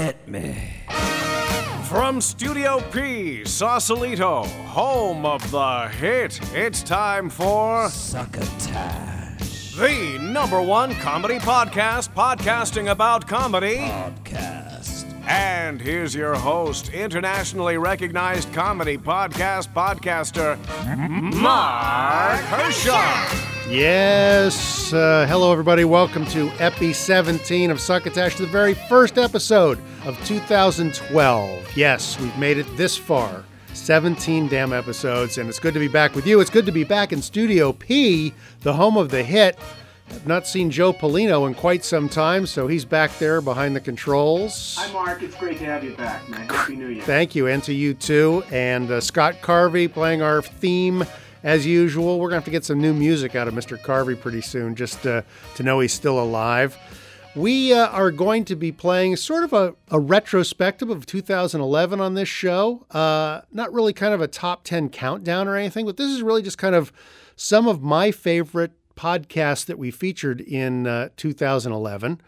Hit 0.00 0.26
me. 0.26 0.56
From 1.84 2.22
Studio 2.22 2.80
P, 2.90 3.44
Sausalito, 3.44 4.44
home 4.44 5.26
of 5.26 5.50
the 5.50 5.88
hit, 5.88 6.40
it's 6.54 6.82
time 6.82 7.28
for 7.28 7.86
Succotash 7.90 9.20
the 9.76 10.18
number 10.18 10.62
one 10.62 10.94
comedy 10.94 11.38
podcast 11.38 12.14
podcasting 12.14 12.90
about 12.90 13.26
comedy. 13.26 13.76
Podcast. 13.76 14.59
And 15.30 15.80
here's 15.80 16.12
your 16.12 16.34
host, 16.34 16.88
internationally 16.88 17.78
recognized 17.78 18.52
comedy 18.52 18.98
podcast 18.98 19.72
podcaster, 19.72 20.58
Mark 21.40 22.40
Hershaw. 22.40 23.70
Yes. 23.70 24.92
Uh, 24.92 25.26
hello, 25.28 25.52
everybody. 25.52 25.84
Welcome 25.84 26.26
to 26.26 26.50
Epi 26.58 26.92
17 26.92 27.70
of 27.70 27.80
Succotash, 27.80 28.38
the 28.38 28.46
very 28.46 28.74
first 28.74 29.18
episode 29.18 29.78
of 30.04 30.18
2012. 30.26 31.76
Yes, 31.76 32.18
we've 32.18 32.36
made 32.36 32.58
it 32.58 32.66
this 32.76 32.96
far. 32.96 33.44
17 33.72 34.48
damn 34.48 34.72
episodes, 34.72 35.38
and 35.38 35.48
it's 35.48 35.60
good 35.60 35.74
to 35.74 35.80
be 35.80 35.86
back 35.86 36.16
with 36.16 36.26
you. 36.26 36.40
It's 36.40 36.50
good 36.50 36.66
to 36.66 36.72
be 36.72 36.82
back 36.82 37.12
in 37.12 37.22
Studio 37.22 37.72
P, 37.72 38.34
the 38.62 38.72
home 38.72 38.96
of 38.96 39.10
the 39.10 39.22
hit. 39.22 39.56
I've 40.10 40.26
not 40.26 40.46
seen 40.46 40.70
Joe 40.70 40.92
Polino 40.92 41.46
in 41.46 41.54
quite 41.54 41.84
some 41.84 42.08
time, 42.08 42.46
so 42.46 42.66
he's 42.66 42.84
back 42.84 43.16
there 43.18 43.40
behind 43.40 43.74
the 43.74 43.80
controls. 43.80 44.76
Hi, 44.78 44.92
Mark. 44.92 45.22
It's 45.22 45.36
great 45.36 45.58
to 45.58 45.64
have 45.64 45.82
you 45.82 45.92
back, 45.92 46.28
man. 46.28 46.48
Happy 46.48 46.76
New 46.76 46.88
Year. 46.88 47.02
Thank 47.04 47.34
you, 47.34 47.46
and 47.46 47.62
to 47.64 47.72
you 47.72 47.94
too. 47.94 48.42
And 48.50 48.90
uh, 48.90 49.00
Scott 49.00 49.36
Carvey 49.40 49.90
playing 49.90 50.20
our 50.20 50.42
theme 50.42 51.04
as 51.42 51.64
usual. 51.64 52.18
We're 52.18 52.28
going 52.28 52.32
to 52.32 52.36
have 52.38 52.44
to 52.44 52.50
get 52.50 52.64
some 52.64 52.80
new 52.80 52.92
music 52.92 53.34
out 53.34 53.48
of 53.48 53.54
Mr. 53.54 53.80
Carvey 53.80 54.20
pretty 54.20 54.40
soon 54.40 54.74
just 54.74 55.06
uh, 55.06 55.22
to 55.54 55.62
know 55.62 55.80
he's 55.80 55.92
still 55.92 56.20
alive. 56.20 56.76
We 57.36 57.72
uh, 57.72 57.86
are 57.86 58.10
going 58.10 58.44
to 58.46 58.56
be 58.56 58.72
playing 58.72 59.16
sort 59.16 59.44
of 59.44 59.52
a, 59.52 59.74
a 59.90 60.00
retrospective 60.00 60.90
of 60.90 61.06
2011 61.06 62.00
on 62.00 62.14
this 62.14 62.28
show. 62.28 62.84
Uh, 62.90 63.42
not 63.52 63.72
really 63.72 63.92
kind 63.92 64.12
of 64.12 64.20
a 64.20 64.26
top 64.26 64.64
10 64.64 64.88
countdown 64.88 65.46
or 65.46 65.56
anything, 65.56 65.86
but 65.86 65.96
this 65.96 66.10
is 66.10 66.22
really 66.22 66.42
just 66.42 66.58
kind 66.58 66.74
of 66.74 66.92
some 67.36 67.68
of 67.68 67.82
my 67.82 68.10
favorite 68.10 68.72
podcasts 68.96 69.66
that 69.66 69.78
we 69.78 69.90
featured 69.90 70.40
in 70.40 70.86
uh, 70.86 71.08
2011. 71.16 72.20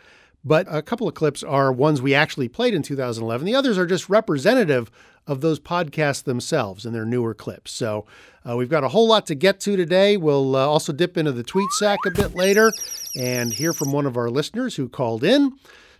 But 0.44 0.66
a 0.68 0.82
couple 0.82 1.06
of 1.06 1.14
clips 1.14 1.42
are 1.42 1.72
ones 1.72 2.02
we 2.02 2.14
actually 2.14 2.48
played 2.48 2.74
in 2.74 2.82
2011. 2.82 3.46
The 3.46 3.54
others 3.54 3.78
are 3.78 3.86
just 3.86 4.08
representative 4.08 4.90
of 5.26 5.40
those 5.40 5.60
podcasts 5.60 6.24
themselves 6.24 6.84
and 6.84 6.94
their 6.94 7.04
newer 7.04 7.32
clips. 7.32 7.70
So 7.70 8.06
uh, 8.48 8.56
we've 8.56 8.68
got 8.68 8.82
a 8.82 8.88
whole 8.88 9.06
lot 9.06 9.26
to 9.26 9.36
get 9.36 9.60
to 9.60 9.76
today. 9.76 10.16
We'll 10.16 10.56
uh, 10.56 10.66
also 10.66 10.92
dip 10.92 11.16
into 11.16 11.30
the 11.30 11.44
tweet 11.44 11.70
sack 11.72 12.00
a 12.06 12.10
bit 12.10 12.34
later 12.34 12.72
and 13.16 13.52
hear 13.52 13.72
from 13.72 13.92
one 13.92 14.06
of 14.06 14.16
our 14.16 14.30
listeners 14.30 14.74
who 14.74 14.88
called 14.88 15.22
in. 15.22 15.52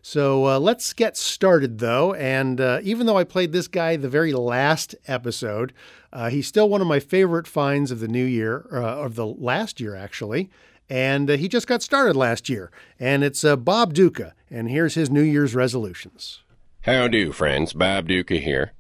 So 0.05 0.49
uh, 0.49 0.59
let's 0.59 0.93
get 0.93 1.17
started, 1.17 1.79
though. 1.79 2.13
And 2.15 2.61
uh, 2.61 2.81
even 2.83 3.07
though 3.07 3.17
I 3.17 3.25
played 3.25 3.53
this 3.53 3.69
guy 3.69 3.97
the 3.97 4.09
very 4.09 4.33
last 4.33 4.97
episode, 5.07 5.73
uh, 6.13 6.29
he's 6.29 6.49
still 6.49 6.69
one 6.69 6.81
of 6.81 6.89
my 6.89 6.99
favorite 6.99 7.47
finds 7.47 7.93
of 7.93 8.01
the 8.01 8.09
new 8.09 8.25
year, 8.25 8.67
uh, 8.73 8.79
of 8.79 9.15
the 9.15 9.27
last 9.27 9.81
year, 9.81 9.95
actually. 9.95 10.51
And 10.91 11.31
uh, 11.31 11.37
he 11.37 11.47
just 11.47 11.69
got 11.69 11.83
started 11.83 12.17
last 12.17 12.49
year. 12.49 12.73
And 12.99 13.23
it's 13.23 13.45
uh, 13.45 13.55
Bob 13.55 13.95
Ducca. 13.95 14.35
And 14.51 14.69
here's 14.69 14.95
his 14.95 15.09
New 15.09 15.23
Year's 15.23 15.55
resolutions. 15.55 16.43
How 16.83 17.07
do, 17.07 17.31
friends? 17.31 17.73
Bob 17.73 18.09
Ducca 18.09 18.35
here. 18.35 18.73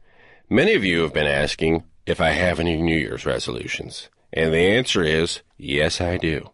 Many 0.51 0.75
of 0.75 0.85
you 0.85 1.03
have 1.03 1.15
been 1.15 1.29
asking 1.29 1.85
if 2.05 2.21
I 2.21 2.31
have 2.31 2.59
any 2.59 2.77
New 2.77 2.99
Year's 2.99 3.25
resolutions. 3.25 4.09
And 4.33 4.53
the 4.53 4.59
answer 4.59 5.05
is 5.05 5.43
yes, 5.57 6.01
I 6.01 6.17
do. 6.17 6.51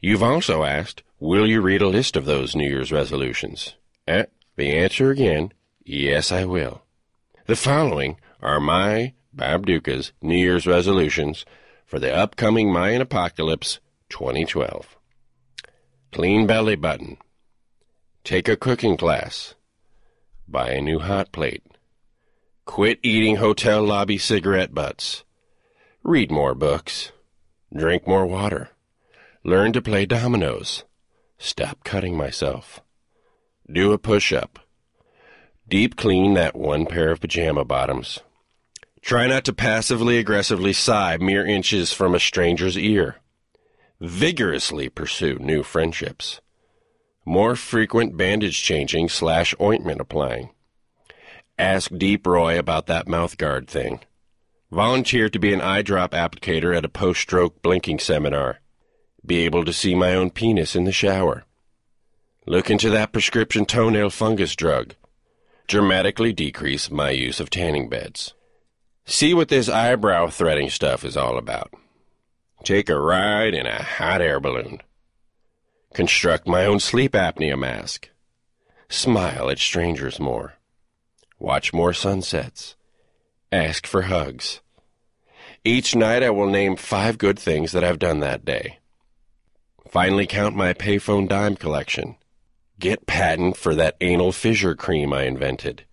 You've 0.00 0.24
also 0.24 0.64
asked, 0.64 1.04
will 1.20 1.46
you 1.46 1.60
read 1.60 1.82
a 1.82 1.88
list 1.88 2.16
of 2.16 2.24
those 2.24 2.56
New 2.56 2.68
Year's 2.68 2.90
resolutions? 2.90 3.74
Eh, 4.08 4.24
the 4.56 4.72
answer 4.72 5.10
again, 5.10 5.52
yes, 5.84 6.32
I 6.32 6.46
will. 6.46 6.82
The 7.46 7.56
following 7.56 8.16
are 8.40 8.58
my, 8.58 9.12
Bob 9.32 9.66
Ducca's, 9.66 10.12
New 10.22 10.36
Year's 10.36 10.66
resolutions 10.66 11.44
for 11.86 11.98
the 11.98 12.14
upcoming 12.14 12.72
Mayan 12.72 13.02
Apocalypse 13.02 13.78
2012. 14.08 14.96
Clean 16.10 16.46
belly 16.46 16.76
button. 16.76 17.18
Take 18.24 18.48
a 18.48 18.56
cooking 18.56 18.96
class. 18.96 19.54
Buy 20.48 20.70
a 20.70 20.80
new 20.80 20.98
hot 20.98 21.32
plate. 21.32 21.62
Quit 22.64 22.98
eating 23.02 23.36
hotel 23.36 23.82
lobby 23.82 24.18
cigarette 24.18 24.74
butts. 24.74 25.24
Read 26.02 26.30
more 26.30 26.54
books. 26.54 27.12
Drink 27.74 28.06
more 28.06 28.26
water. 28.26 28.70
Learn 29.44 29.72
to 29.72 29.82
play 29.82 30.06
dominoes. 30.06 30.84
Stop 31.42 31.82
cutting 31.84 32.18
myself. 32.18 32.82
Do 33.72 33.92
a 33.92 33.98
push 33.98 34.30
up. 34.30 34.58
Deep 35.66 35.96
clean 35.96 36.34
that 36.34 36.54
one 36.54 36.84
pair 36.84 37.10
of 37.10 37.22
pajama 37.22 37.64
bottoms. 37.64 38.20
Try 39.00 39.26
not 39.26 39.44
to 39.44 39.54
passively 39.54 40.18
aggressively 40.18 40.74
sigh 40.74 41.16
mere 41.16 41.46
inches 41.46 41.94
from 41.94 42.14
a 42.14 42.20
stranger's 42.20 42.76
ear. 42.76 43.16
Vigorously 44.02 44.90
pursue 44.90 45.38
new 45.38 45.62
friendships. 45.62 46.42
More 47.24 47.56
frequent 47.56 48.18
bandage 48.18 48.62
changing 48.62 49.08
slash 49.08 49.54
ointment 49.58 50.02
applying. 50.02 50.50
Ask 51.58 51.90
Deep 51.96 52.26
Roy 52.26 52.58
about 52.58 52.86
that 52.88 53.08
mouth 53.08 53.38
guard 53.38 53.66
thing. 53.66 54.00
Volunteer 54.70 55.30
to 55.30 55.38
be 55.38 55.54
an 55.54 55.62
eye 55.62 55.80
drop 55.80 56.10
applicator 56.10 56.76
at 56.76 56.84
a 56.84 56.90
post 56.90 57.22
stroke 57.22 57.62
blinking 57.62 57.98
seminar. 57.98 58.60
Be 59.24 59.44
able 59.44 59.64
to 59.64 59.72
see 59.72 59.94
my 59.94 60.14
own 60.14 60.30
penis 60.30 60.74
in 60.74 60.84
the 60.84 60.92
shower. 60.92 61.44
Look 62.46 62.70
into 62.70 62.90
that 62.90 63.12
prescription 63.12 63.66
toenail 63.66 64.10
fungus 64.10 64.56
drug. 64.56 64.94
Dramatically 65.66 66.32
decrease 66.32 66.90
my 66.90 67.10
use 67.10 67.38
of 67.38 67.50
tanning 67.50 67.88
beds. 67.88 68.34
See 69.04 69.34
what 69.34 69.48
this 69.48 69.68
eyebrow 69.68 70.28
threading 70.28 70.70
stuff 70.70 71.04
is 71.04 71.16
all 71.16 71.38
about. 71.38 71.72
Take 72.64 72.88
a 72.88 72.98
ride 72.98 73.54
in 73.54 73.66
a 73.66 73.82
hot 73.82 74.20
air 74.20 74.40
balloon. 74.40 74.80
Construct 75.94 76.46
my 76.46 76.66
own 76.66 76.80
sleep 76.80 77.12
apnea 77.12 77.58
mask. 77.58 78.08
Smile 78.88 79.48
at 79.50 79.58
strangers 79.58 80.18
more. 80.18 80.54
Watch 81.38 81.72
more 81.72 81.92
sunsets. 81.92 82.74
Ask 83.52 83.86
for 83.86 84.02
hugs. 84.02 84.60
Each 85.64 85.94
night 85.94 86.22
I 86.22 86.30
will 86.30 86.48
name 86.48 86.74
five 86.74 87.16
good 87.16 87.38
things 87.38 87.72
that 87.72 87.84
I've 87.84 87.98
done 87.98 88.20
that 88.20 88.44
day. 88.44 88.79
Finally 89.90 90.24
count 90.24 90.54
my 90.54 90.72
payphone 90.72 91.28
dime 91.28 91.56
collection. 91.56 92.14
Get 92.78 93.06
patent 93.06 93.56
for 93.56 93.74
that 93.74 93.96
anal 94.00 94.30
fissure 94.30 94.76
cream 94.76 95.12
I 95.12 95.24
invented. 95.24 95.84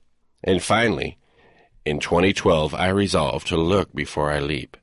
And 0.44 0.62
finally, 0.62 1.18
in 1.84 2.00
2012 2.00 2.76
I 2.76 2.90
resolve 2.90 3.44
to 3.46 3.58
look 3.58 3.96
before 3.96 4.32
I 4.32 4.40
leap, 4.40 4.78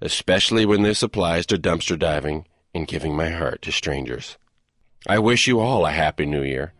especially 0.00 0.64
when 0.64 0.82
this 0.82 1.02
applies 1.02 1.44
to 1.46 1.58
dumpster 1.58 1.98
diving 1.98 2.46
and 2.72 2.86
giving 2.86 3.16
my 3.16 3.30
heart 3.30 3.62
to 3.62 3.72
strangers. 3.72 4.38
I 5.08 5.18
wish 5.18 5.48
you 5.48 5.58
all 5.58 5.84
a 5.84 5.90
happy 5.90 6.24
new 6.24 6.44
year, 6.44 6.72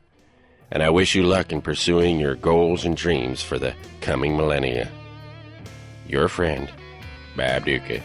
and 0.71 0.85
I 0.85 0.91
wish 0.91 1.17
you 1.17 1.25
luck 1.25 1.51
in 1.51 1.63
pursuing 1.63 2.21
your 2.21 2.37
goals 2.37 2.85
and 2.85 2.97
dreams 2.97 3.43
for 3.43 3.59
the 3.59 3.75
coming 4.01 4.37
millennia. 4.37 4.89
Your 6.07 6.29
friend, 6.29 6.71
Bob 7.37 7.65
Ducca. 7.65 8.01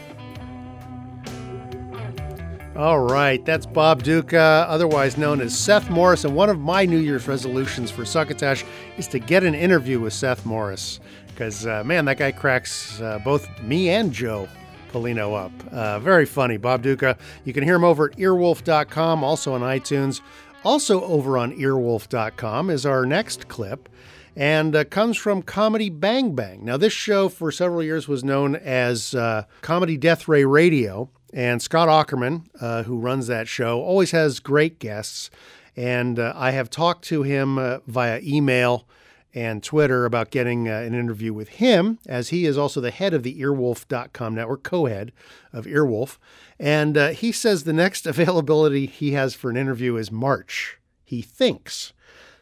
All 2.78 3.00
right, 3.00 3.44
that's 3.44 3.66
Bob 3.66 4.04
Ducca, 4.04 4.64
otherwise 4.68 5.18
known 5.18 5.40
as 5.40 5.58
Seth 5.58 5.90
Morris. 5.90 6.24
And 6.24 6.36
one 6.36 6.48
of 6.48 6.60
my 6.60 6.84
New 6.84 7.00
Year's 7.00 7.26
resolutions 7.26 7.90
for 7.90 8.04
Succotash 8.04 8.64
is 8.96 9.08
to 9.08 9.18
get 9.18 9.42
an 9.42 9.56
interview 9.56 9.98
with 9.98 10.12
Seth 10.12 10.46
Morris. 10.46 11.00
Because, 11.26 11.66
uh, 11.66 11.82
man, 11.82 12.04
that 12.04 12.18
guy 12.18 12.30
cracks 12.30 13.00
uh, 13.00 13.18
both 13.24 13.48
me 13.62 13.88
and 13.88 14.12
Joe 14.12 14.48
Polino 14.92 15.36
up. 15.36 15.50
Uh, 15.72 15.98
very 15.98 16.24
funny, 16.24 16.56
Bob 16.56 16.82
Ducca. 16.82 17.18
You 17.44 17.52
can 17.52 17.64
hear 17.64 17.74
him 17.74 17.82
over 17.82 18.10
at 18.10 18.16
earwolf.com, 18.16 19.24
also 19.24 19.54
on 19.54 19.62
iTunes. 19.62 20.20
Also 20.62 21.02
over 21.02 21.36
on 21.36 21.52
earwolf.com 21.56 22.70
is 22.70 22.86
our 22.86 23.04
next 23.04 23.48
clip 23.48 23.88
and 24.36 24.76
uh, 24.76 24.84
comes 24.84 25.16
from 25.16 25.42
Comedy 25.42 25.90
Bang 25.90 26.36
Bang. 26.36 26.64
Now, 26.64 26.76
this 26.76 26.92
show 26.92 27.28
for 27.28 27.50
several 27.50 27.82
years 27.82 28.06
was 28.06 28.22
known 28.22 28.54
as 28.54 29.16
uh, 29.16 29.46
Comedy 29.62 29.96
Death 29.96 30.28
Ray 30.28 30.44
Radio, 30.44 31.10
and 31.32 31.60
Scott 31.60 31.88
Aukerman, 31.88 32.44
uh, 32.60 32.84
who 32.84 32.98
runs 32.98 33.26
that 33.26 33.48
show, 33.48 33.80
always 33.80 34.12
has 34.12 34.40
great 34.40 34.78
guests. 34.78 35.30
And 35.76 36.18
uh, 36.18 36.32
I 36.34 36.50
have 36.52 36.70
talked 36.70 37.04
to 37.06 37.22
him 37.22 37.58
uh, 37.58 37.78
via 37.86 38.20
email 38.22 38.86
and 39.34 39.62
Twitter 39.62 40.04
about 40.04 40.30
getting 40.30 40.68
uh, 40.68 40.72
an 40.72 40.94
interview 40.94 41.32
with 41.32 41.50
him, 41.50 41.98
as 42.06 42.30
he 42.30 42.46
is 42.46 42.56
also 42.58 42.80
the 42.80 42.90
head 42.90 43.14
of 43.14 43.22
the 43.22 43.40
earwolf.com 43.40 44.34
network, 44.34 44.62
co 44.62 44.86
head 44.86 45.12
of 45.52 45.66
Earwolf. 45.66 46.18
And 46.58 46.96
he 46.96 47.30
says 47.30 47.64
the 47.64 47.72
next 47.72 48.06
availability 48.06 48.86
he 48.86 49.12
has 49.12 49.34
for 49.34 49.50
an 49.50 49.56
interview 49.56 49.96
is 49.96 50.10
March. 50.10 50.78
He 51.04 51.22
thinks. 51.22 51.92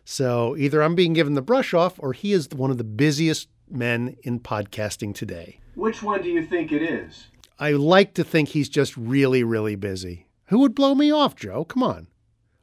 So 0.04 0.56
either 0.56 0.82
I'm 0.82 0.94
being 0.94 1.12
given 1.12 1.34
the 1.34 1.42
brush 1.42 1.74
off 1.74 1.94
or 1.98 2.12
he 2.12 2.32
is 2.32 2.48
one 2.50 2.70
of 2.70 2.78
the 2.78 2.84
busiest 2.84 3.48
men 3.68 4.16
in 4.22 4.40
podcasting 4.40 5.14
today. 5.14 5.58
Which 5.74 6.02
one 6.02 6.22
do 6.22 6.28
you 6.28 6.44
think 6.46 6.72
it 6.72 6.82
is? 6.82 7.26
I 7.58 7.72
like 7.72 8.14
to 8.14 8.24
think 8.24 8.50
he's 8.50 8.68
just 8.68 8.96
really, 8.96 9.42
really 9.42 9.76
busy. 9.76 10.26
Who 10.46 10.58
would 10.60 10.74
blow 10.74 10.94
me 10.94 11.10
off, 11.10 11.34
Joe? 11.36 11.64
Come 11.64 11.82
on. 11.82 12.06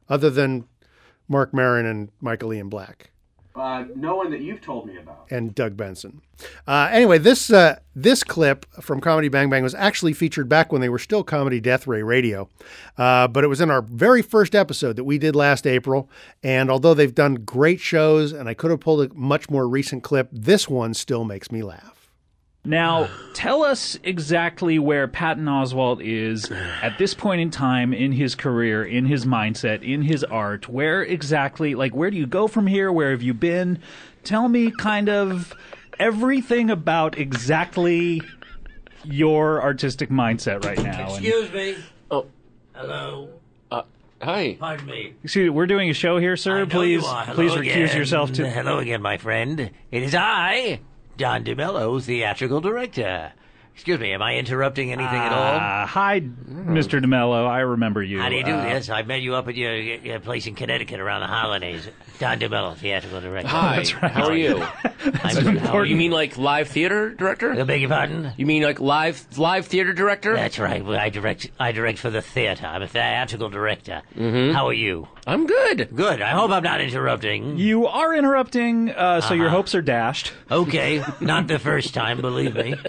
Other 0.08 0.30
than 0.30 0.66
Marc 1.28 1.52
Maron 1.52 1.86
and 1.86 2.10
Michael 2.20 2.52
Ian 2.52 2.68
Black. 2.68 3.10
Uh, 3.56 3.84
no 3.94 4.16
one 4.16 4.32
that 4.32 4.40
you've 4.40 4.60
told 4.60 4.84
me 4.84 4.96
about. 4.96 5.26
and 5.30 5.54
Doug 5.54 5.76
Benson. 5.76 6.20
Uh, 6.66 6.88
anyway, 6.90 7.18
this 7.18 7.52
uh, 7.52 7.78
this 7.94 8.24
clip 8.24 8.66
from 8.82 9.00
Comedy 9.00 9.28
Bang 9.28 9.48
Bang 9.48 9.62
was 9.62 9.76
actually 9.76 10.12
featured 10.12 10.48
back 10.48 10.72
when 10.72 10.80
they 10.80 10.88
were 10.88 10.98
still 10.98 11.22
Comedy 11.22 11.60
Death 11.60 11.86
Ray 11.86 12.02
Radio, 12.02 12.48
uh, 12.98 13.28
but 13.28 13.44
it 13.44 13.46
was 13.46 13.60
in 13.60 13.70
our 13.70 13.80
very 13.80 14.22
first 14.22 14.56
episode 14.56 14.96
that 14.96 15.04
we 15.04 15.18
did 15.18 15.36
last 15.36 15.68
April. 15.68 16.10
And 16.42 16.68
although 16.68 16.94
they've 16.94 17.14
done 17.14 17.36
great 17.36 17.78
shows, 17.78 18.32
and 18.32 18.48
I 18.48 18.54
could 18.54 18.72
have 18.72 18.80
pulled 18.80 19.08
a 19.08 19.14
much 19.14 19.48
more 19.48 19.68
recent 19.68 20.02
clip, 20.02 20.28
this 20.32 20.68
one 20.68 20.92
still 20.92 21.22
makes 21.22 21.52
me 21.52 21.62
laugh. 21.62 21.93
Now, 22.64 23.10
tell 23.34 23.62
us 23.62 23.98
exactly 24.02 24.78
where 24.78 25.06
Patton 25.06 25.44
Oswalt 25.44 26.00
is 26.02 26.50
at 26.50 26.96
this 26.96 27.12
point 27.12 27.42
in 27.42 27.50
time 27.50 27.92
in 27.92 28.12
his 28.12 28.34
career, 28.34 28.82
in 28.84 29.04
his 29.04 29.26
mindset, 29.26 29.82
in 29.82 30.00
his 30.02 30.24
art. 30.24 30.68
Where 30.68 31.02
exactly, 31.02 31.74
like, 31.74 31.94
where 31.94 32.10
do 32.10 32.16
you 32.16 32.26
go 32.26 32.48
from 32.48 32.66
here? 32.66 32.90
Where 32.90 33.10
have 33.10 33.22
you 33.22 33.34
been? 33.34 33.80
Tell 34.22 34.48
me 34.48 34.70
kind 34.70 35.10
of 35.10 35.52
everything 35.98 36.70
about 36.70 37.18
exactly 37.18 38.22
your 39.04 39.62
artistic 39.62 40.08
mindset 40.08 40.64
right 40.64 40.82
now. 40.82 41.14
And- 41.14 41.24
Excuse 41.24 41.52
me. 41.52 41.76
Oh. 42.10 42.26
Hello. 42.72 43.28
Uh, 43.70 43.82
hi. 44.22 44.56
Pardon 44.58 44.86
me. 44.86 45.12
excuse 45.22 45.44
me, 45.44 45.50
we're 45.50 45.66
doing 45.66 45.90
a 45.90 45.94
show 45.94 46.18
here, 46.18 46.36
sir. 46.36 46.56
I 46.56 46.58
know 46.60 46.66
please, 46.66 47.02
you 47.02 47.06
are. 47.08 47.24
Hello 47.24 47.36
please 47.36 47.52
recuse 47.52 47.84
again. 47.84 47.96
yourself 47.98 48.32
to. 48.32 48.48
Hello 48.48 48.78
again, 48.78 49.02
my 49.02 49.18
friend. 49.18 49.70
It 49.90 50.02
is 50.02 50.14
I, 50.14 50.80
Don 51.16 51.44
DeMello, 51.44 52.02
theatrical 52.02 52.60
director. 52.60 53.32
Excuse 53.74 53.98
me, 53.98 54.12
am 54.12 54.22
I 54.22 54.36
interrupting 54.36 54.92
anything 54.92 55.18
at 55.18 55.32
all? 55.32 55.56
Uh, 55.56 55.84
hi, 55.86 56.20
Mr. 56.20 57.02
DeMello. 57.04 57.44
I 57.46 57.58
remember 57.60 58.02
you. 58.02 58.20
How 58.20 58.28
do 58.28 58.36
you 58.36 58.44
do 58.44 58.52
Uh, 58.52 58.62
this? 58.74 58.88
I 58.88 59.02
met 59.02 59.20
you 59.20 59.34
up 59.34 59.48
at 59.48 59.56
your, 59.56 59.74
your 59.74 60.20
place 60.20 60.46
in 60.46 60.54
Connecticut 60.54 61.00
around 61.00 61.22
the 61.22 61.26
holidays. 61.26 61.86
Don 62.20 62.38
DeMello, 62.38 62.76
theatrical 62.76 63.20
director. 63.20 63.48
Hi. 63.48 63.84
How 64.00 64.26
are 64.28 64.36
you? 64.36 64.62
I'm, 65.24 65.56
how 65.56 65.76
are 65.78 65.84
You 65.84 65.96
mean 65.96 66.12
like 66.12 66.38
live 66.38 66.68
theater 66.68 67.10
director? 67.14 67.52
I 67.52 67.64
beg 67.64 67.80
your 67.80 67.90
pardon? 67.90 68.32
You 68.36 68.46
mean 68.46 68.62
like 68.62 68.80
live 68.80 69.26
live 69.36 69.66
theater 69.66 69.92
director? 69.92 70.34
That's 70.36 70.58
right. 70.60 70.82
Well, 70.84 70.98
I 70.98 71.08
direct. 71.10 71.50
I 71.58 71.72
direct 71.72 71.98
for 71.98 72.10
the 72.10 72.22
theater. 72.22 72.66
I'm 72.66 72.80
a 72.82 72.88
theatrical 72.88 73.50
director. 73.50 74.02
Mm-hmm. 74.16 74.54
How 74.54 74.68
are 74.68 74.72
you? 74.72 75.08
I'm 75.26 75.46
good. 75.48 75.88
Good. 75.94 76.22
I 76.22 76.30
hope 76.30 76.52
I'm 76.52 76.62
not 76.62 76.80
interrupting. 76.80 77.58
You 77.58 77.86
are 77.88 78.14
interrupting, 78.14 78.90
uh, 78.90 79.20
so 79.20 79.26
Uh-huh. 79.26 79.34
your 79.34 79.48
hopes 79.50 79.74
are 79.74 79.82
dashed. 79.82 80.32
Okay, 80.50 81.02
not 81.20 81.48
the 81.48 81.58
first 81.58 81.92
time, 81.92 82.20
believe 82.20 82.54
me. 82.54 82.76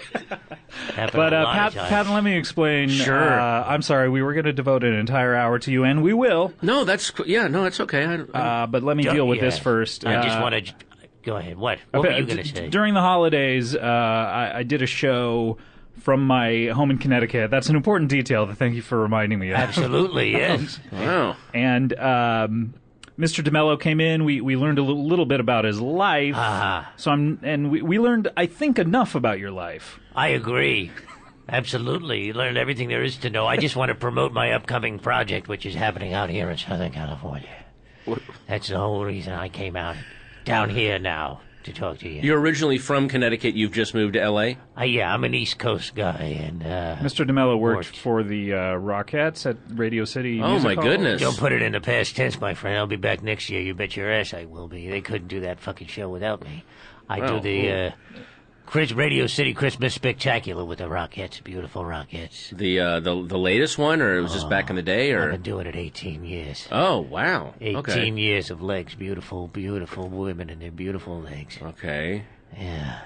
Happened 0.94 1.12
But 1.12 1.34
uh, 1.34 1.52
Pat. 1.52 1.74
Pat, 1.74 2.06
let 2.08 2.22
me 2.24 2.36
explain. 2.36 2.88
Sure. 2.88 3.40
Uh, 3.40 3.64
I'm 3.66 3.82
sorry, 3.82 4.08
we 4.08 4.22
were 4.22 4.32
going 4.34 4.44
to 4.46 4.52
devote 4.52 4.84
an 4.84 4.94
entire 4.94 5.34
hour 5.34 5.58
to 5.60 5.70
you, 5.72 5.84
and 5.84 6.02
we 6.02 6.12
will. 6.12 6.52
No, 6.62 6.84
that's 6.84 7.10
qu- 7.10 7.24
yeah. 7.26 7.48
No, 7.48 7.64
it's 7.64 7.80
okay. 7.80 8.04
I, 8.04 8.14
Uh, 8.62 8.66
but 8.66 8.82
let 8.82 8.96
me 8.96 9.02
deal 9.04 9.26
with 9.26 9.38
yeah. 9.38 9.44
this 9.46 9.58
first. 9.58 10.06
I 10.06 10.22
just 10.22 10.38
Uh, 10.38 10.42
want 10.42 10.66
to 10.66 10.72
go 11.22 11.36
ahead. 11.36 11.56
What? 11.58 11.78
What 11.90 12.02
were 12.04 12.10
you 12.12 12.24
going 12.24 12.38
to 12.38 12.44
say? 12.48 12.68
During 12.68 12.94
the 12.94 13.00
holidays, 13.00 13.74
uh, 13.74 13.78
I, 13.80 14.58
I 14.58 14.62
did 14.62 14.82
a 14.82 14.86
show 14.86 15.58
from 16.00 16.24
my 16.26 16.66
home 16.72 16.90
in 16.90 16.98
Connecticut. 16.98 17.50
That's 17.50 17.68
an 17.68 17.76
important 17.76 18.10
detail. 18.10 18.46
That 18.46 18.56
thank 18.56 18.74
you 18.74 18.82
for 18.82 18.98
reminding 19.00 19.38
me 19.38 19.50
of. 19.50 19.56
Absolutely, 19.56 20.30
yes. 20.36 20.78
wow. 20.92 21.36
And 21.52 21.92
um, 21.98 22.74
Mr. 23.18 23.42
DeMello 23.42 23.80
came 23.80 23.98
in. 24.00 24.24
We 24.24 24.40
we 24.40 24.56
learned 24.56 24.78
a 24.78 24.82
little, 24.82 25.04
little 25.06 25.26
bit 25.26 25.40
about 25.40 25.64
his 25.64 25.80
life. 25.80 26.34
Ah, 26.36 26.92
So 26.96 27.10
I'm 27.10 27.40
and 27.42 27.70
we, 27.70 27.82
we 27.82 27.98
learned 27.98 28.28
I 28.36 28.46
think 28.46 28.78
enough 28.78 29.14
about 29.14 29.38
your 29.40 29.50
life. 29.50 29.98
I 30.16 30.28
agree. 30.28 30.90
Absolutely. 31.48 32.24
You 32.26 32.32
learned 32.32 32.58
everything 32.58 32.88
there 32.88 33.02
is 33.04 33.16
to 33.18 33.30
know. 33.30 33.46
I 33.46 33.56
just 33.56 33.76
want 33.76 33.90
to 33.90 33.94
promote 33.94 34.32
my 34.32 34.52
upcoming 34.52 34.98
project, 34.98 35.46
which 35.48 35.64
is 35.66 35.74
happening 35.74 36.12
out 36.12 36.28
here 36.30 36.50
in 36.50 36.56
Southern 36.58 36.90
California. 36.92 37.48
That's 38.48 38.68
the 38.68 38.78
whole 38.78 39.04
reason 39.04 39.32
I 39.32 39.48
came 39.48 39.76
out 39.76 39.96
down 40.44 40.70
here 40.70 40.98
now 40.98 41.40
to 41.64 41.72
talk 41.72 41.98
to 41.98 42.08
you. 42.08 42.20
You're 42.22 42.38
originally 42.40 42.78
from 42.78 43.08
Connecticut. 43.08 43.54
You've 43.54 43.72
just 43.72 43.94
moved 43.94 44.14
to 44.14 44.20
L.A. 44.22 44.56
Uh, 44.78 44.84
yeah, 44.84 45.12
I'm 45.12 45.24
an 45.24 45.34
East 45.34 45.58
Coast 45.58 45.94
guy, 45.96 46.40
and 46.44 46.62
uh, 46.62 46.96
Mr. 47.00 47.28
DeMello 47.28 47.58
worked 47.58 47.76
Worked. 47.88 47.96
for 47.98 48.22
the 48.22 48.52
uh, 48.52 48.56
Rockettes 48.76 49.46
at 49.46 49.56
Radio 49.76 50.04
City. 50.04 50.40
Oh, 50.40 50.50
Music 50.50 50.64
my 50.64 50.74
Hall. 50.74 50.84
goodness. 50.84 51.20
don't 51.20 51.36
put 51.36 51.50
it 51.52 51.62
in 51.62 51.72
the 51.72 51.80
past 51.80 52.14
tense, 52.14 52.40
my 52.40 52.54
friend. 52.54 52.76
I'll 52.78 52.86
be 52.86 52.94
back 52.96 53.22
next 53.22 53.50
year. 53.50 53.60
You 53.60 53.74
bet 53.74 53.96
your 53.96 54.10
ass 54.12 54.32
I 54.34 54.44
will 54.44 54.68
be. 54.68 54.88
They 54.88 55.00
couldn't 55.00 55.28
do 55.28 55.40
that 55.40 55.58
fucking 55.60 55.88
show 55.88 56.08
without 56.08 56.42
me. 56.44 56.64
I 57.08 57.20
Oh, 57.20 57.38
do 57.38 57.40
the 57.40 57.70
uh, 57.72 57.90
Chris 58.66 58.92
Radio 58.92 59.26
City 59.28 59.54
Christmas 59.54 59.94
Spectacular 59.94 60.64
with 60.64 60.78
the 60.78 60.84
Rockettes, 60.84 61.42
beautiful 61.42 61.82
Rockettes. 61.84 62.50
The 62.56 62.80
uh, 62.80 63.00
the 63.00 63.24
the 63.24 63.38
latest 63.38 63.78
one, 63.78 64.02
or 64.02 64.16
it 64.18 64.20
was 64.20 64.32
just 64.32 64.50
back 64.50 64.70
in 64.70 64.76
the 64.76 64.82
day, 64.82 65.12
or 65.12 65.24
I've 65.26 65.30
been 65.32 65.42
doing 65.42 65.66
it 65.66 65.76
18 65.76 66.24
years. 66.24 66.66
oh 66.72 67.00
wow. 67.00 67.54
18 67.60 67.76
Okay. 67.76 68.10
years 68.10 68.50
of 68.50 68.60
legs, 68.62 68.94
beautiful, 68.94 69.46
beautiful 69.46 70.08
women 70.08 70.50
and 70.50 70.60
their 70.60 70.72
beautiful 70.72 71.20
legs. 71.20 71.58
Okay. 71.62 72.24
Yeah. 72.58 73.00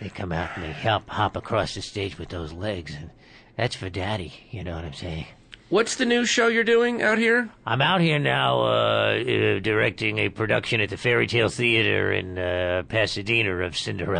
They 0.00 0.08
come 0.08 0.32
out 0.32 0.50
and 0.56 0.64
they 0.64 0.72
hop, 0.72 1.08
hop 1.08 1.36
across 1.36 1.74
the 1.74 1.82
stage 1.82 2.18
with 2.18 2.28
those 2.28 2.52
legs, 2.52 2.94
and 2.94 3.10
that's 3.56 3.74
for 3.76 3.88
daddy, 3.90 4.32
you 4.50 4.62
know 4.62 4.74
what 4.76 4.84
I'm 4.84 4.92
saying? 4.94 5.26
What's 5.70 5.96
the 5.96 6.06
new 6.06 6.24
show 6.24 6.48
you're 6.48 6.64
doing 6.64 7.02
out 7.02 7.18
here? 7.18 7.50
I'm 7.66 7.82
out 7.82 8.00
here 8.00 8.18
now 8.18 8.60
uh, 8.60 9.18
uh, 9.18 9.58
directing 9.60 10.18
a 10.18 10.30
production 10.30 10.80
at 10.80 10.88
the 10.88 10.96
Fairy 10.96 11.26
Tale 11.26 11.50
Theater 11.50 12.10
in 12.10 12.38
uh, 12.38 12.84
Pasadena 12.88 13.54
of 13.56 13.76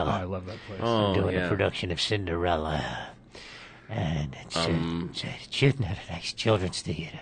Oh, 0.08 0.20
I 0.20 0.24
love 0.24 0.44
that 0.44 0.58
place. 0.66 0.80
Oh 0.82 1.06
I'm 1.06 1.14
doing 1.14 1.34
yeah. 1.34 1.46
a 1.46 1.48
production 1.48 1.90
of 1.90 2.02
Cinderella. 2.02 3.08
And 3.88 4.36
it's, 4.42 4.56
uh, 4.58 4.68
Um, 4.68 5.08
it's, 5.10 5.24
a, 5.24 5.28
it's 5.42 5.46
a 6.08 6.12
nice 6.12 6.34
children's 6.34 6.82
theater. 6.82 7.20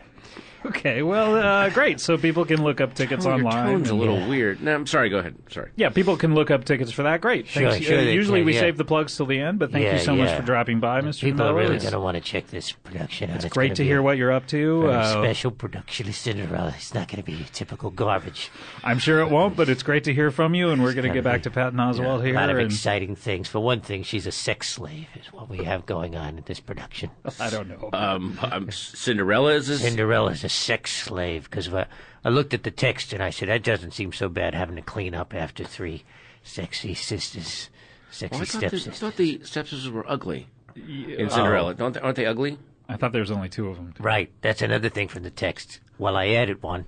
Okay, 0.68 1.02
well, 1.02 1.34
uh, 1.36 1.70
great. 1.70 2.00
So 2.00 2.16
people 2.18 2.44
can 2.44 2.62
look 2.62 2.80
up 2.80 2.94
tickets 2.94 3.24
Oh, 3.26 3.30
your 3.36 3.46
online. 3.46 3.66
tone's 3.66 3.90
a 3.90 3.94
little 3.94 4.18
Yeah. 4.18 4.28
weird. 4.28 4.62
No, 4.62 4.74
I'm 4.74 4.86
sorry. 4.86 5.08
Go 5.08 5.18
ahead. 5.18 5.34
Sorry. 5.50 5.70
Yeah, 5.76 5.90
people 5.90 6.16
can 6.16 6.34
look 6.34 6.50
up 6.50 6.64
tickets 6.64 6.90
for 6.92 7.02
that. 7.04 7.20
Great. 7.20 7.46
Sure, 7.46 7.70
Thanks. 7.70 7.86
sure 7.86 7.98
Uh, 7.98 8.02
usually 8.02 8.40
can, 8.40 8.46
we 8.46 8.54
yeah. 8.54 8.60
save 8.60 8.76
the 8.76 8.84
plugs 8.84 9.16
till 9.16 9.26
the 9.26 9.38
end, 9.40 9.58
but 9.58 9.70
thank 9.72 9.84
Yeah, 9.84 9.94
you 9.94 9.98
so 10.00 10.16
much 10.16 10.34
for 10.36 10.42
dropping 10.42 10.80
by, 10.80 11.00
Mr. 11.00 11.20
People 11.22 11.42
are 11.42 11.52
DeMello. 11.52 11.56
really 11.56 11.78
going 11.78 11.92
to 11.92 12.00
want 12.00 12.16
to 12.16 12.20
check 12.20 12.48
this 12.48 12.72
production 12.72 13.30
out. 13.30 13.36
It's 13.36 13.44
It's 13.46 13.54
great 13.54 13.76
gonna 13.76 13.86
hear 13.88 14.02
what 14.02 14.16
you're 14.16 14.32
up 14.32 14.46
to. 14.48 14.88
Uh, 14.88 15.22
special 15.22 15.50
production 15.50 16.08
of 16.08 16.14
Cinderella. 16.14 16.72
It's 16.76 16.94
not 16.94 17.08
going 17.08 17.22
to 17.22 17.26
be 17.26 17.44
typical 17.52 17.90
garbage. 17.90 18.50
I'm 18.84 18.98
sure 18.98 19.20
it 19.20 19.30
won't, 19.30 19.56
but 19.56 19.68
it's 19.68 19.82
great 19.82 20.04
to 20.04 20.14
hear 20.14 20.30
from 20.30 20.54
you, 20.54 20.70
and 20.70 20.82
we're 20.82 20.94
going 20.94 21.06
to 21.06 21.14
get 21.14 21.24
back 21.24 21.42
to 21.44 21.50
Patton 21.50 21.78
Oswalt 21.78 21.96
here. 21.98 22.12
a 22.20 22.22
here. 22.26 22.34
lot 22.34 22.50
of 22.50 22.58
exciting 22.58 23.14
things. 23.16 23.48
For 23.48 23.60
one 23.60 23.80
thing, 23.80 24.02
she's 24.02 24.26
a 24.26 24.32
sex 24.32 24.68
slave, 24.68 25.06
is 25.20 25.32
what 25.32 25.48
we 25.48 25.58
have 25.64 25.86
going 25.86 26.16
on 26.16 26.38
in 26.38 26.44
this 26.46 26.60
production. 26.60 27.10
I 27.40 27.50
don't 27.50 27.68
know. 27.68 27.90
Um, 27.92 28.38
um, 28.50 28.70
Cinderella 28.70 29.52
is 29.54 29.68
this? 29.68 29.80
Cinderella's 29.82 30.42
a 30.44 30.48
sex 30.56 30.92
slave 31.04 31.44
because 31.50 31.72
I, 31.72 31.86
I 32.24 32.28
looked 32.30 32.54
at 32.54 32.62
the 32.62 32.70
text 32.70 33.12
and 33.12 33.22
I 33.22 33.30
said 33.30 33.48
that 33.48 33.62
doesn't 33.62 33.92
seem 33.92 34.12
so 34.12 34.28
bad 34.28 34.54
having 34.54 34.76
to 34.76 34.82
clean 34.82 35.14
up 35.14 35.34
after 35.34 35.64
three 35.64 36.04
sexy 36.42 36.94
sisters, 36.94 37.70
sexy 38.10 38.36
Oh, 38.38 38.42
I, 38.42 38.44
thought 38.44 38.60
the, 38.60 38.66
I 38.66 38.68
stepsisters. 38.68 38.98
thought 38.98 39.16
the 39.16 39.40
stepsisters 39.44 39.90
were 39.90 40.04
ugly 40.10 40.46
in 40.74 41.30
Cinderella. 41.30 41.70
Oh. 41.70 41.74
Don't 41.74 41.92
they, 41.94 42.00
aren't 42.00 42.16
they 42.16 42.26
ugly? 42.26 42.58
I 42.88 42.96
thought 42.96 43.12
there 43.12 43.20
was 43.20 43.30
only 43.32 43.48
two 43.48 43.68
of 43.68 43.76
them. 43.76 43.94
Right, 43.98 44.30
that's 44.42 44.62
another 44.62 44.88
thing 44.88 45.08
from 45.08 45.22
the 45.24 45.30
text. 45.30 45.80
Well, 45.98 46.16
I 46.16 46.28
added 46.28 46.62
one, 46.62 46.84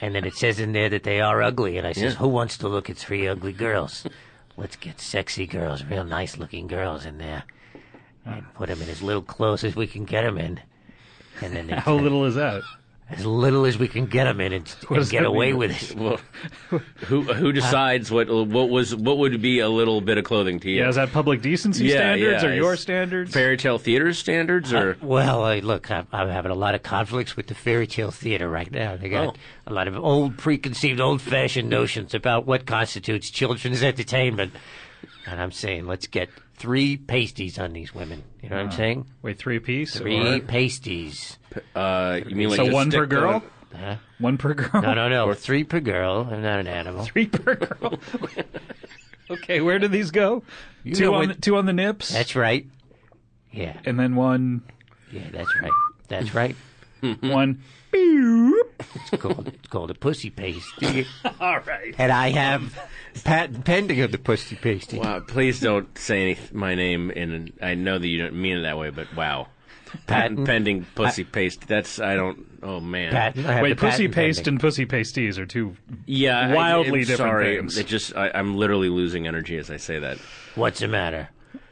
and 0.00 0.14
then 0.14 0.24
it 0.24 0.34
says 0.34 0.58
in 0.58 0.72
there 0.72 0.88
that 0.88 1.04
they 1.04 1.20
are 1.20 1.40
ugly, 1.42 1.78
and 1.78 1.86
I 1.86 1.92
says, 1.92 2.14
Yeah. 2.14 2.18
who 2.18 2.28
wants 2.28 2.58
to 2.58 2.68
look 2.68 2.90
at 2.90 2.96
three 2.96 3.28
ugly 3.28 3.52
girls? 3.52 4.04
Let's 4.56 4.74
get 4.74 5.00
sexy 5.00 5.46
girls, 5.46 5.84
real 5.84 6.02
nice 6.04 6.38
looking 6.38 6.66
girls 6.66 7.06
in 7.06 7.18
there, 7.18 7.44
and 8.24 8.52
put 8.54 8.68
them 8.68 8.82
in 8.82 8.88
as 8.88 9.00
little 9.02 9.22
clothes 9.22 9.62
as 9.62 9.76
we 9.76 9.86
can 9.86 10.04
get 10.04 10.22
them 10.22 10.38
in. 10.38 10.60
And 11.40 11.54
then 11.54 11.68
How 11.78 11.94
little 11.94 12.24
is 12.24 12.34
that? 12.34 12.62
As 13.10 13.24
little 13.24 13.64
as 13.64 13.78
we 13.78 13.88
can 13.88 14.04
get 14.06 14.24
them 14.24 14.40
in 14.40 14.52
and, 14.52 14.76
and 14.90 15.08
get 15.08 15.24
away 15.24 15.46
mean? 15.52 15.56
with 15.58 15.70
it. 15.92 15.96
Well, 15.98 16.20
who 17.06 17.20
who 17.20 17.48
uh, 17.50 17.52
decides 17.52 18.10
what 18.10 18.28
what 18.28 18.68
was 18.68 18.94
what 18.94 19.18
would 19.18 19.40
be 19.40 19.60
a 19.60 19.68
little 19.68 20.00
bit 20.00 20.18
of 20.18 20.24
clothing 20.24 20.60
to 20.60 20.70
you? 20.70 20.82
Yeah, 20.82 20.88
is 20.88 20.96
that 20.96 21.10
public 21.12 21.40
decency 21.40 21.86
Yeah, 21.86 21.96
standards 21.96 22.42
yeah, 22.42 22.48
or 22.50 22.54
your 22.54 22.76
standards? 22.76 23.32
Fairy 23.32 23.56
tale 23.56 23.78
theater 23.78 24.12
standards, 24.12 24.72
or 24.72 24.90
uh, 24.90 24.94
Well, 25.00 25.42
I, 25.42 25.60
look, 25.60 25.90
I'm, 25.90 26.06
I'm 26.12 26.28
having 26.28 26.50
a 26.52 26.54
lot 26.54 26.74
of 26.74 26.82
conflicts 26.82 27.36
with 27.36 27.46
the 27.46 27.54
fairy 27.54 27.86
tale 27.86 28.10
theater 28.10 28.48
right 28.48 28.70
now. 28.70 28.96
They 28.96 29.08
got 29.08 29.28
Oh. 29.28 29.34
a 29.66 29.72
lot 29.72 29.88
of 29.88 29.96
old, 29.96 30.36
preconceived, 30.38 31.00
old-fashioned 31.00 31.68
notions 31.68 32.12
about 32.14 32.46
what 32.46 32.66
constitutes 32.66 33.30
children's 33.30 33.82
entertainment, 33.82 34.52
and 35.26 35.40
I'm 35.40 35.52
saying 35.52 35.86
let's 35.86 36.06
get 36.06 36.28
three 36.56 36.96
pasties 36.98 37.58
on 37.58 37.72
these 37.72 37.94
women. 37.94 38.22
You 38.42 38.50
know 38.50 38.56
what 38.56 38.66
I'm 38.66 38.72
saying? 38.72 39.06
Wait, 39.22 39.38
three 39.38 39.58
piece? 39.60 39.96
Three 39.96 40.36
Or- 40.36 40.40
pasties. 40.40 41.37
Uh, 41.74 42.20
you 42.26 42.36
mean 42.36 42.50
like 42.50 42.56
so 42.56 42.66
one 42.72 42.90
per 42.90 43.06
girl? 43.06 43.42
Huh? 43.74 43.96
One 44.18 44.38
per 44.38 44.54
girl? 44.54 44.82
No, 44.82 44.94
no, 44.94 45.08
no. 45.08 45.26
Or 45.26 45.34
three 45.46 45.64
per 45.64 45.80
girl. 45.80 46.28
I'm 46.30 46.42
not 46.42 46.58
an 46.60 46.66
animal. 46.66 47.04
Three 47.04 47.26
per 47.26 47.54
girl. 47.54 47.98
okay, 49.30 49.60
where 49.60 49.78
do 49.78 49.88
these 49.88 50.10
go? 50.10 50.42
You 50.84 50.94
two 50.94 51.14
on 51.14 51.28
what- 51.28 51.36
the, 51.36 51.40
two 51.40 51.56
on 51.56 51.66
the 51.66 51.72
nips, 51.72 52.10
That's 52.10 52.34
right. 52.34 52.66
Yeah, 53.50 53.78
and 53.84 53.98
then 53.98 54.14
one 54.14 54.62
yeah, 55.10 55.28
that's 55.32 55.50
right. 55.60 55.72
That's 56.08 56.34
right. 56.34 56.56
one. 57.20 57.62
It's 57.90 59.22
called, 59.22 59.48
it's 59.48 59.68
called 59.68 59.90
a 59.90 59.94
pussy 59.94 60.28
pasty. 60.28 61.06
All 61.40 61.60
right. 61.60 61.94
and 61.96 62.12
I 62.12 62.30
have 62.30 62.78
patent 63.24 63.64
pending 63.64 64.00
of 64.02 64.12
the 64.12 64.18
pussy 64.18 64.56
pasty. 64.56 64.98
Wow, 64.98 65.20
please 65.20 65.60
don't 65.60 65.96
say 65.96 66.22
any, 66.22 66.38
my 66.52 66.74
name, 66.74 67.10
and 67.10 67.52
I 67.62 67.74
know 67.74 67.98
that 67.98 68.06
you 68.06 68.18
don't 68.18 68.34
mean 68.34 68.58
it 68.58 68.62
that 68.62 68.76
way, 68.76 68.90
but 68.90 69.14
wow. 69.16 69.48
Patent 70.06 70.44
pending 70.46 70.84
pussy 70.94 71.24
paste. 71.24 71.66
That's 71.68 71.98
I 72.00 72.14
don't. 72.14 72.46
Oh 72.62 72.80
man. 72.80 73.12
Patent. 73.12 73.46
I 73.46 73.52
have 73.54 73.62
Wait, 73.62 73.70
the 73.70 73.76
pussy 73.76 74.08
patent 74.08 74.14
paste 74.14 74.38
pending. 74.40 74.54
and 74.54 74.60
pussy 74.60 74.84
pasties 74.86 75.38
are 75.38 75.46
two. 75.46 75.76
Yeah, 76.06 76.54
Wildly 76.54 77.00
I'm 77.00 77.06
different 77.06 77.18
sorry. 77.18 77.56
things. 77.56 77.78
It 77.78 77.86
just 77.86 78.16
I, 78.16 78.30
I'm 78.34 78.56
literally 78.56 78.88
losing 78.88 79.26
energy 79.26 79.56
as 79.56 79.70
I 79.70 79.76
say 79.78 79.98
that. 79.98 80.18
What's 80.54 80.80
the 80.80 80.88
matter? 80.88 81.28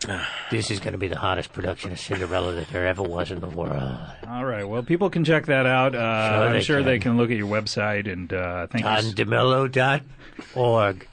this 0.50 0.70
is 0.70 0.78
going 0.80 0.92
to 0.92 0.98
be 0.98 1.08
the 1.08 1.18
hottest 1.18 1.52
production 1.52 1.92
of 1.92 1.98
Cinderella 1.98 2.52
that 2.54 2.68
there 2.68 2.86
ever 2.86 3.02
was 3.02 3.30
in 3.30 3.40
the 3.40 3.48
world. 3.48 3.98
All 4.28 4.44
right. 4.44 4.64
Well, 4.68 4.82
people 4.82 5.10
can 5.10 5.24
check 5.24 5.46
that 5.46 5.66
out. 5.66 5.94
Uh, 5.94 5.98
I'm 5.98 6.52
they 6.52 6.60
sure 6.62 6.78
can. 6.78 6.86
they 6.86 6.98
can 6.98 7.16
look 7.16 7.30
at 7.30 7.36
your 7.36 7.48
website 7.48 8.10
and 8.10 8.32
uh, 8.32 8.66
thank 8.68 8.84
you. 8.84 8.90
s- 8.90 9.12
DonDeMello.org. 9.14 11.08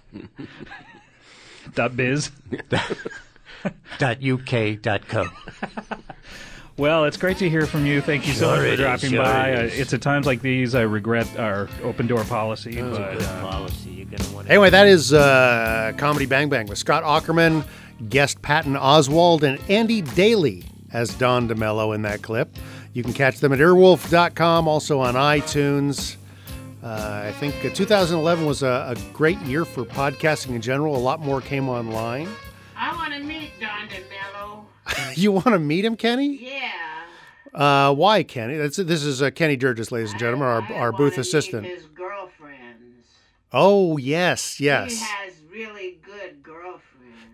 Dot 1.75 1.95
biz. 1.97 2.31
dot 3.97 4.23
UK 4.23 4.79
dot 4.81 5.07
co. 5.07 5.25
Well, 6.75 7.05
it's 7.05 7.17
great 7.17 7.37
to 7.37 7.49
hear 7.49 7.67
from 7.67 7.85
you. 7.85 8.01
Thank 8.01 8.27
you 8.27 8.33
so 8.33 8.55
Sure 8.55 8.61
much 8.63 8.71
for 8.71 8.75
dropping 8.77 9.09
sure 9.11 9.23
by. 9.23 9.49
it 9.49 9.73
Uh, 9.73 9.81
it's 9.81 9.93
at 9.93 10.01
times 10.01 10.25
like 10.25 10.41
these 10.41 10.73
I 10.73 10.81
regret 10.81 11.27
our 11.37 11.69
open 11.83 12.07
door 12.07 12.23
policy, 12.23 12.71
It's 12.71 12.97
a 12.97 12.99
but 12.99 13.13
good 13.19 13.23
uh, 13.23 13.41
policy. 13.41 14.07
You're 14.09 14.33
want. 14.33 14.49
Anyway, 14.49 14.69
that 14.71 14.87
is 14.87 15.13
uh, 15.13 15.93
Comedy 15.97 16.25
Bang 16.25 16.49
Bang 16.49 16.65
with 16.67 16.79
Scott 16.79 17.03
Aukerman, 17.03 17.63
guest 18.09 18.41
Patton 18.41 18.73
Oswalt, 18.73 19.43
and 19.43 19.59
Andy 19.69 20.01
Daly 20.01 20.63
as 20.91 21.13
Don 21.15 21.47
DeMello 21.47 21.93
in 21.93 22.01
that 22.03 22.21
clip. 22.23 22.55
You 22.93 23.03
can 23.03 23.13
catch 23.13 23.39
them 23.39 23.53
at 23.53 23.59
earwolf.com, 23.59 24.67
also 24.67 24.99
on 24.99 25.13
iTunes. 25.15 26.15
Uh, 26.83 27.23
I 27.27 27.31
think 27.39 27.55
uh, 27.63 27.69
2011 27.69 28.45
was 28.45 28.61
a, 28.63 28.95
a 28.95 29.13
great 29.13 29.39
year 29.41 29.63
for 29.63 29.83
podcasting 29.83 30.55
in 30.55 30.61
general. 30.61 30.95
A 30.95 30.97
lot 30.97 31.19
more 31.19 31.39
came 31.39 31.69
online. 31.69 32.27
I 32.75 32.93
want 32.95 33.13
to 33.13 33.19
meet 33.23 33.51
Don 33.59 33.87
DeMello. 33.87 34.22
You 35.15 35.31
want 35.31 35.45
to 35.47 35.59
meet 35.59 35.85
him, 35.85 35.95
Kenny? 35.95 36.35
Yeah. 36.35 36.71
Uh, 37.53 37.93
why, 37.93 38.23
Kenny? 38.23 38.57
That's, 38.57 38.77
this 38.77 39.03
is 39.03 39.21
uh, 39.21 39.29
Kenny 39.31 39.55
Durgis, 39.57 39.91
ladies 39.91 40.11
and 40.11 40.19
gentlemen, 40.19 40.47
our, 40.47 40.63
our 40.73 40.91
booth 40.91 41.17
assistant. 41.17 41.65
His 41.67 41.85
girlfriends. 41.85 43.07
Oh, 43.51 43.97
yes, 43.97 44.59
yes. 44.59 44.93
He 44.93 44.99
has 45.05 45.33
really 45.51 45.99
good 46.03 46.41
girlfriends. 46.41 46.81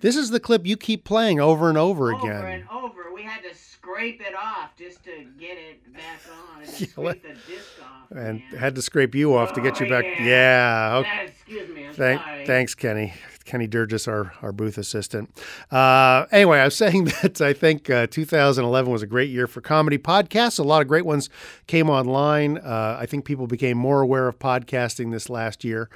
This 0.01 0.15
is 0.17 0.29
the 0.29 0.39
clip 0.39 0.65
you 0.65 0.75
keep 0.77 1.03
playing 1.05 1.39
over 1.39 1.69
and 1.69 1.77
over 1.77 2.13
over 2.13 2.27
again. 2.27 2.45
and 2.45 2.69
over. 2.69 3.13
We 3.13 3.23
had 3.23 3.41
to 3.43 3.55
scrape 3.55 4.21
it 4.21 4.33
off 4.35 4.75
just 4.77 5.03
to 5.05 5.25
get 5.39 5.57
it 5.57 5.93
back 5.93 6.21
on 6.55 6.63
and 6.63 6.69
Yeah, 6.79 6.87
scrape 6.87 7.21
the 7.23 7.29
disc 7.29 7.67
off. 7.81 8.11
and 8.11 8.39
man. 8.51 8.59
had 8.59 8.75
to 8.75 8.81
scrape 8.81 9.15
you 9.15 9.35
off 9.35 9.53
to 9.53 9.61
get 9.61 9.79
you 9.79 9.85
Oh, 9.87 9.89
back. 9.89 10.05
yeah. 10.19 10.25
Yeah. 10.25 10.95
okay. 10.97 11.25
Excuse 11.27 11.69
me. 11.75 11.87
Thank, 11.93 12.21
thanks, 12.47 12.75
Kenny. 12.75 13.13
Kenny 13.49 13.67
Durgis, 13.67 14.07
our, 14.07 14.31
our 14.43 14.51
booth 14.51 14.77
assistant. 14.77 15.35
Uh, 15.71 16.27
anyway, 16.31 16.59
I 16.59 16.65
was 16.65 16.75
saying 16.75 17.05
that 17.23 17.41
I 17.41 17.51
think 17.51 17.89
uh, 17.89 18.05
2011 18.05 18.91
was 18.91 19.01
a 19.01 19.07
great 19.07 19.31
year 19.31 19.47
for 19.47 19.59
comedy 19.59 19.97
podcasts. 19.97 20.59
A 20.59 20.63
lot 20.63 20.83
of 20.83 20.87
great 20.87 21.03
ones 21.05 21.31
came 21.65 21.89
online. 21.89 22.59
Uh, 22.59 22.97
I 22.99 23.07
think 23.07 23.25
people 23.25 23.47
became 23.47 23.75
more 23.75 24.01
aware 24.01 24.27
of 24.27 24.37
podcasting 24.37 25.11
this 25.11 25.31
last 25.31 25.63
year. 25.63 25.89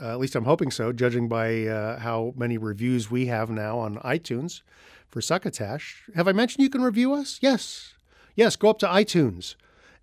Uh, 0.00 0.12
at 0.12 0.20
least 0.20 0.36
I'm 0.36 0.44
hoping 0.44 0.70
so, 0.70 0.92
judging 0.92 1.28
by 1.28 1.66
uh, 1.66 1.98
how 1.98 2.32
many 2.36 2.56
reviews 2.56 3.10
we 3.10 3.26
have 3.26 3.50
now 3.50 3.80
on 3.80 3.96
iTunes 3.96 4.62
for 5.08 5.20
Succotash. 5.20 6.04
Have 6.14 6.28
I 6.28 6.32
mentioned 6.32 6.62
you 6.62 6.70
can 6.70 6.80
review 6.80 7.12
us? 7.12 7.40
Yes. 7.42 7.94
Yes, 8.36 8.54
go 8.54 8.70
up 8.70 8.78
to 8.78 8.86
iTunes 8.86 9.56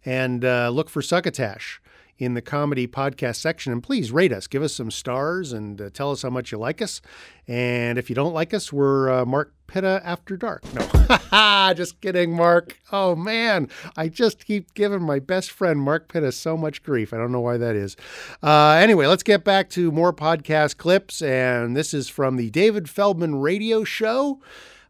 and 0.06 0.44
uh, 0.44 0.70
look 0.70 0.90
for 0.90 1.02
Succotash 1.02 1.82
in 2.18 2.34
the 2.34 2.42
comedy 2.42 2.88
podcast 2.88 3.36
section. 3.38 3.72
And 3.72 3.84
please 3.84 4.12
rate 4.12 4.34
us, 4.34 4.48
give 4.48 4.64
us 4.64 4.74
some 4.74 4.92
stars, 4.92 5.54
and 5.54 5.80
uh, 5.80 5.90
tell 5.92 6.12
us 6.12 6.22
how 6.22 6.30
much 6.30 6.52
you 6.52 6.58
like 6.58 6.82
us. 6.82 7.02
And 7.48 7.98
if 7.98 8.10
you 8.10 8.16
don't 8.16 8.34
like 8.34 8.54
us, 8.54 8.74
we're 8.74 9.10
uh, 9.10 9.26
Mark 9.26 9.54
Pitta 9.68 10.02
After 10.04 10.36
Dark. 10.36 10.64
No, 10.74 11.74
just 11.74 12.02
kidding, 12.02 12.36
Mark. 12.36 12.78
Oh, 12.92 13.16
man. 13.16 13.70
I 13.96 14.10
just 14.10 14.46
keep 14.46 14.74
giving 14.74 15.02
my 15.02 15.20
best 15.20 15.52
friend, 15.52 15.80
Mark 15.80 16.08
Pitta, 16.12 16.32
so 16.32 16.58
much 16.58 16.84
grief. 16.84 17.14
I 17.14 17.18
don't 17.18 17.32
know 17.32 17.42
why 17.42 17.58
that 17.58 17.76
is. 17.76 17.96
Uh, 18.42 18.72
anyway, 18.72 19.08
let's 19.08 19.24
get 19.24 19.44
back 19.44 19.70
to 19.72 19.92
more 19.92 20.14
podcast 20.14 20.78
clips. 20.78 21.22
And 21.22 21.76
this 21.76 21.94
is 21.94 22.10
from 22.10 22.38
the 22.38 22.50
David 22.50 22.90
Feldman 22.90 23.36
radio 23.36 23.84
show. 23.84 24.42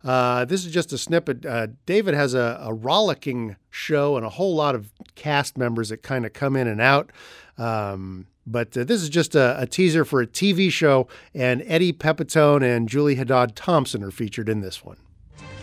Uh, 0.03 0.45
this 0.45 0.65
is 0.65 0.71
just 0.71 0.93
a 0.93 0.97
snippet. 0.97 1.45
Uh, 1.45 1.67
David 1.85 2.13
has 2.13 2.33
a, 2.33 2.59
a 2.61 2.73
rollicking 2.73 3.55
show 3.69 4.15
and 4.17 4.25
a 4.25 4.29
whole 4.29 4.55
lot 4.55 4.75
of 4.75 4.89
cast 5.15 5.57
members 5.57 5.89
that 5.89 6.03
kind 6.03 6.25
of 6.25 6.33
come 6.33 6.55
in 6.55 6.67
and 6.67 6.79
out. 6.79 7.11
Um, 7.57 8.27
but 8.45 8.77
uh, 8.77 8.83
this 8.85 9.01
is 9.01 9.09
just 9.09 9.35
a, 9.35 9.59
a 9.59 9.67
teaser 9.67 10.05
for 10.05 10.21
a 10.21 10.27
TV 10.27 10.71
show, 10.71 11.07
and 11.33 11.63
Eddie 11.65 11.91
Pepitone 11.91 12.63
and 12.63 12.87
Julie 12.87 13.15
Haddad 13.15 13.55
Thompson 13.55 14.03
are 14.03 14.11
featured 14.11 14.47
in 14.47 14.61
this 14.61 14.85
one. 14.85 14.97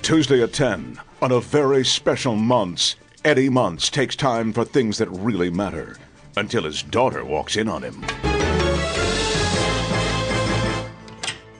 Tuesday 0.02 0.42
at 0.42 0.52
10, 0.52 1.00
on 1.22 1.32
a 1.32 1.40
very 1.40 1.84
special 1.84 2.36
Months, 2.36 2.96
Eddie 3.24 3.48
Months 3.48 3.88
takes 3.88 4.14
time 4.14 4.52
for 4.52 4.64
things 4.64 4.98
that 4.98 5.08
really 5.08 5.48
matter 5.48 5.96
until 6.36 6.64
his 6.64 6.82
daughter 6.82 7.24
walks 7.24 7.56
in 7.56 7.68
on 7.68 7.82
him. 7.82 8.02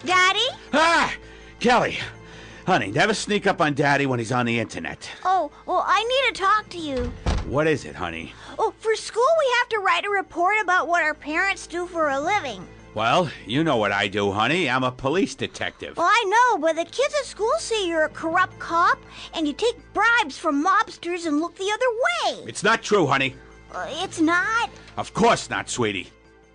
Daddy? 0.05 0.47
Ah! 0.75 1.15
Kelly! 1.61 1.97
Honey, 2.67 2.91
never 2.91 3.13
sneak 3.13 3.47
up 3.47 3.61
on 3.61 3.75
Daddy 3.75 4.07
when 4.07 4.19
he's 4.19 4.33
on 4.33 4.47
the 4.47 4.59
internet. 4.59 5.11
Oh, 5.23 5.51
well, 5.67 5.85
I 5.87 6.03
need 6.03 6.35
to 6.35 6.43
talk 6.43 6.69
to 6.71 6.79
you. 6.79 7.13
What 7.47 7.67
is 7.67 7.85
it, 7.85 7.95
honey? 7.95 8.33
Oh, 8.59 8.73
for 8.79 8.95
school, 8.97 9.23
we 9.39 9.55
have 9.59 9.69
to 9.69 9.79
write 9.81 10.07
a 10.07 10.11
report 10.11 10.57
about 10.63 10.89
what 10.89 11.03
our 11.03 11.13
parents 11.13 11.67
do 11.67 11.87
for 11.87 12.09
a 12.09 12.19
living. 12.19 12.67
Well, 12.95 13.31
you 13.47 13.65
know 13.65 13.77
what 13.77 13.93
I 13.93 14.09
do, 14.09 14.33
honey. 14.33 14.71
I'm 14.71 14.83
a 14.83 14.91
police 14.91 15.35
detective. 15.35 15.99
Well, 15.99 16.09
I 16.09 16.25
know, 16.27 16.59
but 16.59 16.77
the 16.77 16.85
kids 16.85 17.15
at 17.21 17.27
school 17.27 17.53
say 17.59 17.87
you're 17.87 18.05
a 18.05 18.09
corrupt 18.09 18.59
cop 18.59 18.99
and 19.35 19.47
you 19.47 19.53
take 19.53 19.77
bribes 19.93 20.39
from 20.39 20.65
mobsters 20.65 21.27
and 21.27 21.41
look 21.41 21.57
the 21.57 21.71
other 21.71 22.39
way. 22.41 22.49
It's 22.49 22.63
not 22.63 22.83
true, 22.83 23.07
honey. 23.07 23.35
Uh, 23.75 23.87
it's 24.03 24.21
not? 24.21 24.71
Of 24.97 25.13
course 25.13 25.51
not, 25.51 25.69
sweetie. 25.69 26.09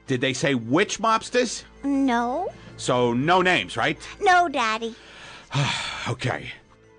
Did 0.08 0.22
they 0.22 0.34
say 0.34 0.56
which 0.56 1.00
mobsters? 1.00 1.66
No. 1.84 2.50
So, 2.78 3.14
no 3.14 3.44
names, 3.44 3.78
right? 3.78 4.00
No, 4.22 4.50
Daddy. 4.50 4.96
Okay. 6.08 6.52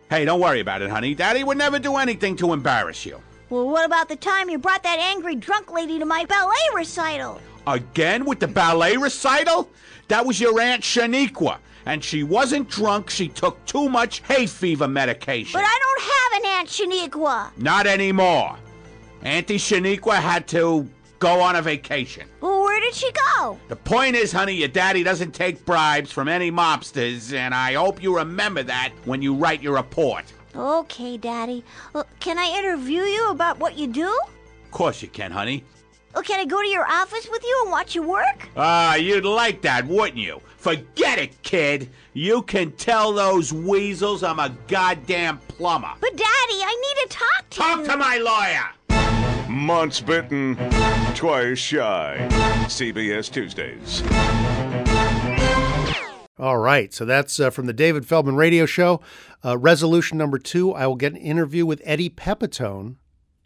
Hey, 0.08 0.24
don't 0.24 0.40
worry 0.40 0.60
about 0.60 0.82
it, 0.82 0.90
honey. 0.90 1.16
Daddy 1.16 1.42
would 1.42 1.58
never 1.58 1.80
do 1.80 1.96
anything 1.96 2.36
to 2.36 2.52
embarrass 2.52 3.04
you. 3.04 3.20
Well, 3.48 3.68
what 3.68 3.84
about 3.84 4.08
the 4.08 4.14
time 4.14 4.48
you 4.48 4.58
brought 4.58 4.84
that 4.84 4.98
angry 5.00 5.34
drunk 5.34 5.72
lady 5.72 5.98
to 5.98 6.04
my 6.04 6.24
ballet 6.26 6.54
recital? 6.74 7.40
Again 7.66 8.24
with 8.24 8.38
the 8.38 8.46
ballet 8.46 8.96
recital? 8.96 9.68
That 10.08 10.24
was 10.24 10.40
your 10.40 10.60
Aunt 10.60 10.82
Shaniqua. 10.82 11.58
And 11.86 12.04
she 12.04 12.22
wasn't 12.22 12.68
drunk, 12.68 13.10
she 13.10 13.26
took 13.28 13.64
too 13.66 13.88
much 13.88 14.20
hay 14.28 14.46
fever 14.46 14.86
medication. 14.86 15.58
But 15.58 15.66
I 15.66 15.78
don't 15.80 16.02
have 16.02 16.40
an 16.40 16.58
Aunt 16.58 16.68
Shaniqua. 16.68 17.56
Not 17.58 17.86
anymore. 17.88 18.56
Auntie 19.22 19.58
Shaniqua 19.58 20.14
had 20.14 20.46
to 20.48 20.88
go 21.18 21.40
on 21.40 21.56
a 21.56 21.62
vacation. 21.62 22.28
Well, 22.40 22.59
where 22.80 22.88
did 22.90 22.94
she 22.96 23.10
go? 23.36 23.58
The 23.68 23.76
point 23.76 24.16
is, 24.16 24.32
honey, 24.32 24.54
your 24.54 24.68
daddy 24.68 25.02
doesn't 25.02 25.32
take 25.32 25.64
bribes 25.66 26.10
from 26.10 26.28
any 26.28 26.50
mobsters, 26.50 27.34
and 27.34 27.54
I 27.54 27.74
hope 27.74 28.02
you 28.02 28.16
remember 28.16 28.62
that 28.62 28.92
when 29.04 29.20
you 29.20 29.34
write 29.34 29.62
your 29.62 29.74
report. 29.74 30.32
Okay, 30.56 31.18
Daddy. 31.18 31.62
Well, 31.92 32.06
can 32.20 32.38
I 32.38 32.46
interview 32.58 33.02
you 33.02 33.28
about 33.30 33.58
what 33.58 33.76
you 33.76 33.86
do? 33.86 34.08
Of 34.64 34.70
course 34.70 35.02
you 35.02 35.08
can, 35.08 35.30
honey. 35.30 35.62
Well, 36.14 36.22
can 36.24 36.40
I 36.40 36.44
go 36.46 36.60
to 36.60 36.66
your 36.68 36.86
office 36.90 37.28
with 37.30 37.44
you 37.44 37.60
and 37.64 37.70
watch 37.70 37.94
you 37.94 38.02
work? 38.02 38.48
Ah, 38.56 38.94
you'd 38.94 39.24
like 39.26 39.60
that, 39.62 39.86
wouldn't 39.86 40.16
you? 40.18 40.40
Forget 40.56 41.18
it, 41.18 41.40
kid. 41.42 41.90
You 42.14 42.42
can 42.42 42.72
tell 42.72 43.12
those 43.12 43.52
weasels 43.52 44.22
I'm 44.24 44.40
a 44.40 44.56
goddamn 44.68 45.38
plumber. 45.48 45.92
But, 46.00 46.16
Daddy, 46.16 46.24
I 46.64 46.76
need 46.96 47.10
to 47.10 47.16
talk 47.18 47.50
to 47.50 47.58
Talk 47.58 47.78
you. 47.80 47.86
to 47.86 47.96
my 47.96 48.16
lawyer. 48.16 48.70
Months 49.50 50.00
bitten, 50.00 50.54
twice 51.16 51.58
shy. 51.58 52.28
CBS 52.68 53.28
Tuesdays. 53.32 54.00
All 56.38 56.58
right, 56.58 56.94
so 56.94 57.04
that's 57.04 57.40
uh, 57.40 57.50
from 57.50 57.66
the 57.66 57.72
David 57.72 58.06
Feldman 58.06 58.36
radio 58.36 58.64
show. 58.64 59.00
Uh, 59.44 59.58
resolution 59.58 60.16
number 60.16 60.38
two, 60.38 60.72
I 60.72 60.86
will 60.86 60.94
get 60.94 61.14
an 61.14 61.18
interview 61.18 61.66
with 61.66 61.82
Eddie 61.84 62.10
Pepitone. 62.10 62.94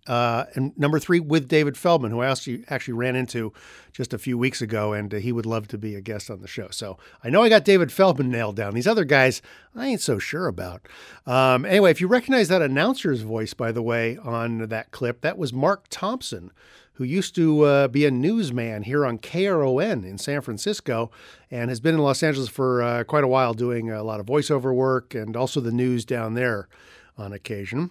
Uh, 0.07 0.45
and 0.55 0.77
number 0.79 0.99
three, 0.99 1.19
with 1.19 1.49
David 1.49 1.77
Feldman, 1.77 2.11
who 2.11 2.21
I 2.21 2.31
actually, 2.31 2.65
actually 2.69 2.95
ran 2.95 3.17
into 3.17 3.53
just 3.93 4.13
a 4.13 4.19
few 4.19 4.37
weeks 4.37 4.61
ago, 4.61 4.93
and 4.93 5.15
uh, 5.15 5.17
he 5.19 5.33
would 5.33 5.47
love 5.47 5.69
to 5.69 5.79
be 5.79 5.95
a 5.95 6.01
guest 6.01 6.31
on 6.31 6.41
the 6.41 6.49
show. 6.49 6.69
So 6.71 6.99
I 7.23 7.31
know 7.31 7.43
I 7.43 7.49
got 7.49 7.65
David 7.65 7.91
Feldman 7.91 8.31
nailed 8.31 8.57
down. 8.57 8.75
These 8.75 8.87
other 8.87 9.05
guys, 9.05 9.41
I 9.75 9.87
ain't 9.87 10.03
so 10.03 10.19
sure 10.19 10.47
about. 10.47 10.87
Um, 11.27 11.65
anyway, 11.65 11.91
if 11.91 12.01
you 12.01 12.07
recognize 12.07 12.49
that 12.49 12.61
announcer's 12.61 13.23
voice, 13.23 13.55
by 13.55 13.73
the 13.73 13.83
way, 13.83 14.19
on 14.19 14.69
that 14.69 14.91
clip, 14.91 15.23
that 15.23 15.39
was 15.39 15.53
Mark 15.53 15.87
Thompson, 15.89 16.51
who 16.95 17.05
used 17.05 17.35
to 17.37 17.63
uh, 17.63 17.89
be 17.89 18.05
a 18.05 18.11
newsman 18.11 18.83
here 18.83 19.07
on 19.07 19.19
KRON 19.19 20.05
in 20.05 20.19
San 20.19 20.43
Francisco 20.43 21.11
and 21.51 21.71
has 21.71 21.81
been 21.81 21.95
in 21.95 22.01
Los 22.01 22.23
Angeles 22.23 22.49
for 22.49 22.83
uh, 22.83 23.05
quite 23.05 23.25
a 23.25 23.29
while 23.29 23.55
doing 23.55 23.91
a 23.91 24.03
lot 24.03 24.21
of 24.21 24.27
voiceover 24.27 24.75
work 24.75 25.15
and 25.15 25.37
also 25.37 25.61
the 25.61 25.73
news 25.73 26.05
down 26.05 26.35
there 26.35 26.69
on 27.17 27.33
occasion. 27.33 27.91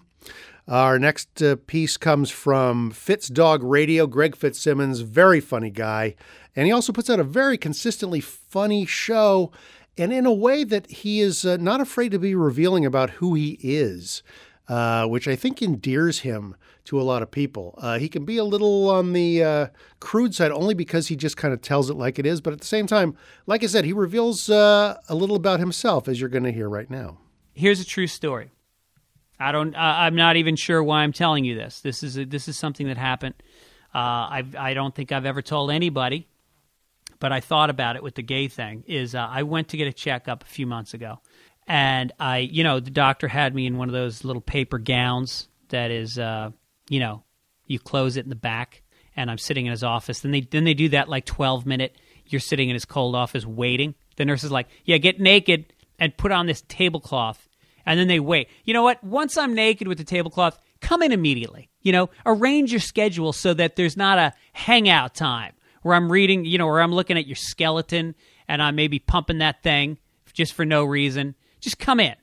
Our 0.66 0.98
next 0.98 1.42
uh, 1.42 1.56
piece 1.66 1.96
comes 1.98 2.30
from 2.30 2.90
Fitz 2.90 3.28
Dog 3.28 3.62
Radio. 3.62 4.06
Greg 4.06 4.34
Fitzsimmons, 4.34 5.00
very 5.00 5.40
funny 5.40 5.70
guy. 5.70 6.14
And 6.56 6.66
he 6.66 6.72
also 6.72 6.92
puts 6.92 7.10
out 7.10 7.20
a 7.20 7.24
very 7.24 7.58
consistently 7.58 8.20
funny 8.20 8.86
show, 8.86 9.52
and 9.98 10.12
in 10.12 10.24
a 10.24 10.32
way 10.32 10.64
that 10.64 10.90
he 10.90 11.20
is 11.20 11.44
uh, 11.44 11.58
not 11.58 11.80
afraid 11.80 12.12
to 12.12 12.18
be 12.18 12.34
revealing 12.34 12.86
about 12.86 13.10
who 13.10 13.34
he 13.34 13.58
is. 13.62 14.22
uh, 14.68 15.06
which 15.06 15.28
I 15.28 15.36
think 15.36 15.60
endears 15.62 16.20
him 16.20 16.56
to 16.84 17.00
a 17.00 17.02
lot 17.02 17.22
of 17.22 17.30
people. 17.30 17.74
Uh, 17.78 17.98
he 17.98 18.08
can 18.08 18.24
be 18.24 18.36
a 18.36 18.44
little 18.44 18.90
on 18.90 19.12
the 19.12 19.42
uh, 19.42 19.66
crude 20.00 20.34
side 20.34 20.50
only 20.50 20.74
because 20.74 21.08
he 21.08 21.16
just 21.16 21.36
kind 21.36 21.52
of 21.54 21.60
tells 21.62 21.90
it 21.90 21.94
like 21.94 22.18
it 22.18 22.26
is. 22.26 22.40
But 22.40 22.52
at 22.52 22.60
the 22.60 22.66
same 22.66 22.86
time, 22.86 23.16
like 23.46 23.62
I 23.62 23.66
said, 23.66 23.84
he 23.84 23.92
reveals 23.92 24.48
uh, 24.50 24.98
a 25.08 25.14
little 25.14 25.36
about 25.36 25.60
himself, 25.60 26.08
as 26.08 26.20
you're 26.20 26.28
going 26.30 26.44
to 26.44 26.52
hear 26.52 26.68
right 26.68 26.90
now. 26.90 27.18
Here's 27.54 27.80
a 27.80 27.84
true 27.84 28.06
story. 28.06 28.50
I 29.38 29.52
don't. 29.52 29.74
Uh, 29.74 29.78
I'm 29.78 30.14
not 30.14 30.36
even 30.36 30.56
sure 30.56 30.82
why 30.82 31.02
I'm 31.02 31.12
telling 31.12 31.44
you 31.44 31.54
this. 31.54 31.80
This 31.80 32.02
is 32.02 32.16
a, 32.18 32.24
this 32.24 32.48
is 32.48 32.56
something 32.56 32.86
that 32.86 32.98
happened. 32.98 33.34
Uh, 33.94 33.98
I 33.98 34.44
I 34.58 34.74
don't 34.74 34.94
think 34.94 35.12
I've 35.12 35.26
ever 35.26 35.42
told 35.42 35.70
anybody, 35.70 36.28
but 37.18 37.32
I 37.32 37.40
thought 37.40 37.70
about 37.70 37.96
it 37.96 38.02
with 38.02 38.14
the 38.14 38.22
gay 38.22 38.48
thing. 38.48 38.84
Is 38.86 39.14
uh, 39.14 39.26
I 39.28 39.42
went 39.42 39.68
to 39.68 39.76
get 39.76 39.88
a 39.88 39.92
checkup 39.92 40.42
a 40.44 40.46
few 40.46 40.66
months 40.66 40.94
ago, 40.94 41.20
and 41.66 42.12
I, 42.20 42.38
you 42.38 42.62
know, 42.62 42.80
the 42.80 42.90
doctor 42.90 43.28
had 43.28 43.54
me 43.54 43.66
in 43.66 43.76
one 43.76 43.88
of 43.88 43.92
those 43.92 44.24
little 44.24 44.42
paper 44.42 44.78
gowns 44.78 45.48
that 45.68 45.90
is, 45.90 46.18
uh, 46.18 46.50
you 46.88 47.00
know, 47.00 47.24
you 47.66 47.78
close 47.78 48.16
it 48.16 48.24
in 48.24 48.28
the 48.28 48.36
back, 48.36 48.82
and 49.16 49.30
I'm 49.30 49.38
sitting 49.38 49.66
in 49.66 49.70
his 49.70 49.82
office. 49.82 50.20
Then 50.20 50.32
they 50.32 50.42
then 50.42 50.64
they 50.64 50.74
do 50.74 50.90
that 50.90 51.08
like 51.08 51.24
12 51.24 51.66
minute. 51.66 51.96
You're 52.26 52.40
sitting 52.40 52.68
in 52.68 52.74
his 52.74 52.84
cold 52.84 53.16
office 53.16 53.44
waiting. 53.44 53.94
The 54.16 54.24
nurse 54.24 54.44
is 54.44 54.50
like, 54.52 54.68
"Yeah, 54.84 54.98
get 54.98 55.18
naked 55.20 55.72
and 55.98 56.16
put 56.16 56.32
on 56.32 56.46
this 56.46 56.62
tablecloth." 56.68 57.48
And 57.86 57.98
then 57.98 58.08
they 58.08 58.20
wait. 58.20 58.48
You 58.64 58.74
know 58.74 58.82
what? 58.82 59.02
Once 59.04 59.36
I'm 59.36 59.54
naked 59.54 59.88
with 59.88 59.98
the 59.98 60.04
tablecloth, 60.04 60.58
come 60.80 61.02
in 61.02 61.12
immediately. 61.12 61.68
You 61.82 61.92
know, 61.92 62.10
arrange 62.24 62.70
your 62.70 62.80
schedule 62.80 63.32
so 63.32 63.54
that 63.54 63.76
there's 63.76 63.96
not 63.96 64.18
a 64.18 64.32
hangout 64.52 65.14
time 65.14 65.52
where 65.82 65.94
I'm 65.94 66.10
reading, 66.10 66.44
you 66.44 66.58
know, 66.58 66.66
where 66.66 66.80
I'm 66.80 66.94
looking 66.94 67.18
at 67.18 67.26
your 67.26 67.36
skeleton 67.36 68.14
and 68.48 68.62
I'm 68.62 68.74
maybe 68.74 68.98
pumping 68.98 69.38
that 69.38 69.62
thing 69.62 69.98
just 70.32 70.54
for 70.54 70.64
no 70.64 70.84
reason. 70.84 71.34
Just 71.60 71.78
come 71.78 72.00
in. 72.00 72.14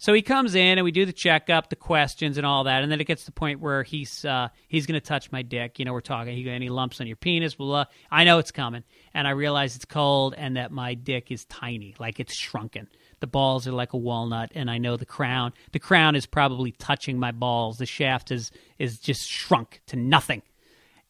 So 0.00 0.12
he 0.12 0.22
comes 0.22 0.54
in 0.54 0.78
and 0.78 0.84
we 0.84 0.92
do 0.92 1.04
the 1.04 1.12
checkup, 1.12 1.70
the 1.70 1.76
questions, 1.76 2.36
and 2.36 2.46
all 2.46 2.64
that, 2.64 2.84
and 2.84 2.92
then 2.92 3.00
it 3.00 3.04
gets 3.04 3.22
to 3.22 3.26
the 3.26 3.32
point 3.32 3.58
where 3.58 3.82
he's 3.82 4.24
uh, 4.24 4.48
he's 4.68 4.86
going 4.86 4.98
to 4.98 5.04
touch 5.04 5.32
my 5.32 5.42
dick. 5.42 5.80
You 5.80 5.84
know, 5.84 5.92
we're 5.92 6.00
talking. 6.00 6.36
He 6.36 6.44
got 6.44 6.52
any 6.52 6.68
lumps 6.68 7.00
on 7.00 7.08
your 7.08 7.16
penis? 7.16 7.56
Blah, 7.56 7.66
blah. 7.66 7.84
I 8.08 8.22
know 8.22 8.38
it's 8.38 8.52
coming, 8.52 8.84
and 9.12 9.26
I 9.26 9.32
realize 9.32 9.74
it's 9.74 9.84
cold 9.84 10.34
and 10.38 10.56
that 10.56 10.70
my 10.70 10.94
dick 10.94 11.32
is 11.32 11.44
tiny, 11.46 11.96
like 11.98 12.20
it's 12.20 12.32
shrunken. 12.32 12.86
The 13.20 13.26
balls 13.26 13.66
are 13.66 13.72
like 13.72 13.92
a 13.92 13.96
walnut, 13.96 14.52
and 14.54 14.70
I 14.70 14.78
know 14.78 14.96
the 14.96 15.06
crown. 15.06 15.52
The 15.72 15.78
crown 15.78 16.14
is 16.14 16.26
probably 16.26 16.72
touching 16.72 17.18
my 17.18 17.32
balls. 17.32 17.78
The 17.78 17.86
shaft 17.86 18.30
is 18.30 18.50
is 18.78 18.98
just 18.98 19.28
shrunk 19.28 19.80
to 19.86 19.96
nothing. 19.96 20.42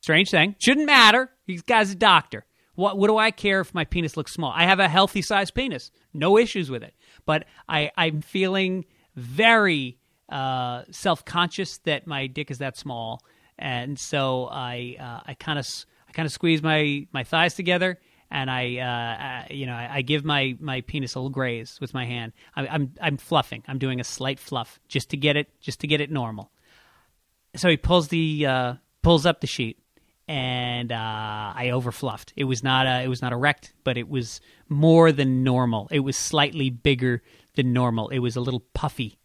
Strange 0.00 0.30
thing. 0.30 0.54
Shouldn't 0.58 0.86
matter. 0.86 1.30
He's 1.44 1.62
guy's 1.62 1.90
a 1.90 1.94
doctor. 1.94 2.44
What 2.74 2.96
what 2.96 3.08
do 3.08 3.18
I 3.18 3.30
care 3.30 3.60
if 3.60 3.74
my 3.74 3.84
penis 3.84 4.16
looks 4.16 4.32
small? 4.32 4.52
I 4.54 4.64
have 4.64 4.80
a 4.80 4.88
healthy 4.88 5.22
sized 5.22 5.54
penis. 5.54 5.90
No 6.14 6.38
issues 6.38 6.70
with 6.70 6.82
it. 6.82 6.94
But 7.26 7.44
I 7.68 7.90
I'm 7.96 8.22
feeling 8.22 8.84
very 9.16 9.98
uh, 10.28 10.84
self 10.90 11.24
conscious 11.24 11.78
that 11.78 12.06
my 12.06 12.26
dick 12.26 12.50
is 12.50 12.58
that 12.58 12.76
small, 12.76 13.20
and 13.58 13.98
so 13.98 14.48
I 14.50 14.96
uh, 14.98 15.20
I 15.26 15.34
kind 15.34 15.58
of 15.58 15.66
I 16.08 16.12
kind 16.12 16.26
of 16.26 16.32
squeeze 16.32 16.62
my 16.62 17.06
my 17.12 17.24
thighs 17.24 17.54
together 17.54 17.98
and 18.30 18.50
I, 18.50 18.76
uh, 18.76 19.22
uh, 19.22 19.54
you 19.54 19.66
know, 19.66 19.72
I, 19.72 19.88
I, 19.96 20.02
give 20.02 20.24
my, 20.24 20.56
my 20.60 20.82
penis 20.82 21.14
a 21.14 21.18
little 21.18 21.30
graze 21.30 21.78
with 21.80 21.94
my 21.94 22.04
hand. 22.04 22.32
I, 22.54 22.66
I'm 22.66 22.92
I'm 23.00 23.16
fluffing. 23.16 23.62
I'm 23.66 23.78
doing 23.78 24.00
a 24.00 24.04
slight 24.04 24.38
fluff 24.38 24.78
just 24.88 25.10
to 25.10 25.16
get 25.16 25.36
it 25.36 25.48
just 25.60 25.80
to 25.80 25.86
get 25.86 26.00
it 26.00 26.10
normal. 26.10 26.50
So 27.56 27.68
he 27.68 27.76
pulls 27.76 28.08
the 28.08 28.46
uh, 28.46 28.74
pulls 29.02 29.24
up 29.24 29.40
the 29.40 29.46
sheet, 29.46 29.78
and 30.26 30.92
uh, 30.92 30.94
I 30.96 31.70
overfluffed. 31.72 32.32
It 32.36 32.44
was 32.44 32.62
not 32.62 32.86
a, 32.86 33.02
it 33.02 33.08
was 33.08 33.22
not 33.22 33.32
erect, 33.32 33.72
but 33.84 33.96
it 33.96 34.08
was 34.08 34.40
more 34.68 35.10
than 35.10 35.42
normal. 35.42 35.88
It 35.90 36.00
was 36.00 36.16
slightly 36.16 36.68
bigger 36.70 37.22
than 37.54 37.72
normal. 37.72 38.10
It 38.10 38.18
was 38.18 38.36
a 38.36 38.40
little 38.40 38.60
puffy 38.74 39.18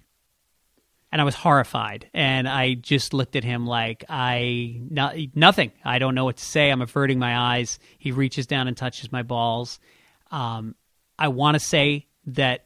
and 1.13 1.21
I 1.21 1.25
was 1.25 1.35
horrified. 1.35 2.09
And 2.15 2.49
I 2.49 2.73
just 2.73 3.13
looked 3.13 3.35
at 3.35 3.43
him 3.43 3.67
like 3.67 4.03
I 4.09 4.81
no, 4.89 5.13
nothing. 5.35 5.71
I 5.85 5.99
don't 5.99 6.15
know 6.15 6.25
what 6.25 6.37
to 6.37 6.43
say. 6.43 6.71
I'm 6.71 6.81
averting 6.81 7.19
my 7.19 7.37
eyes. 7.37 7.77
He 7.99 8.11
reaches 8.11 8.47
down 8.47 8.67
and 8.67 8.75
touches 8.75 9.11
my 9.11 9.21
balls. 9.21 9.79
Um, 10.31 10.73
I 11.19 11.27
want 11.27 11.53
to 11.53 11.59
say 11.59 12.07
that 12.25 12.65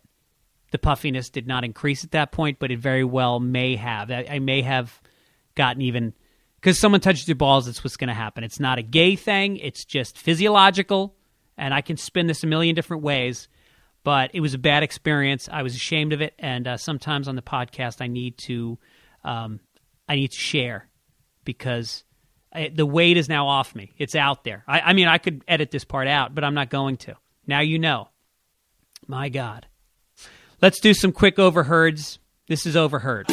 the 0.71 0.77
puffiness 0.77 1.29
did 1.29 1.45
not 1.45 1.65
increase 1.65 2.05
at 2.05 2.11
that 2.11 2.31
point, 2.31 2.57
but 2.57 2.71
it 2.71 2.79
very 2.79 3.03
well 3.03 3.41
may 3.41 3.75
have. 3.75 4.09
I, 4.09 4.25
I 4.29 4.39
may 4.39 4.61
have 4.61 5.01
gotten 5.55 5.81
even 5.81 6.13
because 6.55 6.79
someone 6.79 7.01
touches 7.01 7.27
your 7.27 7.35
balls. 7.35 7.65
That's 7.65 7.83
what's 7.83 7.97
going 7.97 8.07
to 8.07 8.13
happen. 8.13 8.45
It's 8.45 8.61
not 8.61 8.79
a 8.79 8.81
gay 8.81 9.17
thing. 9.17 9.57
It's 9.57 9.83
just 9.83 10.17
physiological, 10.17 11.17
and 11.57 11.73
I 11.73 11.81
can 11.81 11.97
spin 11.97 12.27
this 12.27 12.45
a 12.45 12.47
million 12.47 12.75
different 12.75 13.03
ways 13.03 13.49
but 14.07 14.31
it 14.33 14.39
was 14.39 14.53
a 14.53 14.57
bad 14.57 14.83
experience. 14.83 15.49
I 15.51 15.63
was 15.63 15.75
ashamed 15.75 16.13
of 16.13 16.21
it, 16.21 16.33
and 16.39 16.65
uh, 16.65 16.77
sometimes 16.77 17.27
on 17.27 17.35
the 17.35 17.41
podcast, 17.41 17.99
I 17.99 18.07
need 18.07 18.37
to, 18.37 18.79
um, 19.25 19.59
I 20.07 20.15
need 20.15 20.31
to 20.31 20.39
share 20.39 20.87
because 21.43 22.05
I, 22.53 22.71
the 22.73 22.85
weight 22.85 23.17
is 23.17 23.27
now 23.27 23.49
off 23.49 23.75
me. 23.75 23.91
It's 23.97 24.15
out 24.15 24.45
there. 24.45 24.63
I, 24.65 24.79
I 24.79 24.93
mean, 24.93 25.09
I 25.09 25.17
could 25.17 25.43
edit 25.45 25.71
this 25.71 25.83
part 25.83 26.07
out, 26.07 26.33
but 26.33 26.45
I'm 26.45 26.53
not 26.53 26.69
going 26.69 26.95
to. 26.99 27.17
Now 27.47 27.59
you 27.59 27.79
know. 27.79 28.07
My 29.07 29.27
God. 29.27 29.67
Let's 30.61 30.79
do 30.79 30.93
some 30.93 31.11
quick 31.11 31.37
overheards. 31.37 32.19
This 32.47 32.65
is 32.65 32.77
overheard. 32.77 33.29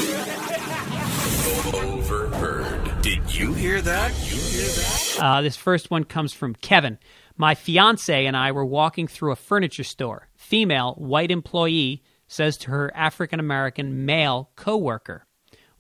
Overheard. 1.73 3.01
Did 3.01 3.33
you 3.33 3.53
hear 3.53 3.81
that? 3.81 4.11
You 4.29 4.41
hear 4.41 4.67
that? 4.67 5.19
Uh, 5.21 5.41
this 5.41 5.57
first 5.57 5.93
one 5.93 6.03
comes 6.03 6.33
from 6.33 6.57
Kevin. 6.57 6.99
My 7.37 7.55
fiance 7.55 8.27
and 8.27 8.37
I 8.37 8.51
were 8.51 8.65
walking 8.65 9.07
through 9.07 9.31
a 9.31 9.37
furniture 9.37 9.85
store 9.85 10.29
female 10.45 10.95
white 10.95 11.31
employee 11.31 12.03
says 12.29 12.57
to 12.59 12.71
her 12.71 12.95
African 12.95 13.41
American 13.41 14.05
male 14.05 14.51
coworker. 14.57 15.27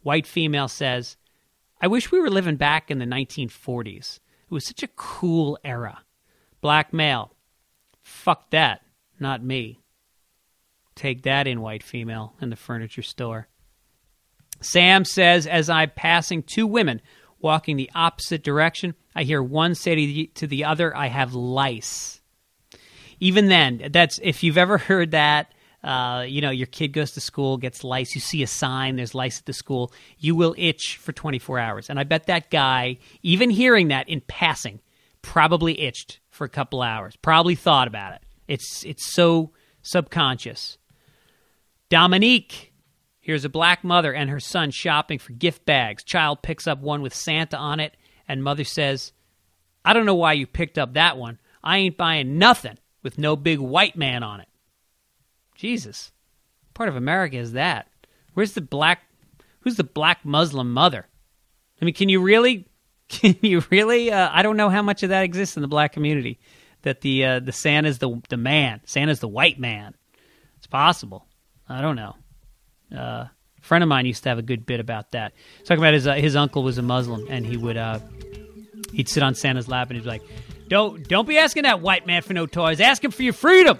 White 0.03 0.27
female 0.27 0.68
says, 0.68 1.16
I 1.81 1.87
wish 1.87 2.11
we 2.11 2.20
were 2.20 2.31
living 2.31 2.57
back 2.57 2.90
in 2.90 2.98
the 2.98 3.05
1940s. 3.05 4.20
It 4.44 4.50
was 4.50 4.66
such 4.66 4.83
a 4.83 4.88
cool 4.88 5.59
era. 5.64 6.03
Black 6.61 6.92
male, 6.92 7.35
fuck 8.03 8.50
that, 8.50 8.83
not 9.20 9.44
me. 9.44 9.81
Take 10.94 11.22
that 11.22 11.46
in, 11.46 11.61
white 11.61 11.83
female, 11.83 12.35
in 12.40 12.50
the 12.50 12.57
furniture 12.57 13.03
store. 13.03 13.48
Sam 14.61 15.05
says, 15.05 15.46
as 15.46 15.68
I'm 15.68 15.90
passing 15.94 16.42
two 16.42 16.66
women 16.66 17.03
walking 17.38 17.77
the 17.77 17.90
opposite 17.94 18.42
direction, 18.42 18.94
I 19.14 19.24
hear 19.24 19.42
one 19.42 19.74
say 19.74 19.94
to 19.94 20.07
the, 20.07 20.31
to 20.37 20.46
the 20.46 20.64
other, 20.64 20.96
I 20.96 21.09
have 21.09 21.35
lice 21.35 22.22
even 23.20 23.48
then, 23.48 23.88
that's 23.90 24.18
if 24.22 24.42
you've 24.42 24.59
ever 24.59 24.79
heard 24.79 25.12
that. 25.12 25.53
Uh, 25.83 26.24
you 26.27 26.40
know, 26.40 26.50
your 26.50 26.66
kid 26.66 26.88
goes 26.88 27.11
to 27.11 27.20
school, 27.20 27.59
gets 27.59 27.85
lice. 27.85 28.14
You 28.14 28.20
see 28.22 28.42
a 28.42 28.46
sign, 28.46 28.96
there's 28.96 29.14
lice 29.14 29.38
at 29.38 29.44
the 29.44 29.53
school. 29.53 29.92
You 30.18 30.35
will 30.35 30.55
itch 30.57 30.98
for 30.98 31.12
24 31.12 31.59
hours. 31.59 31.90
And 31.90 32.00
I 32.00 32.05
bet 32.05 32.27
that 32.27 32.50
guy, 32.50 32.96
even 33.22 33.50
hearing 33.50 33.88
that 33.88 34.09
in 34.09 34.22
passing, 34.22 34.81
probably 35.20 35.79
itched 35.81 36.20
for 36.31 36.44
a 36.44 36.48
couple 36.48 36.81
hours. 36.81 37.16
Probably 37.16 37.55
thought 37.55 37.87
about 37.87 38.14
it. 38.14 38.22
It's 38.48 38.85
it's 38.85 39.12
so 39.12 39.53
subconscious. 39.83 40.79
Dominique, 41.90 42.72
here's 43.20 43.44
a 43.44 43.50
black 43.50 43.85
mother 43.85 44.12
and 44.12 44.31
her 44.31 44.40
son 44.40 44.70
shopping 44.70 45.18
for 45.18 45.33
gift 45.33 45.64
bags. 45.64 46.03
Child 46.03 46.42
picks 46.42 46.66
up 46.66 46.81
one 46.81 47.03
with 47.03 47.14
Santa 47.14 47.57
on 47.57 47.81
it, 47.81 47.96
and 48.27 48.42
mother 48.42 48.64
says, 48.64 49.12
"I 49.85 49.92
don't 49.92 50.07
know 50.07 50.14
why 50.14 50.33
you 50.33 50.46
picked 50.46 50.79
up 50.79 50.94
that 50.94 51.16
one. 51.16 51.38
I 51.62 51.79
ain't 51.79 51.96
buying 51.96 52.38
nothing." 52.38 52.79
With 53.04 53.18
no 53.18 53.36
big 53.36 53.60
white 53.60 53.94
man 53.94 54.24
on 54.24 54.40
it. 54.40 54.48
Jesus. 55.54 56.10
Part 56.72 56.88
of 56.88 56.96
America 56.96 57.36
is 57.36 57.52
that. 57.52 57.86
Where's 58.32 58.54
the 58.54 58.60
black 58.60 59.02
who's 59.60 59.76
the 59.76 59.84
black 59.84 60.24
Muslim 60.24 60.72
mother? 60.72 61.06
I 61.80 61.84
mean, 61.84 61.94
can 61.94 62.08
you 62.08 62.20
really 62.20 62.66
can 63.08 63.36
you 63.42 63.62
really 63.70 64.10
uh, 64.10 64.28
I 64.32 64.42
don't 64.42 64.56
know 64.56 64.70
how 64.70 64.82
much 64.82 65.04
of 65.04 65.10
that 65.10 65.22
exists 65.22 65.56
in 65.56 65.62
the 65.62 65.68
black 65.68 65.92
community 65.92 66.40
that 66.82 67.02
the 67.02 67.24
uh, 67.24 67.40
the 67.40 67.52
Santa's 67.52 67.98
the 67.98 68.20
the 68.28 68.36
man, 68.36 68.80
Santa's 68.86 69.20
the 69.20 69.28
white 69.28 69.60
man. 69.60 69.94
It's 70.56 70.66
possible. 70.66 71.26
I 71.68 71.80
don't 71.80 71.96
know. 71.96 72.16
Uh, 72.92 73.26
a 73.26 73.30
friend 73.60 73.84
of 73.84 73.88
mine 73.88 74.06
used 74.06 74.22
to 74.24 74.28
have 74.30 74.38
a 74.38 74.42
good 74.42 74.66
bit 74.66 74.80
about 74.80 75.12
that. 75.12 75.32
Talking 75.64 75.82
about 75.82 75.94
his 75.94 76.06
uh, 76.06 76.14
his 76.14 76.34
uncle 76.34 76.62
was 76.62 76.78
a 76.78 76.82
Muslim 76.82 77.26
and 77.28 77.46
he 77.46 77.56
would 77.56 77.76
uh, 77.76 78.00
he'd 78.92 79.08
sit 79.08 79.22
on 79.22 79.34
Santa's 79.34 79.68
lap 79.68 79.88
and 79.90 79.96
he'd 79.96 80.04
be 80.04 80.08
like, 80.08 80.22
don't 80.74 81.06
don't 81.06 81.28
be 81.28 81.38
asking 81.38 81.62
that 81.62 81.80
white 81.80 82.04
man 82.04 82.20
for 82.20 82.34
no 82.34 82.46
toys. 82.46 82.80
Ask 82.80 83.04
him 83.04 83.12
for 83.12 83.22
your 83.22 83.32
freedom. 83.32 83.78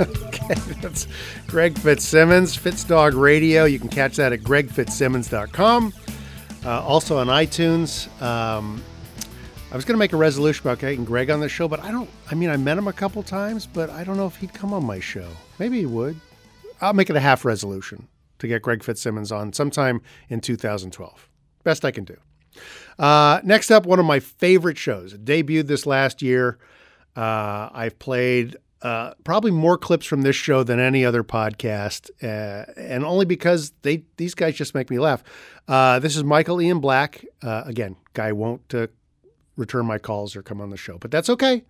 okay, 0.00 0.54
that's 0.80 1.06
Greg 1.46 1.76
Fitzsimmons, 1.76 2.56
Fitzdog 2.56 3.14
Radio. 3.14 3.66
You 3.66 3.78
can 3.78 3.90
catch 3.90 4.16
that 4.16 4.32
at 4.32 4.40
gregfitzsimmons.com. 4.40 5.92
Uh, 6.64 6.82
also 6.82 7.18
on 7.18 7.26
iTunes. 7.26 8.08
Um, 8.22 8.82
I 9.70 9.76
was 9.76 9.84
going 9.84 9.94
to 9.94 9.98
make 9.98 10.14
a 10.14 10.16
resolution 10.16 10.66
about 10.66 10.78
getting 10.78 11.04
Greg 11.04 11.28
on 11.28 11.40
the 11.40 11.50
show, 11.50 11.68
but 11.68 11.80
I 11.80 11.90
don't. 11.90 12.08
I 12.30 12.34
mean, 12.34 12.48
I 12.48 12.56
met 12.56 12.78
him 12.78 12.88
a 12.88 12.94
couple 12.94 13.22
times, 13.22 13.66
but 13.66 13.90
I 13.90 14.04
don't 14.04 14.16
know 14.16 14.26
if 14.26 14.36
he'd 14.36 14.54
come 14.54 14.72
on 14.72 14.86
my 14.86 15.00
show. 15.00 15.28
Maybe 15.58 15.80
he 15.80 15.86
would. 15.86 16.18
I'll 16.80 16.94
make 16.94 17.10
it 17.10 17.16
a 17.16 17.20
half 17.20 17.44
resolution 17.44 18.08
to 18.38 18.48
get 18.48 18.62
Greg 18.62 18.82
Fitzsimmons 18.82 19.30
on 19.32 19.52
sometime 19.52 20.00
in 20.30 20.40
2012. 20.40 21.28
Best 21.62 21.84
I 21.84 21.90
can 21.90 22.04
do. 22.04 22.16
Uh, 22.98 23.40
next 23.44 23.70
up, 23.70 23.86
one 23.86 23.98
of 23.98 24.06
my 24.06 24.20
favorite 24.20 24.78
shows. 24.78 25.12
It 25.12 25.24
debuted 25.24 25.66
this 25.66 25.86
last 25.86 26.22
year. 26.22 26.58
Uh, 27.16 27.68
I've 27.72 27.98
played 27.98 28.56
uh, 28.82 29.14
probably 29.24 29.50
more 29.50 29.78
clips 29.78 30.06
from 30.06 30.22
this 30.22 30.36
show 30.36 30.62
than 30.62 30.80
any 30.80 31.04
other 31.04 31.22
podcast, 31.22 32.10
uh, 32.22 32.70
and 32.76 33.04
only 33.04 33.24
because 33.24 33.72
they 33.82 34.04
these 34.16 34.34
guys 34.34 34.54
just 34.54 34.74
make 34.74 34.90
me 34.90 34.98
laugh. 34.98 35.22
Uh, 35.68 35.98
this 35.98 36.16
is 36.16 36.24
Michael 36.24 36.60
Ian 36.60 36.80
Black. 36.80 37.24
Uh, 37.42 37.62
again, 37.64 37.96
guy 38.14 38.32
won't 38.32 38.74
return 39.56 39.86
my 39.86 39.98
calls 39.98 40.34
or 40.34 40.42
come 40.42 40.60
on 40.60 40.70
the 40.70 40.76
show, 40.76 40.98
but 40.98 41.10
that's 41.10 41.30
okay. 41.30 41.62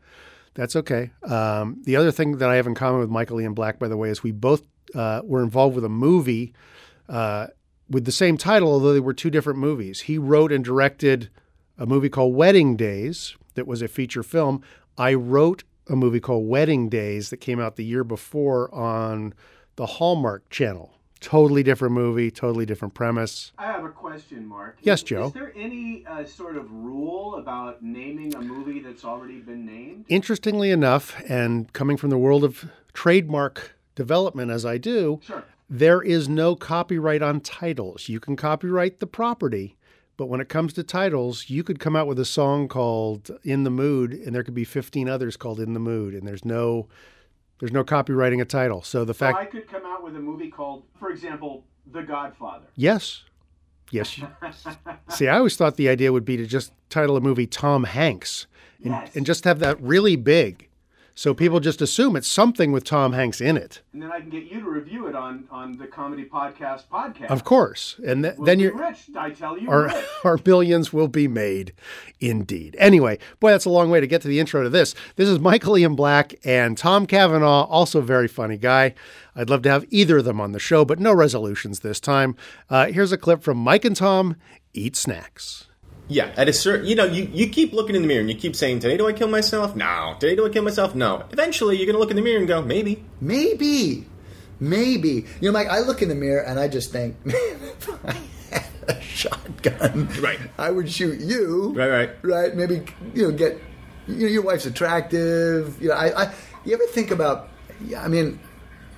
That's 0.54 0.76
okay. 0.76 1.10
Um, 1.24 1.82
the 1.84 1.96
other 1.96 2.12
thing 2.12 2.38
that 2.38 2.48
I 2.48 2.56
have 2.56 2.66
in 2.66 2.74
common 2.74 3.00
with 3.00 3.10
Michael 3.10 3.40
Ian 3.40 3.54
Black, 3.54 3.78
by 3.78 3.88
the 3.88 3.96
way, 3.96 4.10
is 4.10 4.22
we 4.22 4.32
both 4.32 4.62
were 4.94 5.42
involved 5.42 5.74
with 5.74 5.84
a 5.84 5.90
movie 5.90 6.52
uh, 7.08 7.48
with 7.92 8.04
the 8.04 8.12
same 8.12 8.36
title, 8.36 8.72
although 8.72 8.92
they 8.92 9.00
were 9.00 9.12
two 9.14 9.30
different 9.30 9.58
movies. 9.58 10.02
He 10.02 10.18
wrote 10.18 10.50
and 10.50 10.64
directed 10.64 11.28
a 11.78 11.86
movie 11.86 12.08
called 12.08 12.34
Wedding 12.34 12.76
Days 12.76 13.36
that 13.54 13.66
was 13.66 13.82
a 13.82 13.88
feature 13.88 14.22
film. 14.22 14.62
I 14.98 15.14
wrote 15.14 15.64
a 15.88 15.96
movie 15.96 16.20
called 16.20 16.48
Wedding 16.48 16.88
Days 16.88 17.30
that 17.30 17.36
came 17.38 17.60
out 17.60 17.76
the 17.76 17.84
year 17.84 18.04
before 18.04 18.72
on 18.74 19.34
the 19.76 19.86
Hallmark 19.86 20.48
Channel. 20.50 20.94
Totally 21.20 21.62
different 21.62 21.94
movie, 21.94 22.30
totally 22.32 22.66
different 22.66 22.94
premise. 22.94 23.52
I 23.56 23.66
have 23.66 23.84
a 23.84 23.90
question, 23.90 24.44
Mark. 24.46 24.78
Yes, 24.82 25.02
Joe. 25.04 25.26
Is 25.26 25.32
there 25.32 25.52
any 25.56 26.04
uh, 26.04 26.24
sort 26.24 26.56
of 26.56 26.70
rule 26.72 27.36
about 27.36 27.80
naming 27.82 28.34
a 28.34 28.40
movie 28.40 28.80
that's 28.80 29.04
already 29.04 29.38
been 29.38 29.64
named? 29.64 30.06
Interestingly 30.08 30.70
enough, 30.70 31.14
and 31.28 31.72
coming 31.72 31.96
from 31.96 32.10
the 32.10 32.18
world 32.18 32.42
of 32.42 32.68
trademark 32.92 33.76
development 33.94 34.50
as 34.50 34.64
I 34.66 34.78
do, 34.78 35.20
Sure. 35.22 35.44
There 35.72 36.02
is 36.02 36.28
no 36.28 36.54
copyright 36.54 37.22
on 37.22 37.40
titles. 37.40 38.06
You 38.06 38.20
can 38.20 38.36
copyright 38.36 39.00
the 39.00 39.06
property, 39.06 39.74
but 40.18 40.26
when 40.26 40.38
it 40.38 40.50
comes 40.50 40.74
to 40.74 40.82
titles, 40.82 41.48
you 41.48 41.64
could 41.64 41.78
come 41.80 41.96
out 41.96 42.06
with 42.06 42.18
a 42.18 42.26
song 42.26 42.68
called 42.68 43.30
In 43.42 43.64
the 43.64 43.70
Mood 43.70 44.12
and 44.12 44.34
there 44.34 44.42
could 44.44 44.52
be 44.54 44.64
15 44.64 45.08
others 45.08 45.34
called 45.38 45.58
In 45.58 45.72
the 45.72 45.80
Mood 45.80 46.12
and 46.14 46.28
there's 46.28 46.44
no 46.44 46.88
there's 47.58 47.72
no 47.72 47.84
copywriting 47.84 48.40
a 48.40 48.44
title. 48.44 48.82
So 48.82 49.04
the 49.06 49.14
So 49.14 49.18
fact 49.18 49.38
I 49.38 49.44
could 49.46 49.66
come 49.66 49.86
out 49.86 50.04
with 50.04 50.14
a 50.14 50.20
movie 50.20 50.50
called, 50.50 50.84
for 50.98 51.10
example, 51.10 51.64
The 51.90 52.02
Godfather. 52.02 52.66
Yes. 52.76 53.22
Yes. 53.90 54.20
See, 55.08 55.28
I 55.28 55.38
always 55.38 55.56
thought 55.56 55.76
the 55.76 55.88
idea 55.88 56.12
would 56.12 56.24
be 56.26 56.36
to 56.36 56.44
just 56.46 56.72
title 56.90 57.16
a 57.16 57.20
movie 57.22 57.46
Tom 57.46 57.84
Hanks 57.84 58.46
and, 58.84 58.92
Yes. 58.92 59.16
and 59.16 59.24
just 59.24 59.44
have 59.44 59.58
that 59.60 59.80
really 59.80 60.16
big. 60.16 60.68
So 61.14 61.34
people 61.34 61.60
just 61.60 61.82
assume 61.82 62.16
it's 62.16 62.26
something 62.26 62.72
with 62.72 62.84
Tom 62.84 63.12
Hanks 63.12 63.40
in 63.40 63.56
it. 63.58 63.82
And 63.92 64.00
then 64.00 64.10
I 64.10 64.20
can 64.20 64.30
get 64.30 64.44
you 64.44 64.60
to 64.60 64.68
review 64.68 65.08
it 65.08 65.14
on, 65.14 65.44
on 65.50 65.76
the 65.76 65.86
Comedy 65.86 66.24
Podcast 66.24 66.84
podcast. 66.90 67.26
Of 67.26 67.44
course. 67.44 68.00
And 68.06 68.24
th- 68.24 68.36
We'll 68.38 68.46
then 68.46 68.60
you're 68.60 68.74
rich, 68.74 69.10
I 69.14 69.30
tell 69.30 69.58
you. 69.58 69.68
our, 69.70 69.84
rich. 69.84 70.04
our 70.24 70.38
millions 70.44 70.90
will 70.92 71.08
be 71.08 71.28
made 71.28 71.74
indeed. 72.18 72.76
Anyway, 72.78 73.18
boy, 73.40 73.50
that's 73.50 73.66
a 73.66 73.70
long 73.70 73.90
way 73.90 74.00
to 74.00 74.06
get 74.06 74.22
to 74.22 74.28
the 74.28 74.40
intro 74.40 74.62
to 74.62 74.70
this. 74.70 74.94
This 75.16 75.28
is 75.28 75.38
Michael 75.38 75.76
Ian 75.76 75.94
Black 75.94 76.34
and 76.44 76.78
Tom 76.78 77.06
Cavanagh, 77.06 77.64
also 77.68 77.98
a 77.98 78.02
very 78.02 78.28
funny 78.28 78.56
guy. 78.56 78.94
I'd 79.36 79.50
love 79.50 79.62
to 79.62 79.70
have 79.70 79.84
either 79.90 80.18
of 80.18 80.24
them 80.24 80.40
on 80.40 80.52
the 80.52 80.58
show, 80.58 80.84
but 80.84 80.98
no 80.98 81.12
resolutions 81.12 81.80
this 81.80 82.00
time. 82.00 82.36
Uh, 82.70 82.86
here's 82.86 83.12
a 83.12 83.18
clip 83.18 83.42
from 83.42 83.58
Mike 83.58 83.84
and 83.84 83.96
Tom 83.96 84.36
Eat 84.72 84.96
Snacks. 84.96 85.66
Yeah, 86.08 86.32
at 86.36 86.48
a 86.48 86.52
certain, 86.52 86.86
you 86.86 86.94
know, 86.94 87.04
you, 87.04 87.28
you 87.32 87.48
keep 87.48 87.72
looking 87.72 87.94
in 87.96 88.02
the 88.02 88.08
mirror 88.08 88.20
and 88.20 88.28
you 88.28 88.36
keep 88.36 88.56
saying, 88.56 88.80
"Today 88.80 88.96
do 88.96 89.06
I 89.06 89.12
kill 89.12 89.28
myself? 89.28 89.74
No. 89.76 90.16
Today 90.18 90.36
do 90.36 90.44
I 90.44 90.50
kill 90.50 90.64
myself? 90.64 90.94
No." 90.94 91.24
Eventually, 91.30 91.76
you're 91.76 91.86
gonna 91.86 91.98
look 91.98 92.10
in 92.10 92.16
the 92.16 92.22
mirror 92.22 92.38
and 92.38 92.48
go, 92.48 92.60
"Maybe." 92.60 93.04
Maybe. 93.20 94.06
Maybe. 94.62 95.26
You 95.40 95.50
know, 95.50 95.52
Mike, 95.52 95.68
I 95.68 95.80
look 95.80 96.02
in 96.02 96.08
the 96.08 96.14
mirror 96.14 96.42
and 96.42 96.60
I 96.60 96.68
just 96.68 96.92
think, 96.92 97.16
man, 97.26 97.34
if 97.36 98.06
I 98.06 98.16
had 98.54 98.64
a 98.86 99.00
shotgun, 99.00 100.08
right. 100.20 100.38
I 100.56 100.70
would 100.70 100.88
shoot 100.88 101.18
you. 101.20 101.72
Right, 101.74 101.88
right. 101.88 102.10
Right? 102.22 102.54
Maybe, 102.54 102.84
you 103.12 103.24
know, 103.24 103.32
get, 103.32 103.60
you 104.06 104.26
know, 104.26 104.26
your 104.26 104.42
wife's 104.42 104.66
attractive. 104.66 105.82
You 105.82 105.88
know, 105.88 105.94
I, 105.94 106.26
I 106.26 106.34
you 106.64 106.74
ever 106.74 106.86
think 106.86 107.10
about, 107.10 107.48
yeah, 107.84 108.04
I 108.04 108.08
mean, 108.08 108.38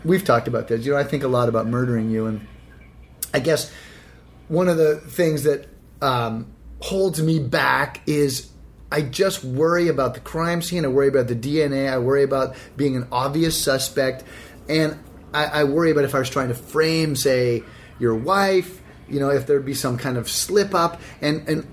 we've 0.05 0.25
talked 0.25 0.49
about 0.49 0.69
this. 0.69 0.85
You 0.85 0.93
know, 0.93 0.99
I 0.99 1.05
think 1.05 1.23
a 1.23 1.29
lot 1.29 1.49
about 1.49 1.67
murdering 1.67 2.11
you. 2.11 2.27
And 2.27 2.47
I 3.33 3.41
guess 3.41 3.73
one 4.49 4.69
of 4.69 4.77
the 4.77 4.97
things 4.97 5.45
that 5.45 5.67
um, 6.03 6.53
holds 6.85 7.23
me 7.23 7.39
back 7.39 8.03
is 8.07 8.51
I 8.93 9.01
just 9.01 9.43
worry 9.43 9.89
about 9.89 10.13
the 10.13 10.21
crime 10.21 10.61
scene. 10.61 10.85
I 10.85 10.89
worry 10.89 11.09
about 11.09 11.29
the 11.29 11.35
DNA. 11.35 11.91
I 11.91 11.97
worry 11.97 12.23
about 12.23 12.57
being 12.77 12.95
an 12.95 13.09
obvious 13.11 13.59
suspect. 13.59 14.23
And 14.69 14.99
I, 15.33 15.47
I 15.47 15.65
worry 15.65 15.91
about 15.91 16.05
if 16.05 16.15
I 16.15 16.19
was 16.19 16.29
trying 16.29 16.49
to 16.49 16.55
frame, 16.55 17.17
say, 17.17 17.63
your 17.99 18.15
wife, 18.15 18.83
you 19.09 19.19
know, 19.19 19.31
if 19.31 19.47
there'd 19.47 19.65
be 19.65 19.73
some 19.73 19.97
kind 19.97 20.19
of 20.19 20.29
slip 20.29 20.75
up. 20.75 21.01
And, 21.23 21.49
and 21.49 21.67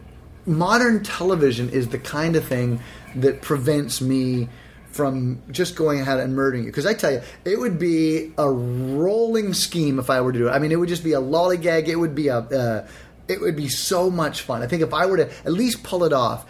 modern 0.46 1.04
television 1.04 1.70
is 1.70 1.90
the 1.90 2.00
kind 2.00 2.38
of 2.38 2.46
thing 2.46 2.80
that 3.18 3.42
prevents 3.42 4.00
me 4.00 4.48
from 4.92 5.42
just 5.52 5.76
going 5.76 6.00
ahead 6.00 6.22
and 6.22 6.36
murdering 6.38 6.64
you. 6.64 6.70
Because 6.70 6.86
I 6.86 6.94
tell 6.94 7.12
you, 7.12 7.22
it 7.44 7.60
would 7.60 7.78
be 7.78 8.32
a 8.38 8.50
rolling 8.50 9.54
scheme 9.54 10.00
if 10.00 10.10
I 10.10 10.22
were 10.22 10.32
to 10.32 10.40
do 10.40 10.48
it. 10.48 10.52
I 10.52 10.60
mean, 10.60 10.72
it 10.72 10.78
would 10.78 10.90
just 10.90 11.04
be 11.04 11.14
a 11.14 11.22
lollygag. 11.22 11.90
It 11.90 11.98
would 11.98 12.16
be 12.16 12.30
a, 12.30 12.38
uh, 12.38 12.88
it 13.32 13.42
would 13.42 13.56
be 13.56 13.70
so 13.70 14.10
much 14.10 14.42
fun. 14.42 14.62
I 14.62 14.68
think 14.68 14.82
if 14.82 14.94
I 14.94 15.06
were 15.06 15.18
to 15.18 15.30
at 15.30 15.52
least 15.52 15.84
pull 15.84 16.04
it 16.04 16.14
off, 16.14 16.46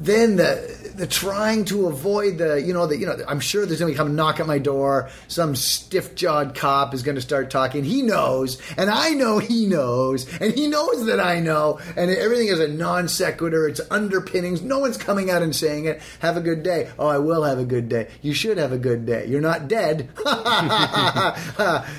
then 0.00 0.36
the 0.36 0.92
the 0.94 1.06
trying 1.06 1.64
to 1.64 1.86
avoid 1.86 2.38
the 2.38 2.60
you 2.62 2.72
know 2.72 2.86
the 2.86 2.96
you 2.96 3.06
know 3.06 3.16
I'm 3.26 3.40
sure 3.40 3.66
there's 3.66 3.80
gonna 3.80 3.92
be 3.92 3.96
come 3.96 4.14
knock 4.14 4.40
at 4.40 4.46
my 4.46 4.58
door. 4.58 5.10
Some 5.26 5.56
stiff 5.56 6.14
jawed 6.14 6.54
cop 6.54 6.94
is 6.94 7.02
gonna 7.02 7.20
start 7.20 7.50
talking. 7.50 7.84
He 7.84 8.02
knows, 8.02 8.60
and 8.76 8.90
I 8.90 9.10
know 9.10 9.38
he 9.38 9.66
knows, 9.66 10.26
and 10.40 10.54
he 10.54 10.68
knows 10.68 11.06
that 11.06 11.20
I 11.20 11.40
know, 11.40 11.80
and 11.96 12.10
everything 12.10 12.48
is 12.48 12.60
a 12.60 12.68
non 12.68 13.08
sequitur. 13.08 13.66
It's 13.68 13.80
underpinnings. 13.90 14.62
No 14.62 14.78
one's 14.78 14.96
coming 14.96 15.30
out 15.30 15.42
and 15.42 15.54
saying 15.54 15.86
it. 15.86 16.00
Have 16.20 16.36
a 16.36 16.40
good 16.40 16.62
day. 16.62 16.90
Oh, 16.98 17.06
I 17.06 17.18
will 17.18 17.42
have 17.42 17.58
a 17.58 17.64
good 17.64 17.88
day. 17.88 18.08
You 18.22 18.34
should 18.34 18.58
have 18.58 18.72
a 18.72 18.78
good 18.78 19.04
day. 19.04 19.26
You're 19.26 19.40
not 19.40 19.66
dead. 19.68 20.08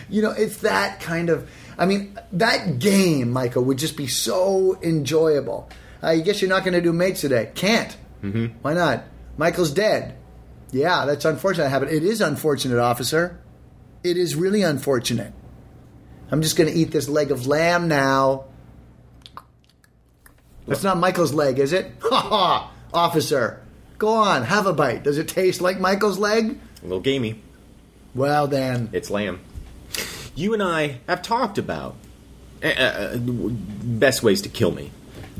you 0.09 0.21
know, 0.21 0.31
it's 0.31 0.57
that 0.57 0.99
kind 1.01 1.29
of. 1.29 1.49
I 1.79 1.85
mean, 1.85 2.19
that 2.33 2.79
game, 2.79 3.31
Michael, 3.31 3.63
would 3.63 3.77
just 3.77 3.95
be 3.95 4.05
so 4.05 4.77
enjoyable. 4.81 5.69
I 6.01 6.19
guess 6.19 6.41
you're 6.41 6.49
not 6.49 6.63
going 6.65 6.73
to 6.73 6.81
do 6.81 6.91
mates 6.91 7.21
today. 7.21 7.51
Can't. 7.55 7.95
Mm-hmm. 8.21 8.57
Why 8.61 8.73
not? 8.73 9.05
Michael's 9.37 9.71
dead. 9.71 10.17
Yeah, 10.71 11.05
that's 11.05 11.23
unfortunate. 11.23 11.63
that 11.63 11.69
happened. 11.69 11.91
It 11.91 12.03
is 12.03 12.19
unfortunate, 12.19 12.79
officer. 12.79 13.39
It 14.03 14.17
is 14.17 14.35
really 14.35 14.61
unfortunate. 14.61 15.33
I'm 16.31 16.41
just 16.41 16.57
going 16.57 16.69
to 16.69 16.75
eat 16.77 16.91
this 16.91 17.07
leg 17.07 17.31
of 17.31 17.47
lamb 17.47 17.87
now. 17.87 18.45
That's 20.67 20.83
not 20.83 20.97
Michael's 20.97 21.33
leg, 21.33 21.59
is 21.59 21.73
it? 21.73 21.91
Ha 22.01 22.19
ha! 22.21 22.71
Officer, 22.93 23.61
go 23.97 24.09
on, 24.09 24.43
have 24.43 24.65
a 24.65 24.73
bite. 24.73 25.03
Does 25.03 25.17
it 25.17 25.27
taste 25.27 25.61
like 25.61 25.79
Michael's 25.79 26.17
leg? 26.19 26.59
A 26.81 26.83
little 26.83 26.99
gamey. 26.99 27.41
Well, 28.13 28.47
then. 28.47 28.89
It's 28.91 29.09
lamb. 29.09 29.39
You 30.35 30.53
and 30.53 30.63
I 30.63 30.99
have 31.07 31.21
talked 31.21 31.57
about 31.57 31.95
uh, 32.63 32.67
uh, 32.67 33.17
best 33.17 34.23
ways 34.23 34.41
to 34.43 34.49
kill 34.49 34.71
me. 34.71 34.91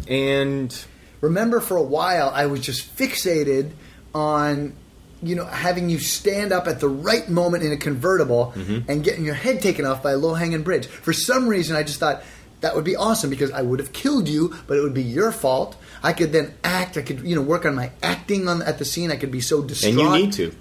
And 0.08 0.76
remember 1.22 1.60
for 1.60 1.78
a 1.78 1.84
while 1.84 2.30
I 2.34 2.46
was 2.48 2.62
just 2.62 2.96
fixated 2.98 3.72
on 4.16 4.74
you 5.22 5.36
know 5.36 5.46
having 5.46 5.90
you 5.90 6.00
stand 6.00 6.52
up 6.54 6.66
at 6.68 6.80
the 6.80 6.88
right 6.88 7.28
moment 7.30 7.64
in 7.64 7.72
a 7.72 7.78
convertible 7.78 8.54
Mm-hmm. 8.56 8.90
and 8.90 9.04
getting 9.04 9.26
your 9.26 9.36
head 9.36 9.62
taken 9.62 9.86
off 9.86 10.02
by 10.02 10.12
a 10.14 10.18
low-hanging 10.18 10.64
bridge. 10.64 10.88
For 10.88 11.14
some 11.14 11.48
reason 11.48 11.76
I 11.76 11.84
just 11.84 12.00
thought 12.00 12.24
that 12.62 12.76
would 12.76 12.84
be 12.86 12.96
awesome 12.96 13.30
because 13.30 13.52
I 13.52 13.62
would 13.62 13.80
have 13.80 13.94
killed 13.94 14.28
you, 14.28 14.54
but 14.68 14.78
it 14.78 14.82
would 14.82 14.94
be 14.94 15.04
your 15.04 15.32
fault. 15.32 15.78
I 16.04 16.12
could 16.12 16.34
then 16.34 16.54
act. 16.64 16.98
I 16.98 17.02
could, 17.02 17.22
you 17.22 17.34
know, 17.36 17.42
work 17.42 17.66
on 17.66 17.74
my 17.76 17.92
acting 18.04 18.50
on 18.50 18.62
at 18.64 18.80
the 18.80 18.84
scene. 18.86 19.12
I 19.12 19.16
could 19.16 19.32
be 19.32 19.40
so 19.40 19.62
distraught. 19.62 19.94
and 19.94 20.02
you 20.02 20.10
need 20.12 20.34
to. 20.34 20.54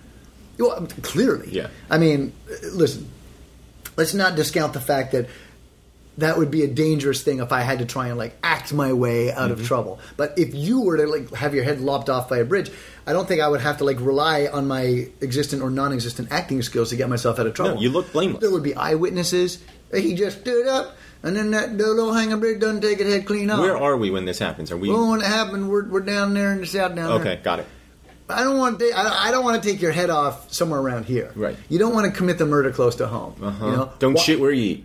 Well, 0.58 0.86
clearly. 1.02 1.48
Yeah. 1.50 1.68
I 1.90 1.98
mean, 1.98 2.32
listen, 2.72 3.08
let's 3.98 4.14
not 4.14 4.34
discount 4.36 4.72
the 4.72 4.80
fact 4.80 5.12
that 5.12 5.28
that 6.16 6.36
would 6.36 6.50
be 6.50 6.64
a 6.64 6.66
dangerous 6.66 7.22
thing 7.22 7.38
if 7.38 7.52
I 7.52 7.60
had 7.60 7.78
to 7.78 7.84
try 7.86 8.08
and 8.08 8.18
like 8.18 8.34
act 8.42 8.72
my 8.72 8.92
way 8.92 9.30
out 9.30 9.50
Mm-hmm. 9.50 9.60
of 9.60 9.66
trouble. 9.66 10.00
But 10.16 10.36
if 10.38 10.52
you 10.54 10.80
were 10.80 10.96
to 10.96 11.06
like 11.06 11.32
have 11.34 11.54
your 11.54 11.62
head 11.64 11.80
lopped 11.80 12.08
off 12.10 12.28
by 12.28 12.38
a 12.38 12.44
bridge, 12.44 12.70
I 13.06 13.12
don't 13.12 13.28
think 13.28 13.40
I 13.40 13.46
would 13.48 13.60
have 13.60 13.78
to 13.78 13.84
like 13.84 14.00
rely 14.00 14.46
on 14.52 14.66
my 14.66 15.06
existent 15.20 15.62
or 15.62 15.70
non-existent 15.70 16.28
acting 16.32 16.62
skills 16.62 16.90
to 16.90 16.96
get 16.96 17.08
myself 17.08 17.38
out 17.38 17.46
of 17.46 17.54
trouble. 17.54 17.74
No, 17.76 17.80
you 17.80 17.90
look 17.90 18.12
blameless. 18.12 18.40
There 18.40 18.50
would 18.50 18.64
be 18.64 18.74
eyewitnesses. 18.74 19.62
He 19.94 20.14
just 20.14 20.40
stood 20.40 20.66
up, 20.66 20.96
and 21.22 21.34
then 21.36 21.52
that 21.52 21.76
low 21.78 22.12
hanging 22.12 22.40
bridge 22.40 22.60
doesn't 22.60 22.80
take 22.82 22.98
its 23.00 23.08
head 23.10 23.24
clean 23.24 23.48
off. 23.48 23.60
Where 23.60 23.76
are 23.78 23.96
we 23.96 24.10
when 24.10 24.24
this 24.26 24.38
happens? 24.40 24.70
Are 24.72 24.76
we 24.76 24.90
Well, 24.90 25.10
when 25.12 25.20
it 25.20 25.26
happened, 25.26 25.70
we're, 25.70 25.88
we're 25.88 26.00
down 26.00 26.34
there 26.34 26.52
in 26.52 26.60
the 26.60 26.66
south 26.66 26.94
down 26.96 27.08
there. 27.22 27.32
okay? 27.32 27.40
Got 27.42 27.60
it. 27.60 27.66
I 28.28 28.44
don't 28.44 28.58
want 28.58 28.78
to. 28.80 28.92
I 28.94 29.30
don't 29.30 29.44
want 29.44 29.62
to 29.62 29.68
take 29.68 29.80
your 29.80 29.92
head 29.92 30.10
off 30.10 30.52
somewhere 30.52 30.80
around 30.80 31.06
here. 31.06 31.32
Right. 31.34 31.56
You 31.68 31.78
don't 31.78 31.94
want 31.94 32.06
to 32.12 32.16
commit 32.16 32.38
the 32.38 32.46
murder 32.46 32.70
close 32.70 32.96
to 32.96 33.06
home. 33.06 33.34
Uh-huh. 33.42 33.66
You 33.66 33.72
know. 33.72 33.92
Don't 33.98 34.14
Wha- 34.14 34.20
shit 34.20 34.40
where 34.40 34.52
you 34.52 34.62
eat. 34.62 34.84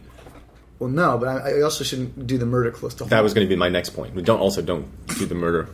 Well, 0.80 0.90
no, 0.90 1.18
but 1.18 1.28
I, 1.30 1.60
I 1.60 1.62
also 1.62 1.84
shouldn't 1.84 2.28
do 2.28 2.38
the 2.38 2.46
murder 2.46 2.72
close 2.72 2.94
to 2.96 3.04
home. 3.04 3.10
That 3.10 3.24
was 3.24 3.34
going 3.34 3.46
to 3.48 3.50
be 3.50 3.56
my 3.58 3.70
next 3.70 3.92
point. 3.92 4.22
Don't 4.26 4.40
also 4.40 4.62
don't 4.62 4.88
do 5.18 5.26
the 5.26 5.36
murder. 5.36 5.70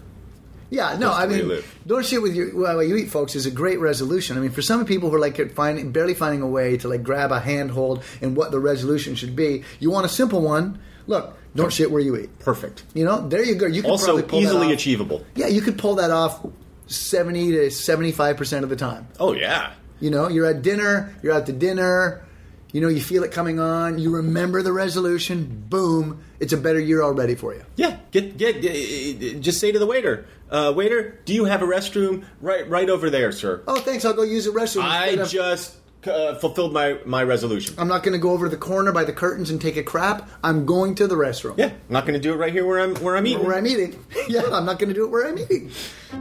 Yeah, 0.71 0.97
no, 0.97 1.11
I 1.11 1.25
mean, 1.25 1.47
live. 1.47 1.75
don't 1.87 2.05
shit 2.05 2.21
with 2.21 2.35
your 2.35 2.55
well, 2.55 2.83
you 2.83 2.95
eat, 2.95 3.09
folks, 3.09 3.35
is 3.35 3.47
a 3.47 3.51
great 3.51 3.79
resolution. 3.79 4.37
I 4.37 4.39
mean, 4.39 4.51
for 4.51 4.61
some 4.61 4.85
people 4.85 5.09
who 5.09 5.15
are 5.15 5.19
like 5.19 5.51
finding, 5.53 5.91
barely 5.91 6.13
finding 6.13 6.43
a 6.43 6.47
way 6.47 6.77
to 6.77 6.87
like 6.87 7.01
grab 7.01 7.31
a 7.31 7.39
handhold 7.39 8.03
in 8.21 8.35
what 8.35 8.51
the 8.51 8.59
resolution 8.59 9.15
should 9.15 9.35
be, 9.35 9.63
you 9.79 9.89
want 9.89 10.05
a 10.05 10.09
simple 10.09 10.41
one. 10.41 10.79
Look, 11.07 11.35
don't 11.55 11.73
shit 11.73 11.89
where 11.89 12.01
you 12.01 12.15
eat. 12.17 12.37
Perfect. 12.37 12.83
You 12.93 13.03
know, 13.03 13.27
there 13.27 13.43
you 13.43 13.55
go. 13.55 13.65
You 13.65 13.81
can 13.81 13.89
Also 13.89 14.05
probably 14.05 14.23
pull 14.23 14.41
that 14.41 14.45
easily 14.45 14.71
achievable. 14.71 15.25
Yeah, 15.33 15.47
you 15.47 15.61
could 15.61 15.79
pull 15.79 15.95
that 15.95 16.11
off 16.11 16.45
seventy 16.89 17.51
to 17.51 17.71
seventy-five 17.71 18.35
percent 18.35 18.63
of 18.63 18.69
the 18.69 18.75
time. 18.75 19.07
Oh 19.19 19.33
yeah. 19.33 19.73
You 20.01 20.09
know, 20.09 20.27
you're 20.27 20.45
at 20.45 20.61
dinner, 20.61 21.15
you're 21.21 21.33
at 21.33 21.45
the 21.45 21.51
dinner, 21.51 22.25
you 22.71 22.81
know, 22.81 22.87
you 22.87 23.01
feel 23.01 23.23
it 23.23 23.31
coming 23.31 23.59
on, 23.59 23.99
you 23.99 24.15
remember 24.15 24.61
the 24.61 24.71
resolution, 24.71 25.65
boom, 25.67 26.23
it's 26.39 26.53
a 26.53 26.57
better 26.57 26.79
year 26.79 27.01
already 27.01 27.35
for 27.35 27.53
you. 27.53 27.63
Yeah, 27.75 27.97
get 28.11 28.37
get, 28.37 28.61
get 28.61 29.41
just 29.41 29.59
say 29.59 29.71
to 29.71 29.79
the 29.79 29.85
waiter, 29.85 30.25
uh, 30.49 30.71
waiter, 30.75 31.19
do 31.25 31.33
you 31.33 31.45
have 31.45 31.61
a 31.61 31.65
restroom 31.65 32.23
right 32.41 32.69
right 32.69 32.89
over 32.89 33.09
there, 33.09 33.31
sir? 33.31 33.61
Oh, 33.67 33.81
thanks, 33.81 34.05
I'll 34.05 34.13
go 34.13 34.23
use 34.23 34.45
the 34.45 34.51
restroom. 34.51 34.83
I 34.83 35.15
just 35.25 35.75
uh, 36.07 36.35
fulfilled 36.35 36.73
my 36.73 36.97
my 37.05 37.23
resolution. 37.23 37.75
I'm 37.77 37.87
not 37.87 38.03
going 38.03 38.13
to 38.13 38.19
go 38.19 38.31
over 38.31 38.45
to 38.45 38.49
the 38.49 38.57
corner 38.57 38.91
by 38.91 39.03
the 39.03 39.13
curtains 39.13 39.49
and 39.49 39.59
take 39.59 39.77
a 39.77 39.83
crap. 39.83 40.29
I'm 40.43 40.65
going 40.65 40.95
to 40.95 41.07
the 41.07 41.15
restroom. 41.15 41.57
Yeah, 41.57 41.67
I'm 41.67 41.73
not 41.89 42.05
going 42.05 42.13
to 42.13 42.19
do 42.19 42.33
it 42.33 42.37
right 42.37 42.53
here 42.53 42.65
where 42.65 42.79
I'm 42.79 42.95
where 42.97 43.17
I'm 43.17 43.27
eating. 43.27 43.45
Where 43.45 43.57
I'm 43.57 43.67
eating. 43.67 44.03
Yeah, 44.29 44.43
I'm 44.51 44.63
not 44.63 44.77
going 44.77 44.89
to 44.89 44.93
do 44.93 45.05
it 45.05 45.09
where 45.09 45.27
I'm 45.27 45.39
eating. 45.39 45.71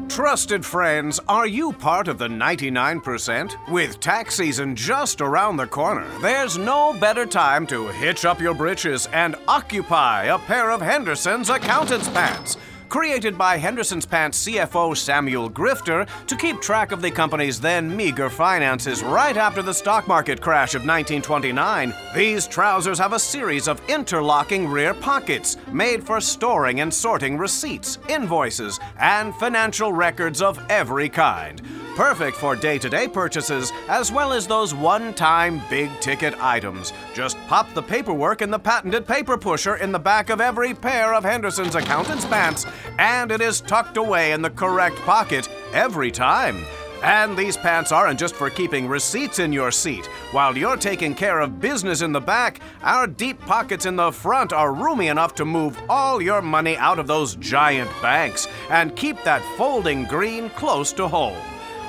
Trusted 0.09 0.65
friends, 0.65 1.21
are 1.29 1.47
you 1.47 1.73
part 1.75 2.09
of 2.09 2.17
the 2.17 2.27
99%? 2.27 3.71
With 3.71 4.01
tax 4.01 4.35
season 4.37 4.75
just 4.75 5.21
around 5.21 5.59
the 5.59 5.67
corner, 5.67 6.07
there's 6.21 6.57
no 6.57 6.95
better 6.95 7.27
time 7.27 7.67
to 7.67 7.89
hitch 7.89 8.25
up 8.25 8.41
your 8.41 8.55
britches 8.55 9.07
and 9.13 9.37
occupy 9.47 10.25
a 10.25 10.39
pair 10.39 10.71
of 10.71 10.81
Henderson's 10.81 11.51
accountant's 11.51 12.09
pants. 12.09 12.57
Created 12.89 13.37
by 13.37 13.59
Henderson's 13.59 14.07
Pants 14.07 14.47
CFO 14.47 14.97
Samuel 14.97 15.51
Grifter 15.51 16.09
to 16.27 16.37
keep 16.37 16.63
track 16.63 16.91
of 16.91 17.03
the 17.03 17.11
company's 17.11 17.61
then 17.61 17.95
meager 17.95 18.31
finances 18.31 19.03
right 19.03 19.37
after 19.37 19.61
the 19.61 19.75
stock 19.75 20.09
market 20.09 20.41
crash 20.41 20.75
of 20.75 20.87
1929, 20.87 21.93
these 22.15 22.47
trousers 22.47 22.99
have 22.99 23.13
a 23.13 23.19
series 23.19 23.69
of 23.69 23.83
interlocking 23.91 24.67
rear 24.67 24.95
pockets 24.95 25.59
made 25.71 26.03
for 26.03 26.19
storing 26.19 26.81
and 26.81 26.93
sorting 26.93 27.37
receipts, 27.37 27.99
invoices, 28.09 28.81
and 28.99 29.35
financial 29.35 29.93
records 29.93 30.41
of 30.41 30.59
every 30.71 31.11
kind. 31.11 31.61
Perfect 31.99 32.37
for 32.37 32.55
day 32.55 32.79
to 32.79 32.89
day 32.89 33.09
purchases 33.09 33.73
as 33.89 34.13
well 34.13 34.33
as 34.33 34.47
those 34.47 34.73
one 34.73 35.13
time 35.15 35.61
big 35.69 35.91
ticket 36.01 36.33
items. 36.41 36.93
Just 37.13 37.37
pop 37.49 37.67
the 37.75 37.83
paperwork 37.83 38.41
in 38.41 38.53
the 38.53 38.59
patented 38.59 39.05
paper 39.05 39.37
pusher 39.37 39.75
in 39.75 39.91
the 39.91 39.99
back 39.99 40.31
of 40.31 40.41
every 40.41 40.75
pair 40.75 41.13
of 41.13 41.25
Henderson's 41.25 41.75
accountant's 41.75 42.25
pants, 42.25 42.67
and 42.99 43.31
it 43.31 43.41
is 43.41 43.61
tucked 43.61 43.97
away 43.97 44.33
in 44.33 44.43
the 44.43 44.51
correct 44.51 44.97
pocket 44.99 45.49
every 45.73 46.11
time. 46.11 46.65
And 47.03 47.37
these 47.37 47.57
pants 47.57 47.93
aren't 47.93 48.19
just 48.19 48.35
for 48.35 48.51
keeping 48.51 48.89
receipts 48.89 49.39
in 49.39 49.53
your 49.53 49.71
seat. 49.71 50.07
While 50.33 50.59
you're 50.59 50.77
taking 50.77 51.15
care 51.15 51.39
of 51.39 51.61
business 51.61 52.03
in 52.03 52.11
the 52.11 52.21
back, 52.21 52.61
our 52.83 53.07
deep 53.07 53.41
pockets 53.43 53.87
in 53.87 53.95
the 53.95 54.11
front 54.11 54.53
are 54.53 54.75
roomy 54.75 55.07
enough 55.07 55.35
to 55.37 55.45
move 55.45 55.81
all 55.89 56.21
your 56.21 56.43
money 56.43 56.77
out 56.77 56.99
of 56.99 57.07
those 57.07 57.37
giant 57.37 57.91
banks 58.03 58.49
and 58.69 58.97
keep 58.97 59.23
that 59.23 59.43
folding 59.57 60.05
green 60.05 60.51
close 60.51 60.93
to 60.95 61.07
home. 61.07 61.39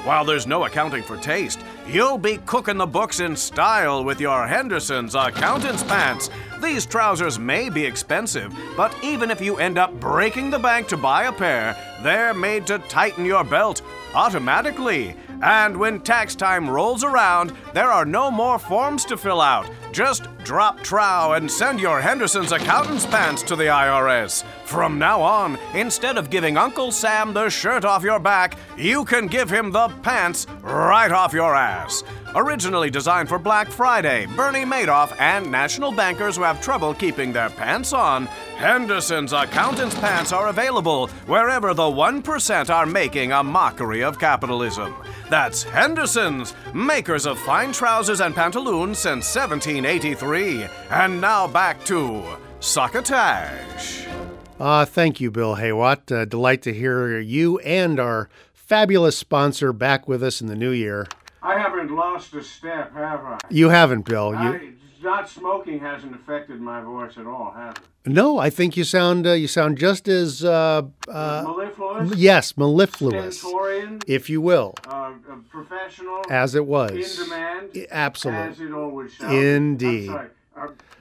While 0.05 0.25
there's 0.25 0.47
no 0.47 0.65
accounting 0.65 1.03
for 1.03 1.17
taste, 1.17 1.59
you'll 1.91 2.17
be 2.17 2.37
cooking 2.45 2.77
the 2.77 2.85
books 2.85 3.19
in 3.19 3.35
style 3.35 4.03
with 4.03 4.21
your 4.21 4.45
Henderson's 4.45 5.15
accountant's 5.15 5.83
pants. 5.83 6.29
These 6.61 6.85
trousers 6.85 7.39
may 7.39 7.69
be 7.69 7.85
expensive, 7.85 8.53
but 8.77 8.95
even 9.03 9.31
if 9.31 9.41
you 9.41 9.57
end 9.57 9.77
up 9.77 9.99
breaking 9.99 10.51
the 10.51 10.59
bank 10.59 10.87
to 10.89 10.97
buy 10.97 11.23
a 11.23 11.31
pair, 11.31 11.75
they're 12.03 12.33
made 12.33 12.67
to 12.67 12.79
tighten 12.79 13.25
your 13.25 13.43
belt 13.43 13.81
automatically. 14.13 15.15
And 15.41 15.77
when 15.77 16.01
tax 16.01 16.35
time 16.35 16.69
rolls 16.69 17.03
around, 17.03 17.53
there 17.73 17.91
are 17.91 18.05
no 18.05 18.29
more 18.29 18.59
forms 18.59 19.05
to 19.05 19.17
fill 19.17 19.41
out. 19.41 19.69
Just 19.91 20.27
drop 20.43 20.81
trow 20.81 21.33
and 21.33 21.49
send 21.49 21.79
your 21.79 22.01
Henderson's 22.01 22.51
accountant's 22.51 23.05
pants 23.05 23.41
to 23.43 23.55
the 23.55 23.65
IRS. 23.65 24.43
From 24.65 24.99
now 24.99 25.21
on, 25.21 25.57
instead 25.73 26.17
of 26.17 26.29
giving 26.29 26.57
Uncle 26.57 26.91
Sam 26.91 27.33
the 27.33 27.49
shirt 27.49 27.85
off 27.85 28.03
your 28.03 28.19
back, 28.19 28.57
you 28.77 29.05
can 29.05 29.27
give 29.27 29.49
him 29.49 29.71
the 29.71 29.89
pants 30.03 30.45
right 30.61 31.11
off 31.11 31.33
your 31.33 31.55
ass. 31.55 32.03
Originally 32.35 32.91
designed 32.91 33.27
for 33.27 33.39
Black 33.39 33.69
Friday, 33.69 34.27
Bernie 34.35 34.63
Madoff, 34.63 35.19
and 35.19 35.51
national 35.51 35.91
bankers 35.91 36.35
who 36.35 36.43
have 36.43 36.61
trouble 36.61 36.93
keeping 36.93 37.33
their 37.33 37.49
pants 37.49 37.91
on, 37.91 38.27
Henderson's 38.57 39.33
accountant's 39.33 39.95
pants 39.95 40.31
are 40.31 40.49
available 40.49 41.07
wherever 41.25 41.73
the 41.73 41.81
1% 41.81 42.69
are 42.69 42.85
making 42.85 43.31
a 43.31 43.43
mockery 43.43 44.03
of 44.03 44.19
capitalism. 44.19 44.95
That's 45.31 45.63
Henderson's, 45.63 46.53
makers 46.71 47.25
of 47.25 47.39
fine 47.39 47.71
trousers 47.71 48.21
and 48.21 48.35
pantaloons 48.35 48.99
since 48.99 49.35
1783. 49.35 50.67
And 50.91 51.19
now 51.19 51.47
back 51.47 51.83
to 51.85 52.23
Succotash. 52.59 54.05
Uh, 54.59 54.85
thank 54.85 55.19
you, 55.19 55.31
Bill 55.31 55.55
Haywatt. 55.55 56.11
Uh, 56.11 56.25
delight 56.25 56.61
to 56.63 56.73
hear 56.73 57.17
you 57.19 57.57
and 57.59 57.99
our 57.99 58.29
fabulous 58.53 59.17
sponsor 59.17 59.73
back 59.73 60.07
with 60.07 60.21
us 60.21 60.41
in 60.41 60.47
the 60.47 60.55
new 60.55 60.69
year. 60.69 61.07
I 61.41 61.57
haven't 61.57 61.93
lost 61.95 62.33
a 62.33 62.43
step, 62.43 62.93
have 62.93 63.21
I? 63.21 63.37
You 63.49 63.69
haven't, 63.69 64.05
Bill. 64.05 64.31
You, 64.31 64.37
I, 64.37 64.71
not 65.01 65.29
smoking 65.29 65.79
hasn't 65.79 66.13
affected 66.13 66.59
my 66.59 66.81
voice 66.81 67.17
at 67.17 67.25
all, 67.25 67.51
has 67.55 67.75
it? 67.75 67.81
no, 68.11 68.37
I 68.37 68.49
think 68.49 68.75
you 68.75 68.83
sound 68.83 69.25
uh, 69.27 69.31
you 69.33 69.47
sound 69.47 69.77
just 69.77 70.07
as 70.07 70.43
uh, 70.43 70.81
uh, 71.07 71.43
Mellifluous? 71.45 72.17
yes, 72.17 72.57
mellifluous, 72.57 73.45
if 74.07 74.29
you 74.29 74.41
will, 74.41 74.73
Uh, 74.87 74.91
uh, 75.29 75.35
professional? 75.49 76.21
as 76.29 76.55
it 76.55 76.65
was. 76.65 76.91
In 77.19 77.23
demand? 77.25 77.87
Absolutely. 77.91 78.41
As 78.49 78.59
it 78.59 78.73
always 78.73 79.13
shall. 79.13 79.31
Indeed. 79.31 80.11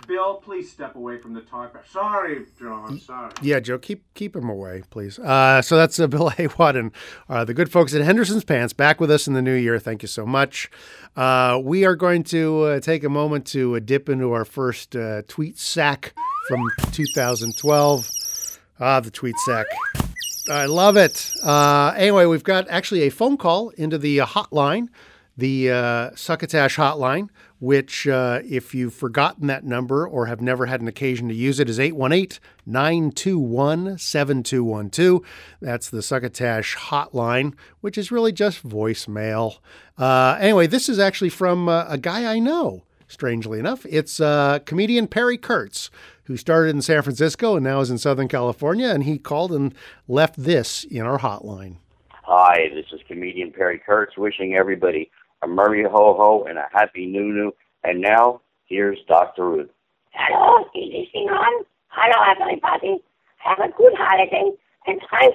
Bill, 0.09 0.37
please 0.37 0.73
step 0.73 0.97
away 0.97 1.19
from 1.19 1.35
the 1.35 1.43
talk. 1.43 1.77
Sorry, 1.93 2.47
John. 2.59 2.99
Sorry. 2.99 3.31
Yeah, 3.43 3.61
Joe, 3.61 3.79
keep 3.79 4.03
keep 4.15 4.35
him 4.35 4.49
away, 4.49 4.83
please. 4.89 5.19
Uh, 5.19 5.61
so 5.61 5.77
that's 5.77 6.01
uh, 6.01 6.07
Bill 6.09 6.31
Haywatt 6.31 6.77
and 6.79 6.91
uh, 7.29 7.45
the 7.45 7.53
good 7.53 7.71
folks 7.71 7.95
at 7.95 8.01
Henderson's 8.01 8.43
Pants 8.43 8.73
back 8.73 9.01
with 9.01 9.11
us 9.11 9.29
in 9.29 9.35
the 9.35 9.43
new 9.43 9.55
year. 9.55 9.79
Thank 9.79 10.01
you 10.03 10.09
so 10.09 10.25
much. 10.25 10.71
Uh, 11.15 11.61
we 11.63 11.85
are 11.85 11.95
going 11.95 12.23
to 12.25 12.63
uh, 12.63 12.81
take 12.81 13.05
a 13.05 13.11
moment 13.11 13.47
to 13.49 13.77
uh, 13.77 13.81
dip 13.81 14.09
into 14.09 14.33
our 14.33 14.47
first 14.47 14.97
uh, 14.97 15.23
tweet 15.29 15.59
sack 15.59 16.15
from 16.49 16.65
2012. 16.93 18.09
Ah, 18.81 19.01
the 19.01 19.11
tweet 19.11 19.37
sack. 19.45 19.67
I 20.51 20.65
love 20.65 20.97
it. 20.97 21.31
Uh, 21.45 21.93
anyway, 21.97 22.25
we've 22.25 22.45
got 22.45 22.67
actually 22.71 23.03
a 23.03 23.11
phone 23.11 23.37
call 23.37 23.69
into 23.71 23.99
the 23.99 24.21
uh, 24.21 24.27
hotline, 24.27 24.89
the 25.37 25.71
uh, 25.71 26.11
Succotash 26.15 26.77
hotline, 26.77 27.29
which, 27.61 28.07
uh, 28.07 28.41
if 28.45 28.75
you've 28.75 28.95
forgotten 28.95 29.47
that 29.49 29.65
number 29.65 30.07
or 30.07 30.27
have 30.27 30.41
never 30.41 30.67
had 30.67 30.81
an 30.81 30.89
occasion 30.89 31.29
to 31.29 31.35
use 31.35 31.59
it, 31.59 31.69
is 31.69 31.81
818 31.81 32.39
921 32.67 33.99
7212. 33.99 35.23
That's 35.61 35.91
the 35.91 36.03
Succotash 36.03 36.77
hotline, 36.77 37.55
which 37.81 37.99
is 37.99 38.13
really 38.13 38.33
just 38.33 38.67
voicemail. 38.67 39.59
Uh, 39.97 40.37
anyway, 40.41 40.67
this 40.67 40.89
is 40.89 40.99
actually 40.99 41.31
from 41.31 41.69
uh, 41.69 41.87
a 41.89 41.99
guy 41.99 42.33
I 42.33 42.39
know, 42.39 42.85
strangely 43.09 43.59
enough. 43.59 43.85
It's 43.87 44.21
uh, 44.21 44.61
comedian 44.65 45.09
Perry 45.09 45.39
Kurtz, 45.39 45.91
who 46.25 46.37
started 46.37 46.71
in 46.71 46.83
San 46.83 47.03
Francisco 47.03 47.57
and 47.57 47.65
now 47.65 47.81
is 47.81 47.91
in 47.91 47.99
Southern 47.99 48.29
California, 48.29 48.89
and 48.89 49.05
he 49.05 49.19
called 49.19 49.53
and 49.53 49.75
left 50.07 50.37
this 50.37 50.85
in 50.85 51.03
our 51.03 51.19
hotline. 51.19 51.77
Hi, 52.11 52.69
this 52.75 52.85
is 52.93 53.01
comedian 53.09 53.51
Perry 53.51 53.81
Kurtz 53.85 54.19
wishing 54.19 54.55
everybody 54.55 55.11
a 55.43 55.49
Merry 55.49 55.83
Ho 55.85 56.15
Ho 56.15 56.45
and 56.49 56.59
a 56.59 56.67
Happy 56.73 57.07
New. 57.07 57.53
And 57.85 58.01
now, 58.01 58.41
here's 58.67 58.99
Dr. 59.09 59.49
Ruth. 59.49 59.71
Hello, 60.13 60.65
is 60.75 60.91
this 60.93 61.07
thing 61.13 61.29
on? 61.29 61.65
Hello, 61.89 62.43
everybody. 62.43 62.99
Have 63.39 63.59
a 63.61 63.73
good 63.77 63.93
holiday 63.97 64.51
and 64.87 65.01
try 65.09 65.31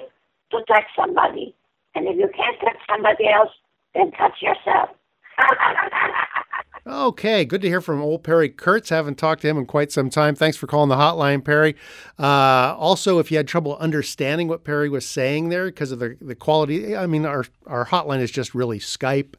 to 0.50 0.64
touch 0.68 0.84
somebody. 0.96 1.54
And 1.94 2.06
if 2.06 2.16
you 2.16 2.28
can't 2.36 2.60
touch 2.60 2.76
somebody 2.88 3.28
else, 3.28 3.50
then 3.94 4.10
touch 4.12 4.42
yourself. 4.42 4.90
Okay, 6.86 7.46
good 7.46 7.62
to 7.62 7.68
hear 7.68 7.80
from 7.80 8.02
old 8.02 8.22
Perry 8.22 8.50
Kurtz. 8.50 8.90
Haven't 8.90 9.16
talked 9.16 9.40
to 9.40 9.48
him 9.48 9.56
in 9.56 9.64
quite 9.64 9.90
some 9.90 10.10
time. 10.10 10.34
Thanks 10.34 10.58
for 10.58 10.66
calling 10.66 10.90
the 10.90 10.96
hotline, 10.96 11.42
Perry. 11.42 11.76
Uh, 12.18 12.76
also, 12.76 13.18
if 13.18 13.30
you 13.30 13.38
had 13.38 13.48
trouble 13.48 13.78
understanding 13.78 14.48
what 14.48 14.64
Perry 14.64 14.90
was 14.90 15.06
saying 15.06 15.48
there 15.48 15.64
because 15.64 15.92
of 15.92 15.98
the, 15.98 16.18
the 16.20 16.34
quality, 16.34 16.94
I 16.94 17.06
mean, 17.06 17.24
our, 17.24 17.46
our 17.66 17.86
hotline 17.86 18.20
is 18.20 18.30
just 18.30 18.54
really 18.54 18.78
Skype, 18.78 19.34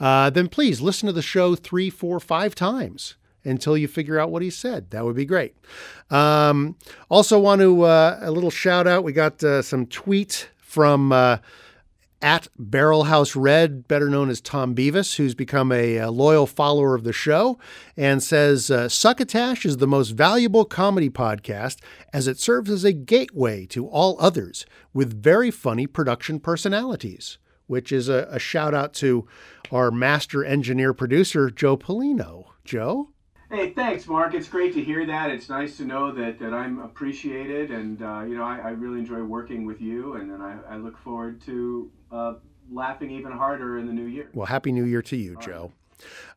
uh, 0.00 0.30
then 0.30 0.48
please 0.48 0.80
listen 0.80 1.06
to 1.06 1.12
the 1.12 1.20
show 1.20 1.54
three, 1.54 1.90
four, 1.90 2.18
five 2.18 2.54
times 2.54 3.16
until 3.44 3.76
you 3.76 3.88
figure 3.88 4.18
out 4.18 4.30
what 4.30 4.40
he 4.40 4.48
said. 4.48 4.90
That 4.90 5.04
would 5.04 5.16
be 5.16 5.26
great. 5.26 5.54
Um, 6.08 6.76
also, 7.10 7.38
want 7.38 7.60
to 7.60 7.82
uh, 7.82 8.20
a 8.22 8.30
little 8.30 8.50
shout 8.50 8.86
out. 8.86 9.04
We 9.04 9.12
got 9.12 9.44
uh, 9.44 9.60
some 9.60 9.84
tweet 9.84 10.48
from 10.56 11.12
uh, 11.12 11.38
at 12.22 12.48
Barrelhouse 12.58 13.34
Red, 13.36 13.86
better 13.88 14.08
known 14.08 14.30
as 14.30 14.40
Tom 14.40 14.74
Beavis, 14.74 15.16
who's 15.16 15.34
become 15.34 15.70
a, 15.72 15.98
uh 15.98 16.10
loyal 16.10 16.46
follower 16.46 16.94
of 16.94 17.04
the 17.04 17.12
show, 17.12 17.58
and 17.96 18.22
says 18.22 18.70
uh, 18.70 18.88
Succotash 18.88 19.64
is 19.64 19.76
the 19.76 19.86
most 19.86 20.10
valuable 20.10 20.64
comedy 20.64 21.10
podcast 21.10 21.78
as 22.12 22.26
it 22.26 22.38
serves 22.38 22.70
as 22.70 22.84
a 22.84 22.92
gateway 22.92 23.66
to 23.66 23.86
all 23.88 24.16
others 24.20 24.66
with 24.94 25.22
very 25.22 25.50
funny 25.50 25.86
production 25.86 26.40
personalities, 26.40 27.38
which 27.66 27.92
is 27.92 28.08
a, 28.08 28.26
a 28.30 28.38
shout 28.38 28.74
out 28.74 28.94
to 28.94 29.26
our 29.70 29.90
master 29.90 30.44
engineer 30.44 30.94
producer, 30.94 31.50
Joe 31.50 31.76
Polino. 31.76 32.46
Joe? 32.64 33.10
Hey, 33.48 33.70
thanks, 33.70 34.08
Mark. 34.08 34.34
It's 34.34 34.48
great 34.48 34.74
to 34.74 34.82
hear 34.82 35.06
that. 35.06 35.30
It's 35.30 35.48
nice 35.48 35.76
to 35.76 35.84
know 35.84 36.10
that, 36.12 36.40
that 36.40 36.52
I'm 36.52 36.80
appreciated, 36.80 37.70
and 37.70 38.02
uh, 38.02 38.22
you 38.22 38.36
know 38.36 38.42
I, 38.42 38.58
I 38.58 38.68
really 38.70 38.98
enjoy 38.98 39.22
working 39.22 39.64
with 39.64 39.80
you, 39.80 40.14
and 40.14 40.28
then 40.28 40.42
I, 40.42 40.58
I 40.68 40.76
look 40.78 40.98
forward 40.98 41.40
to 41.42 41.90
uh, 42.10 42.34
laughing 42.72 43.12
even 43.12 43.30
harder 43.30 43.78
in 43.78 43.86
the 43.86 43.92
new 43.92 44.06
year. 44.06 44.30
Well, 44.34 44.46
Happy 44.46 44.72
New 44.72 44.84
Year 44.84 45.02
to 45.02 45.16
you, 45.16 45.36
Joe. 45.40 45.72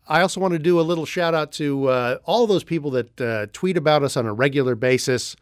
I 0.07 0.21
also 0.21 0.39
want 0.39 0.53
to 0.53 0.59
do 0.59 0.79
a 0.79 0.81
little 0.81 1.05
shout 1.05 1.33
out 1.33 1.51
to 1.53 1.87
uh, 1.87 2.17
all 2.25 2.45
those 2.45 2.63
people 2.63 2.91
that 2.91 3.21
uh, 3.21 3.47
tweet 3.53 3.75
about 3.75 4.03
us 4.03 4.15
on 4.15 4.27
a 4.27 4.33
regular 4.33 4.75
basis. 4.75 5.35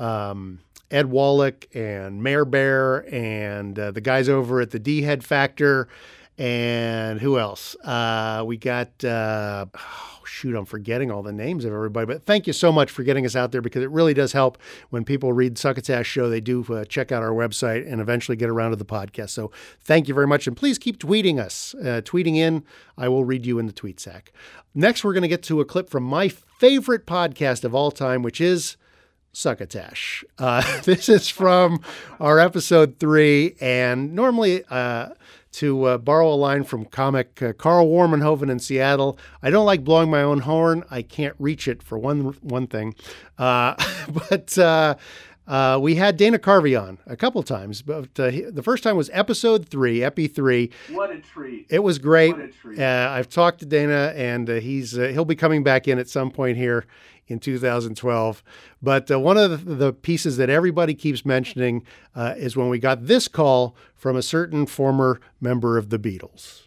Um, 0.00 0.58
Ed 0.90 1.06
Wallach 1.06 1.68
and 1.74 2.22
Mayor 2.22 2.44
Bear 2.44 3.08
and 3.14 3.78
uh, 3.78 3.92
the 3.92 4.00
guys 4.00 4.28
over 4.28 4.60
at 4.60 4.70
the 4.70 4.78
D 4.78 5.02
Head 5.02 5.24
Factor. 5.24 5.88
And 6.38 7.20
who 7.20 7.38
else? 7.38 7.76
Uh, 7.76 8.42
we 8.46 8.56
got, 8.56 9.04
uh, 9.04 9.66
oh, 9.74 10.20
shoot, 10.24 10.56
I'm 10.56 10.64
forgetting 10.64 11.10
all 11.10 11.22
the 11.22 11.32
names 11.32 11.64
of 11.64 11.72
everybody. 11.72 12.06
But 12.06 12.24
thank 12.24 12.46
you 12.46 12.52
so 12.52 12.72
much 12.72 12.90
for 12.90 13.02
getting 13.02 13.26
us 13.26 13.36
out 13.36 13.52
there 13.52 13.60
because 13.60 13.82
it 13.82 13.90
really 13.90 14.14
does 14.14 14.32
help 14.32 14.58
when 14.90 15.04
people 15.04 15.32
read 15.32 15.58
Succotash 15.58 16.06
Show. 16.06 16.30
They 16.30 16.40
do 16.40 16.64
uh, 16.70 16.84
check 16.86 17.12
out 17.12 17.22
our 17.22 17.32
website 17.32 17.90
and 17.90 18.00
eventually 18.00 18.36
get 18.36 18.48
around 18.48 18.70
to 18.70 18.76
the 18.76 18.84
podcast. 18.84 19.30
So 19.30 19.50
thank 19.80 20.08
you 20.08 20.14
very 20.14 20.26
much. 20.26 20.46
And 20.46 20.56
please 20.56 20.78
keep 20.78 20.98
tweeting 20.98 21.38
us. 21.38 21.74
Uh, 21.74 22.00
tweeting 22.02 22.36
in, 22.36 22.64
I 22.96 23.08
will 23.08 23.24
read 23.24 23.44
you 23.44 23.58
in 23.58 23.66
the 23.66 23.72
tweet 23.72 24.00
sack. 24.00 24.32
Next, 24.74 25.04
we're 25.04 25.12
going 25.12 25.22
to 25.22 25.28
get 25.28 25.42
to 25.44 25.60
a 25.60 25.66
clip 25.66 25.90
from 25.90 26.02
my 26.02 26.28
favorite 26.28 27.06
podcast 27.06 27.62
of 27.62 27.74
all 27.74 27.90
time, 27.90 28.22
which 28.22 28.40
is 28.40 28.78
Succotash. 29.32 30.24
Uh, 30.38 30.80
this 30.84 31.08
is 31.08 31.28
from 31.28 31.80
our 32.20 32.38
episode 32.38 32.98
three, 32.98 33.56
and 33.60 34.14
normally, 34.14 34.64
uh, 34.70 35.10
to 35.52 35.84
uh, 35.84 35.98
borrow 35.98 36.32
a 36.32 36.34
line 36.34 36.64
from 36.64 36.84
comic 36.86 37.42
uh, 37.42 37.52
Carl 37.52 37.86
Warmenhoven 37.86 38.50
in 38.50 38.58
Seattle, 38.58 39.18
I 39.42 39.50
don't 39.50 39.66
like 39.66 39.84
blowing 39.84 40.10
my 40.10 40.22
own 40.22 40.40
horn. 40.40 40.84
I 40.90 41.02
can't 41.02 41.34
reach 41.38 41.68
it 41.68 41.82
for 41.82 41.98
one 41.98 42.34
one 42.42 42.66
thing, 42.66 42.94
uh, 43.38 43.74
but. 44.28 44.58
Uh, 45.44 45.76
we 45.82 45.96
had 45.96 46.16
Dana 46.16 46.38
Carvey 46.38 46.80
on 46.80 46.98
a 47.04 47.16
couple 47.16 47.42
times, 47.42 47.82
but 47.82 48.18
uh, 48.18 48.30
he, 48.30 48.42
the 48.42 48.62
first 48.62 48.84
time 48.84 48.96
was 48.96 49.10
episode 49.12 49.68
three, 49.68 50.02
Epi 50.02 50.28
three. 50.28 50.70
What 50.90 51.10
a 51.10 51.18
treat! 51.18 51.66
It 51.68 51.80
was 51.80 51.98
great. 51.98 52.36
What 52.36 52.44
a 52.44 52.48
treat. 52.48 52.78
Uh, 52.78 53.08
I've 53.10 53.28
talked 53.28 53.58
to 53.58 53.66
Dana, 53.66 54.12
and 54.14 54.48
uh, 54.48 54.54
he's 54.54 54.96
uh, 54.96 55.08
he'll 55.08 55.24
be 55.24 55.34
coming 55.34 55.64
back 55.64 55.88
in 55.88 55.98
at 55.98 56.08
some 56.08 56.30
point 56.30 56.56
here 56.56 56.86
in 57.32 57.40
2012. 57.40 58.44
But 58.80 59.10
uh, 59.10 59.18
one 59.18 59.36
of 59.36 59.64
the, 59.64 59.92
pieces 59.92 60.36
that 60.36 60.50
everybody 60.50 60.94
keeps 60.94 61.24
mentioning 61.24 61.84
uh, 62.14 62.34
is 62.36 62.56
when 62.56 62.68
we 62.68 62.78
got 62.78 63.06
this 63.06 63.28
call 63.28 63.76
from 63.94 64.16
a 64.16 64.22
certain 64.22 64.66
former 64.66 65.20
member 65.40 65.76
of 65.76 65.90
the 65.90 65.98
Beatles. 65.98 66.62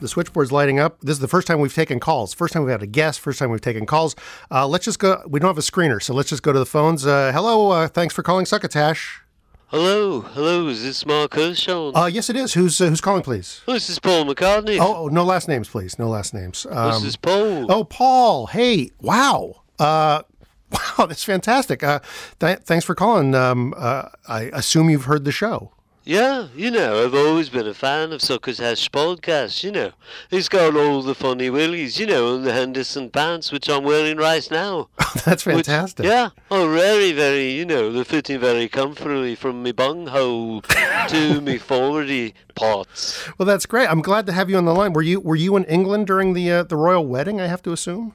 The 0.00 0.08
switchboard's 0.08 0.52
lighting 0.52 0.78
up. 0.78 1.00
This 1.00 1.14
is 1.14 1.20
the 1.20 1.28
first 1.28 1.46
time 1.46 1.60
we've 1.60 1.74
taken 1.74 1.98
calls. 1.98 2.34
First 2.34 2.52
time 2.52 2.62
we've 2.62 2.72
had 2.72 2.82
a 2.82 2.86
guest. 2.86 3.20
First 3.20 3.38
time 3.38 3.50
we've 3.50 3.60
taken 3.60 3.86
calls. 3.86 4.14
Uh, 4.50 4.68
let's 4.68 4.84
just 4.84 4.98
go. 4.98 5.22
We 5.26 5.40
don't 5.40 5.48
have 5.48 5.56
a 5.56 5.62
screener, 5.62 6.02
so 6.02 6.12
let's 6.12 6.28
just 6.28 6.42
go 6.42 6.52
to 6.52 6.58
the 6.58 6.66
phones. 6.66 7.06
Uh, 7.06 7.32
hello. 7.32 7.70
Uh, 7.70 7.88
thanks 7.88 8.14
for 8.14 8.22
calling 8.22 8.44
Succotash. 8.44 9.23
Hello, 9.68 10.20
hello. 10.20 10.68
Is 10.68 10.82
this 10.82 11.04
Marc 11.04 11.34
Hershon? 11.34 11.92
Uh, 11.96 12.06
yes, 12.06 12.30
it 12.30 12.36
is. 12.36 12.54
Who's 12.54 12.80
uh, 12.80 12.86
who's 12.86 13.00
calling, 13.00 13.22
please? 13.22 13.60
Oh, 13.66 13.72
this 13.72 13.90
is 13.90 13.98
Paul 13.98 14.24
McCartney. 14.24 14.78
Oh, 14.80 15.04
oh, 15.04 15.08
no 15.08 15.24
last 15.24 15.48
names, 15.48 15.68
please. 15.68 15.98
No 15.98 16.08
last 16.08 16.32
names. 16.32 16.64
This 16.70 17.02
is 17.02 17.16
Paul. 17.16 17.70
Oh, 17.72 17.82
Paul. 17.84 18.46
Hey, 18.46 18.90
wow. 19.00 19.62
Uh, 19.78 20.22
wow, 20.98 21.06
that's 21.06 21.24
fantastic. 21.24 21.82
Uh, 21.82 22.00
th- 22.38 22.60
thanks 22.60 22.84
for 22.84 22.94
calling. 22.94 23.34
Um, 23.34 23.74
uh, 23.76 24.10
I 24.28 24.42
assume 24.52 24.90
you've 24.90 25.04
heard 25.06 25.24
the 25.24 25.32
show. 25.32 25.72
Yeah, 26.06 26.48
you 26.54 26.70
know, 26.70 27.02
I've 27.02 27.14
always 27.14 27.48
been 27.48 27.66
a 27.66 27.72
fan 27.72 28.12
of 28.12 28.20
Suckers 28.20 28.58
Hash 28.58 28.90
podcast, 28.90 29.64
you 29.64 29.72
know. 29.72 29.92
He's 30.28 30.50
got 30.50 30.76
all 30.76 31.00
the 31.00 31.14
funny 31.14 31.48
willies, 31.48 31.98
you 31.98 32.04
know, 32.04 32.34
and 32.36 32.44
the 32.44 32.52
Henderson 32.52 33.08
pants, 33.08 33.50
which 33.50 33.70
I'm 33.70 33.84
wearing 33.84 34.18
right 34.18 34.46
now. 34.50 34.90
that's 35.24 35.46
Which- 35.46 35.54
fantastic. 35.54 36.04
yeah, 36.04 36.28
oh, 36.50 36.70
very, 36.70 37.12
very, 37.12 37.52
you 37.52 37.64
know, 37.64 37.90
they're 37.90 38.04
fitting 38.04 38.38
very 38.38 38.68
comfortably 38.68 39.34
from 39.34 39.62
me 39.62 39.72
bunghole 39.72 40.60
to 40.60 41.40
me 41.40 41.58
forwardy 41.58 42.34
parts. 42.54 43.26
Well, 43.38 43.46
that's 43.46 43.64
great. 43.64 43.88
I'm 43.90 44.02
glad 44.02 44.26
to 44.26 44.32
have 44.32 44.50
you 44.50 44.58
on 44.58 44.66
the 44.66 44.74
line. 44.74 44.92
Were 44.92 45.00
you 45.00 45.20
were 45.20 45.36
you 45.36 45.56
in 45.56 45.64
England 45.64 46.06
during 46.06 46.34
the 46.34 46.50
uh, 46.52 46.62
the 46.64 46.76
royal 46.76 47.06
wedding? 47.06 47.40
I 47.40 47.46
have 47.46 47.62
to 47.62 47.72
assume. 47.72 48.14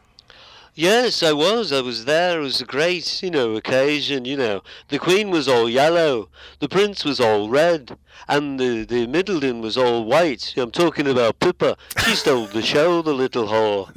Yes, 0.76 1.24
I 1.24 1.34
was. 1.34 1.74
I 1.74 1.82
was 1.82 2.06
there. 2.06 2.40
It 2.40 2.44
was 2.44 2.62
a 2.62 2.66
great, 2.66 3.22
you 3.22 3.32
know, 3.32 3.56
occasion. 3.56 4.26
You 4.26 4.38
know, 4.38 4.64
the 4.88 5.00
Queen 5.00 5.30
was 5.30 5.48
all 5.48 5.70
yellow, 5.70 6.30
the 6.60 6.70
Prince 6.70 7.04
was 7.04 7.20
all 7.20 7.50
red, 7.50 7.98
and 8.28 8.60
the 8.60 8.86
the 8.86 9.08
Middleton 9.08 9.62
was 9.62 9.78
all 9.78 10.06
white. 10.06 10.54
I'm 10.58 10.72
talking 10.72 11.08
about 11.08 11.40
Pippa. 11.40 11.76
She 12.06 12.16
stole 12.16 12.46
the 12.46 12.62
show, 12.62 13.02
the 13.02 13.14
little 13.14 13.48
whore. 13.48 13.90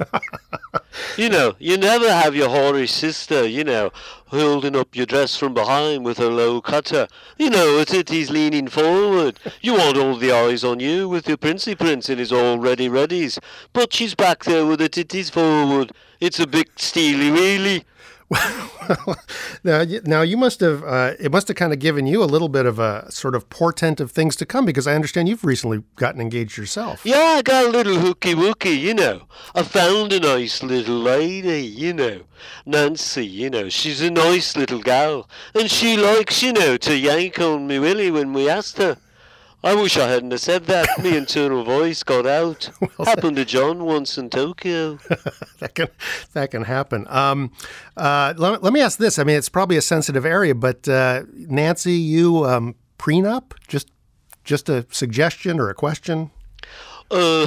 you 1.17 1.29
know, 1.29 1.55
you 1.59 1.77
never 1.77 2.11
have 2.11 2.35
your 2.35 2.49
whorish 2.49 2.89
sister, 2.89 3.47
you 3.47 3.63
know, 3.63 3.91
holding 4.25 4.75
up 4.75 4.95
your 4.95 5.05
dress 5.05 5.37
from 5.37 5.53
behind 5.53 6.03
with 6.03 6.17
her 6.17 6.29
low 6.29 6.59
cutter. 6.59 7.07
You 7.37 7.49
know, 7.51 7.77
her 7.77 7.85
titties 7.85 8.29
leaning 8.29 8.67
forward. 8.67 9.39
You 9.61 9.73
want 9.73 9.97
all 9.97 10.17
the 10.17 10.31
eyes 10.31 10.63
on 10.63 10.79
you 10.79 11.07
with 11.07 11.27
your 11.27 11.37
princey 11.37 11.75
prince 11.75 12.09
in 12.09 12.17
his 12.17 12.33
all 12.33 12.57
ready 12.57 12.89
readies. 12.89 13.39
But 13.71 13.93
she's 13.93 14.15
back 14.15 14.43
there 14.43 14.65
with 14.65 14.79
her 14.79 14.89
titties 14.89 15.31
forward. 15.31 15.93
It's 16.23 16.39
a 16.39 16.47
big 16.47 16.69
steely 16.77 17.29
wheelie. 17.29 17.83
Now, 19.63 19.79
you- 19.81 20.01
now 20.03 20.21
you 20.23 20.35
must 20.35 20.59
have 20.59 20.83
uh, 20.83 21.13
it 21.19 21.31
must 21.31 21.47
have 21.47 21.55
kind 21.55 21.71
of 21.71 21.79
given 21.79 22.05
you 22.05 22.21
a 22.21 22.25
little 22.25 22.49
bit 22.49 22.65
of 22.65 22.79
a 22.79 23.09
sort 23.11 23.33
of 23.35 23.49
portent 23.49 24.01
of 24.01 24.11
things 24.11 24.35
to 24.37 24.45
come 24.45 24.65
because 24.65 24.87
I 24.87 24.93
understand 24.95 25.29
you've 25.29 25.45
recently 25.45 25.83
gotten 25.95 26.19
engaged 26.19 26.57
yourself. 26.57 27.05
Yeah, 27.05 27.35
I 27.37 27.41
got 27.41 27.65
a 27.65 27.69
little 27.69 27.95
hooky 27.99 28.33
wooky, 28.35 28.77
you 28.77 28.93
know. 28.93 29.21
I 29.55 29.63
found 29.63 30.11
a 30.11 30.19
nice 30.19 30.61
little 30.63 30.97
lady, 30.99 31.61
you 31.65 31.93
know. 31.93 32.23
Nancy, 32.65 33.25
you 33.25 33.49
know, 33.49 33.69
she's 33.69 34.01
a 34.01 34.11
nice 34.11 34.57
little 34.57 34.79
gal. 34.81 35.29
And 35.55 35.71
she 35.71 35.95
likes, 35.95 36.41
you 36.43 36.51
know, 36.51 36.75
to 36.77 36.97
yank 36.97 37.39
on 37.39 37.67
me 37.67 37.79
willy 37.79 38.11
when 38.11 38.33
we 38.33 38.49
asked 38.49 38.77
her. 38.79 38.97
I 39.63 39.75
wish 39.75 39.95
I 39.97 40.07
hadn't 40.09 40.31
have 40.31 40.41
said 40.41 40.65
that. 40.65 41.01
Me 41.01 41.15
internal 41.15 41.63
voice 41.63 42.03
got 42.03 42.25
out. 42.25 42.69
Happened 42.97 43.37
to 43.37 43.45
John 43.45 43.85
once 43.85 44.17
in 44.17 44.29
Tokyo. 44.29 44.99
that 45.59 45.73
can 45.73 45.87
that 46.33 46.51
can 46.51 46.63
happen. 46.63 47.07
Um, 47.07 47.51
uh, 47.95 48.33
let, 48.35 48.61
let 48.61 48.73
me 48.73 48.81
ask 48.81 48.99
this. 48.99 49.17
I 49.17 49.23
mean, 49.23 49.37
it's 49.37 49.47
probably 49.47 49.77
a 49.77 49.81
sensitive 49.81 50.25
area, 50.25 50.53
but 50.53 50.87
uh, 50.89 51.23
Nancy, 51.33 51.93
you 51.93 52.45
um, 52.45 52.75
prenup? 52.99 53.53
Just 53.67 53.89
just 54.43 54.67
a 54.67 54.85
suggestion 54.91 55.59
or 55.61 55.69
a 55.69 55.73
question? 55.73 56.31
Uh, 57.11 57.45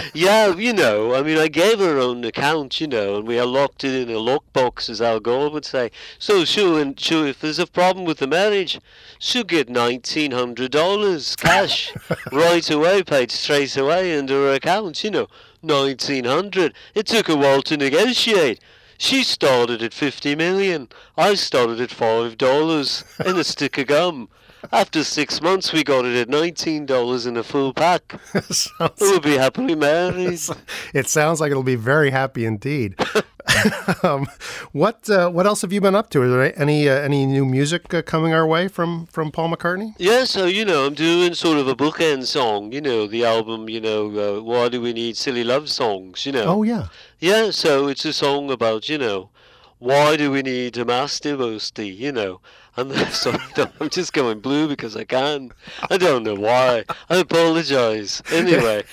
yeah, 0.14 0.54
you 0.54 0.72
know, 0.72 1.14
I 1.14 1.22
mean, 1.22 1.38
I 1.38 1.48
gave 1.48 1.78
her 1.78 1.98
own 1.98 2.24
account, 2.24 2.80
you 2.80 2.86
know, 2.86 3.18
and 3.18 3.28
we 3.28 3.38
are 3.38 3.46
locked 3.46 3.84
it 3.84 3.94
in 3.94 4.14
a 4.14 4.18
lockbox, 4.18 4.88
as 4.90 5.00
Al 5.00 5.20
Gore 5.20 5.50
would 5.50 5.64
say. 5.64 5.90
So, 6.18 6.44
sure, 6.44 6.80
and 6.80 6.98
sure, 6.98 7.26
if 7.26 7.40
there's 7.40 7.58
a 7.58 7.66
problem 7.66 8.04
with 8.04 8.18
the 8.18 8.26
marriage, 8.26 8.80
she'll 9.18 9.44
get 9.44 9.68
nineteen 9.68 10.32
hundred 10.32 10.72
dollars 10.72 11.36
cash 11.36 11.92
right 12.32 12.68
away, 12.70 13.02
paid 13.02 13.30
straight 13.30 13.76
away 13.76 14.16
into 14.16 14.34
her 14.34 14.54
account. 14.54 15.04
You 15.04 15.10
know, 15.10 15.28
nineteen 15.62 16.24
hundred. 16.24 16.74
It 16.94 17.06
took 17.06 17.28
a 17.28 17.36
while 17.36 17.62
to 17.62 17.76
negotiate. 17.76 18.60
She 18.98 19.22
started 19.22 19.82
at 19.82 19.94
fifty 19.94 20.34
million. 20.34 20.88
I 21.16 21.34
started 21.34 21.80
at 21.80 21.90
five 21.90 22.36
dollars 22.36 23.04
and 23.18 23.38
a 23.38 23.44
stick 23.44 23.78
of 23.78 23.86
gum. 23.86 24.28
After 24.72 25.04
six 25.04 25.40
months, 25.40 25.72
we 25.72 25.82
got 25.82 26.04
it 26.04 26.16
at 26.16 26.28
nineteen 26.28 26.86
dollars 26.86 27.26
in 27.26 27.36
a 27.36 27.42
full 27.42 27.72
pack. 27.72 28.20
we'll 29.00 29.20
be 29.20 29.36
happily 29.36 29.74
married. 29.74 30.40
It 30.94 31.08
sounds 31.08 31.40
like 31.40 31.50
it'll 31.50 31.62
be 31.62 31.76
very 31.76 32.10
happy 32.10 32.44
indeed. 32.44 32.94
um, 34.02 34.26
what 34.72 35.08
uh, 35.08 35.30
what 35.30 35.46
else 35.46 35.62
have 35.62 35.72
you 35.72 35.80
been 35.80 35.94
up 35.94 36.10
to? 36.10 36.22
Is 36.22 36.30
there 36.30 36.60
any 36.60 36.88
uh, 36.88 36.94
any 36.94 37.26
new 37.26 37.44
music 37.44 37.92
uh, 37.94 38.02
coming 38.02 38.32
our 38.34 38.46
way 38.46 38.68
from 38.68 39.06
from 39.06 39.30
Paul 39.30 39.50
McCartney? 39.50 39.94
Yeah, 39.98 40.24
so 40.24 40.46
you 40.46 40.64
know, 40.64 40.86
I'm 40.86 40.94
doing 40.94 41.34
sort 41.34 41.58
of 41.58 41.68
a 41.68 41.74
bookend 41.74 42.26
song. 42.26 42.72
You 42.72 42.80
know, 42.80 43.06
the 43.06 43.24
album. 43.24 43.68
You 43.68 43.80
know, 43.80 44.38
uh, 44.38 44.42
why 44.42 44.68
do 44.68 44.80
we 44.80 44.92
need 44.92 45.16
silly 45.16 45.44
love 45.44 45.68
songs? 45.68 46.26
You 46.26 46.32
know. 46.32 46.44
Oh 46.44 46.62
yeah. 46.62 46.88
Yeah, 47.18 47.50
so 47.50 47.88
it's 47.88 48.04
a 48.04 48.12
song 48.12 48.50
about 48.50 48.88
you 48.88 48.98
know, 48.98 49.30
why 49.78 50.16
do 50.16 50.30
we 50.30 50.42
need 50.42 50.76
a 50.76 50.84
master 50.84 51.36
mostly? 51.36 51.88
You 51.88 52.12
know. 52.12 52.40
I'm 52.76 52.92
so 53.10 53.36
I'm 53.80 53.90
just 53.90 54.12
going 54.12 54.40
blue 54.40 54.68
because 54.68 54.96
I 54.96 55.04
can. 55.04 55.52
I 55.90 55.96
don't 55.96 56.22
know 56.22 56.34
why. 56.34 56.84
I 57.08 57.16
apologize. 57.16 58.22
Anyway, 58.40 58.84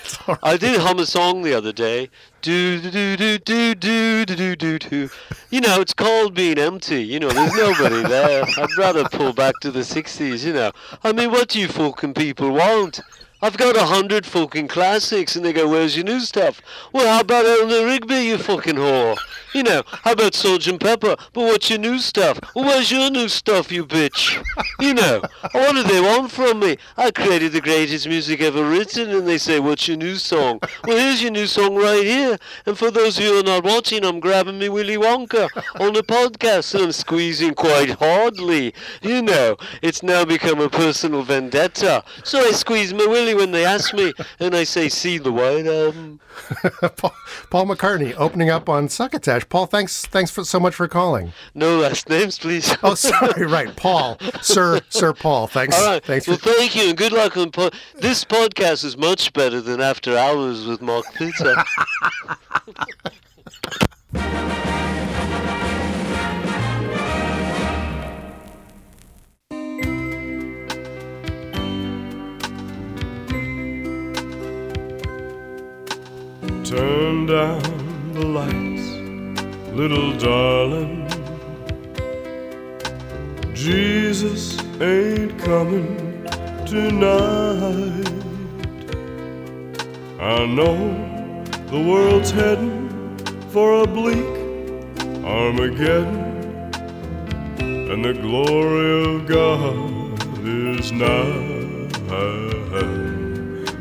I 0.42 0.56
did 0.56 0.78
hum 0.80 0.98
a 0.98 1.06
song 1.06 1.42
the 1.42 1.54
other 1.54 1.72
day. 1.72 2.10
Do 2.42 2.80
do 2.80 3.16
do 3.16 3.38
do 3.38 3.74
do 3.74 4.24
do 4.26 4.56
do 4.56 4.78
do. 4.78 5.08
You 5.50 5.60
know, 5.60 5.80
it's 5.80 5.94
called 5.94 6.34
being 6.34 6.58
empty. 6.58 7.02
You 7.02 7.20
know, 7.20 7.30
there's 7.30 7.54
nobody 7.54 8.02
there. 8.02 8.44
I'd 8.44 8.76
rather 8.76 9.04
pull 9.04 9.32
back 9.32 9.54
to 9.62 9.70
the 9.70 9.80
'60s. 9.80 10.44
You 10.44 10.52
know, 10.52 10.72
I 11.02 11.12
mean, 11.12 11.30
what 11.30 11.48
do 11.48 11.60
you 11.60 11.68
fucking 11.68 12.14
people 12.14 12.50
want? 12.50 13.00
I've 13.40 13.56
got 13.56 13.76
a 13.76 13.84
hundred 13.86 14.26
fucking 14.26 14.68
classics, 14.68 15.36
and 15.36 15.44
they 15.44 15.52
go, 15.52 15.68
"Where's 15.68 15.96
your 15.96 16.04
new 16.04 16.20
stuff?" 16.20 16.60
Well, 16.92 17.06
how 17.06 17.20
about 17.20 17.46
Eleanor 17.46 17.86
Rigby, 17.86 18.16
you 18.16 18.38
fucking 18.38 18.74
whore? 18.74 19.16
You 19.54 19.62
know, 19.62 19.82
how 19.86 20.12
about 20.12 20.32
Sgt. 20.32 20.78
Pepper? 20.80 21.16
But 21.32 21.42
what's 21.42 21.70
your 21.70 21.78
new 21.78 21.98
stuff? 21.98 22.38
Well, 22.54 22.66
where's 22.66 22.90
your 22.90 23.10
new 23.10 23.28
stuff, 23.28 23.72
you 23.72 23.86
bitch? 23.86 24.44
You 24.80 24.94
know, 24.94 25.22
what 25.52 25.72
do 25.74 25.82
they 25.82 26.00
want 26.00 26.30
from 26.30 26.60
me? 26.60 26.76
I 26.96 27.10
created 27.10 27.52
the 27.52 27.60
greatest 27.60 28.06
music 28.06 28.40
ever 28.40 28.68
written, 28.68 29.10
and 29.10 29.26
they 29.26 29.38
say, 29.38 29.60
"What's 29.60 29.86
your 29.86 29.96
new 29.96 30.16
song?" 30.16 30.60
Well, 30.84 30.98
here's 30.98 31.22
your 31.22 31.30
new 31.30 31.46
song 31.46 31.76
right 31.76 32.04
here. 32.04 32.38
And 32.66 32.76
for 32.76 32.90
those 32.90 33.18
of 33.18 33.24
you 33.24 33.34
who 33.34 33.40
are 33.40 33.42
not 33.44 33.64
watching, 33.64 34.04
I'm 34.04 34.20
grabbing 34.20 34.58
me 34.58 34.68
Willy 34.68 34.96
Wonka 34.96 35.48
on 35.80 35.92
the 35.92 36.02
podcast, 36.02 36.74
and 36.74 36.84
I'm 36.84 36.92
squeezing 36.92 37.54
quite 37.54 37.90
hardly. 37.98 38.74
You 39.00 39.22
know, 39.22 39.56
it's 39.80 40.02
now 40.02 40.24
become 40.24 40.60
a 40.60 40.68
personal 40.68 41.22
vendetta. 41.22 42.02
So 42.24 42.40
I 42.40 42.50
squeeze 42.50 42.92
my 42.92 43.06
Willy 43.06 43.27
when 43.34 43.52
they 43.52 43.64
ask 43.64 43.94
me, 43.94 44.12
and 44.38 44.54
I 44.54 44.64
say, 44.64 44.88
"See 44.88 45.18
the 45.18 45.32
White 45.32 45.66
Album." 45.66 46.20
Paul, 46.96 47.14
Paul 47.50 47.66
McCartney 47.66 48.14
opening 48.16 48.50
up 48.50 48.68
on 48.68 48.88
Succotash. 48.88 49.48
Paul, 49.48 49.66
thanks 49.66 50.06
thanks 50.06 50.30
for, 50.30 50.44
so 50.44 50.60
much 50.60 50.74
for 50.74 50.88
calling. 50.88 51.32
No 51.54 51.78
last 51.78 52.08
names, 52.08 52.38
please. 52.38 52.74
Oh, 52.82 52.94
sorry, 52.94 53.46
right, 53.46 53.74
Paul, 53.76 54.18
Sir 54.40 54.80
Sir 54.88 55.12
Paul. 55.12 55.46
Thanks, 55.46 55.78
All 55.78 55.86
right. 55.86 56.04
thanks 56.04 56.28
well, 56.28 56.38
for. 56.38 56.50
thank 56.50 56.76
you, 56.76 56.88
and 56.88 56.96
good 56.96 57.12
luck 57.12 57.36
on 57.36 57.50
po- 57.50 57.70
this 57.96 58.24
podcast. 58.24 58.84
Is 58.84 58.96
much 58.96 59.32
better 59.32 59.60
than 59.60 59.80
After 59.80 60.16
Hours 60.16 60.66
with 60.66 60.80
Mark 60.80 61.04
Pitta. 61.14 61.64
Turn 76.68 77.24
down 77.24 78.12
the 78.12 78.26
lights, 78.26 78.90
little 79.72 80.12
darling. 80.18 81.08
Jesus 83.54 84.60
ain't 84.78 85.38
coming 85.38 85.96
tonight. 86.66 88.12
I 90.20 90.44
know 90.44 90.76
the 91.70 91.80
world's 91.90 92.32
heading 92.32 93.16
for 93.48 93.84
a 93.84 93.86
bleak 93.86 94.36
Armageddon, 95.24 96.70
and 97.62 98.04
the 98.04 98.12
glory 98.12 99.14
of 99.14 99.26
God 99.26 100.22
is 100.46 100.92
nigh. 100.92 101.48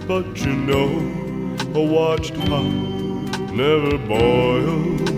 But 0.07 0.39
you 0.39 0.53
know, 0.53 1.26
a 1.75 1.81
watched 1.81 2.35
pot 2.35 2.97
never 3.51 3.97
boils, 3.97 5.09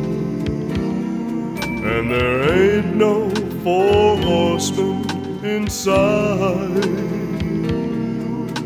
and 1.62 2.12
there 2.12 2.54
ain't 2.54 2.96
no 2.96 3.30
four 3.64 4.18
horsemen 4.18 5.44
inside. 5.44 6.84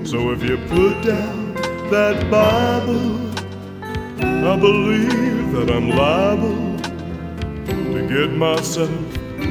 So 0.07 0.31
if 0.31 0.43
you 0.43 0.57
put 0.67 1.01
down 1.03 1.55
that 1.89 2.29
Bible, 2.29 3.19
I 4.21 4.55
believe 4.59 5.51
that 5.53 5.71
I'm 5.71 5.89
liable 5.89 6.77
to 7.65 8.07
get 8.07 8.31
myself 8.31 8.91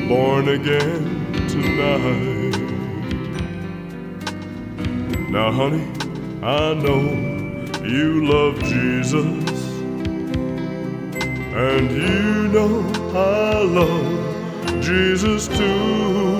born 0.08 0.48
again 0.48 1.22
tonight. 1.48 2.52
Now, 5.30 5.50
honey, 5.50 5.90
I 6.42 6.74
know 6.74 7.31
you 7.84 8.24
love 8.26 8.62
Jesus, 8.62 9.54
and 11.54 11.90
you 11.90 12.48
know 12.48 12.80
I 13.14 13.62
love 13.62 14.82
Jesus 14.82 15.48
too. 15.48 16.38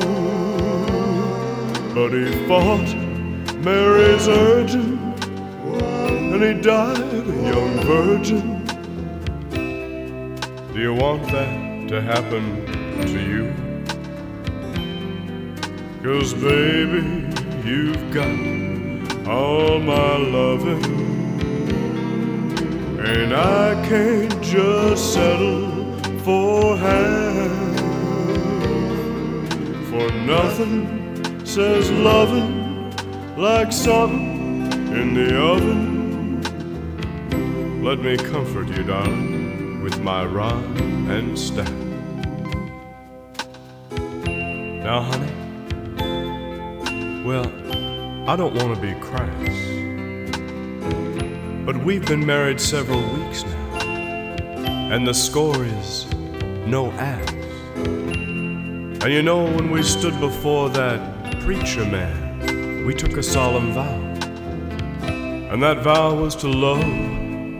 But 1.94 2.12
he 2.12 2.46
fought 2.46 2.94
Mary's 3.58 4.28
urgin, 4.28 4.98
and 6.32 6.42
he 6.42 6.54
died 6.62 6.98
a 6.98 7.36
young 7.52 7.80
virgin. 7.80 8.64
Do 10.72 10.80
you 10.80 10.94
want 10.94 11.24
that 11.32 11.88
to 11.88 12.00
happen 12.00 12.66
to 13.02 13.20
you? 13.20 13.52
Cause 16.02 16.34
baby, 16.34 17.02
you've 17.64 18.12
got 18.12 19.28
all 19.28 19.78
my 19.80 20.16
loving. 20.16 21.11
And 23.04 23.34
I 23.34 23.74
can't 23.88 24.40
just 24.40 25.12
settle 25.12 25.98
for 26.20 26.76
half. 26.76 27.80
For 29.90 30.08
nothing 30.12 31.44
says 31.44 31.90
loving 31.90 32.62
like 33.36 33.72
something 33.72 34.70
in 34.92 35.14
the 35.14 35.36
oven. 35.36 36.42
Let 37.82 37.98
me 37.98 38.16
comfort 38.16 38.68
you, 38.68 38.84
darling, 38.84 39.82
with 39.82 39.98
my 40.00 40.24
rod 40.24 40.62
and 41.10 41.36
staff. 41.36 41.68
Now, 44.84 45.02
honey, 45.02 45.32
well, 47.24 47.46
I 48.28 48.36
don't 48.36 48.54
want 48.54 48.76
to 48.76 48.80
be 48.80 48.94
crass. 49.00 49.71
We've 51.84 52.06
been 52.06 52.24
married 52.24 52.60
several 52.60 53.00
weeks 53.00 53.42
now, 53.42 53.80
and 54.92 55.04
the 55.04 55.12
score 55.12 55.64
is 55.64 56.06
no 56.64 56.92
ass. 56.92 57.28
And 57.74 59.12
you 59.12 59.20
know, 59.20 59.42
when 59.42 59.68
we 59.72 59.82
stood 59.82 60.20
before 60.20 60.68
that 60.70 61.40
preacher 61.40 61.84
man, 61.84 62.86
we 62.86 62.94
took 62.94 63.16
a 63.16 63.22
solemn 63.22 63.72
vow. 63.72 64.00
And 65.50 65.60
that 65.60 65.82
vow 65.82 66.14
was 66.14 66.36
to 66.36 66.46
love, 66.46 66.84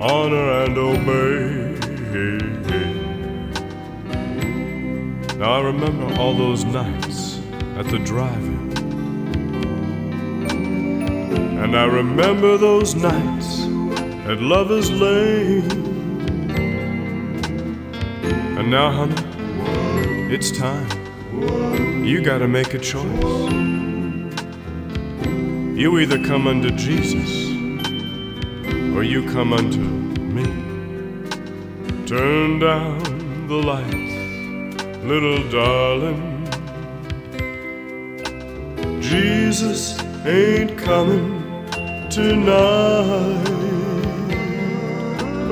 honor, 0.01 0.53
and 0.63 0.79
obey. 0.79 1.73
Now 5.37 5.55
I 5.55 5.61
remember 5.63 6.15
all 6.21 6.35
those 6.37 6.65
nights 6.65 7.41
at 7.77 7.89
the 7.89 7.99
drive-in. 7.99 8.71
And 11.59 11.77
I 11.77 11.87
remember 11.87 12.57
those 12.57 12.95
nights 12.95 13.62
at 14.25 14.41
Lover's 14.41 14.91
Lane. 14.91 15.69
And 18.57 18.71
now, 18.71 18.93
honey, 18.93 19.17
it's 20.33 20.57
time. 20.57 20.89
You 22.05 22.23
gotta 22.23 22.47
make 22.47 22.73
a 22.73 22.79
choice. 22.79 23.53
You 25.77 25.99
either 25.99 26.25
come 26.25 26.47
unto 26.47 26.71
Jesus 26.71 27.49
or 28.95 29.03
you 29.03 29.29
come 29.33 29.53
unto 29.53 29.81
me. 29.81 30.45
Turn 32.07 32.61
down 32.61 33.49
the 33.49 33.57
lights, 33.57 35.03
little 35.03 35.43
darling. 35.51 36.47
Jesus 39.01 40.01
ain't 40.25 40.79
coming 40.79 41.43
tonight. 42.09 43.72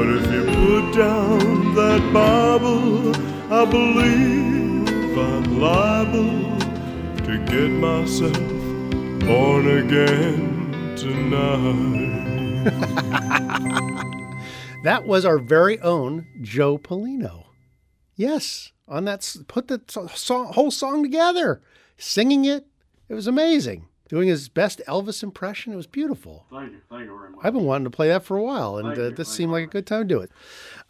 But 0.01 0.09
if 0.17 0.33
you 0.33 0.45
put 0.47 0.97
down 0.97 1.75
that 1.75 2.01
Bible, 2.11 3.15
I 3.53 3.67
believe 3.67 5.19
I'm 5.19 5.61
liable 5.61 6.59
to 7.27 7.39
get 7.45 7.69
myself 7.69 8.33
born 9.29 9.69
again 9.69 10.97
tonight. 10.97 12.73
That 14.85 15.05
was 15.05 15.27
our 15.27 15.39
very 15.39 15.79
own 15.81 16.27
Joe 16.41 16.79
Paulino. 16.79 17.45
Yes, 18.17 18.73
on 18.89 19.05
that 19.05 19.37
put 19.49 19.69
the 19.69 19.83
song, 20.15 20.55
whole 20.55 20.71
song 20.71 21.03
together, 21.03 21.61
singing 21.99 22.47
it. 22.47 22.67
It 23.11 23.13
was 23.13 23.27
amazing. 23.27 23.90
Doing 24.11 24.27
his 24.27 24.49
best 24.49 24.83
Elvis 24.89 25.23
impression. 25.23 25.73
It 25.73 25.77
was 25.77 25.87
beautiful. 25.87 26.45
Thank 26.51 26.73
you. 26.73 26.79
Thank 26.91 27.05
you 27.05 27.17
very 27.17 27.31
much. 27.31 27.45
I've 27.45 27.53
been 27.53 27.63
wanting 27.63 27.85
to 27.85 27.91
play 27.91 28.09
that 28.09 28.25
for 28.25 28.37
a 28.37 28.43
while, 28.43 28.77
and 28.77 28.99
uh, 28.99 29.11
this 29.11 29.29
seemed 29.29 29.53
like 29.53 29.63
a 29.63 29.69
good 29.69 29.87
time 29.87 30.09
to 30.09 30.15
do 30.15 30.21
it. 30.21 30.33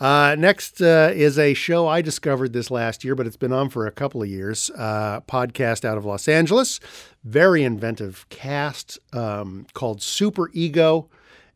Uh, 0.01 0.35
next 0.39 0.81
uh, 0.81 1.11
is 1.13 1.39
a 1.39 1.53
show 1.53 1.87
I 1.87 2.01
discovered 2.01 2.55
this 2.55 2.71
last 2.71 3.05
year, 3.05 3.15
but 3.15 3.27
it's 3.27 3.37
been 3.37 3.53
on 3.53 3.69
for 3.69 3.87
a 3.87 3.91
couple 3.91 4.23
of 4.23 4.29
years. 4.31 4.71
Uh, 4.71 5.21
podcast 5.29 5.85
out 5.85 5.99
of 5.99 6.07
Los 6.07 6.29
Angeles, 6.29 6.81
very 7.23 7.63
inventive 7.63 8.27
cast 8.31 8.99
um, 9.13 9.67
called 9.75 10.01
Super 10.01 10.49
Ego, 10.55 11.11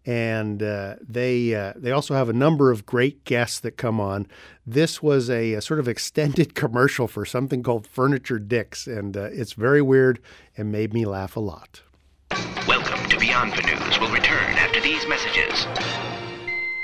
and 0.07 0.63
uh, 0.63 0.97
they 1.01 1.55
uh, 1.55 1.73
they 1.77 1.91
also 1.91 2.15
have 2.15 2.29
a 2.29 2.33
number 2.33 2.71
of 2.71 2.87
great 2.87 3.25
guests 3.25 3.61
that 3.61 3.77
come 3.77 4.01
on. 4.01 4.27
This 4.67 5.03
was 5.03 5.29
a, 5.31 5.55
a 5.55 5.63
sort 5.63 5.81
of 5.81 5.89
extended 5.89 6.55
commercial 6.55 7.09
for 7.09 7.25
something 7.25 7.63
called 7.63 7.87
Furniture 7.87 8.39
Dicks, 8.39 8.87
and 8.87 9.17
uh, 9.17 9.25
it's 9.33 9.53
very 9.53 9.83
weird 9.83 10.21
and 10.57 10.71
made 10.71 10.93
me 10.93 11.05
laugh 11.05 11.37
a 11.37 11.41
lot. 11.41 11.83
Welcome 12.67 12.95
Welcome 13.05 13.11
to 13.11 13.19
Beyond 13.19 13.53
the 13.53 13.63
News. 13.63 14.01
We'll 14.01 14.13
return 14.13 14.55
after 14.57 14.81
these 14.81 15.07
messages. 15.07 15.67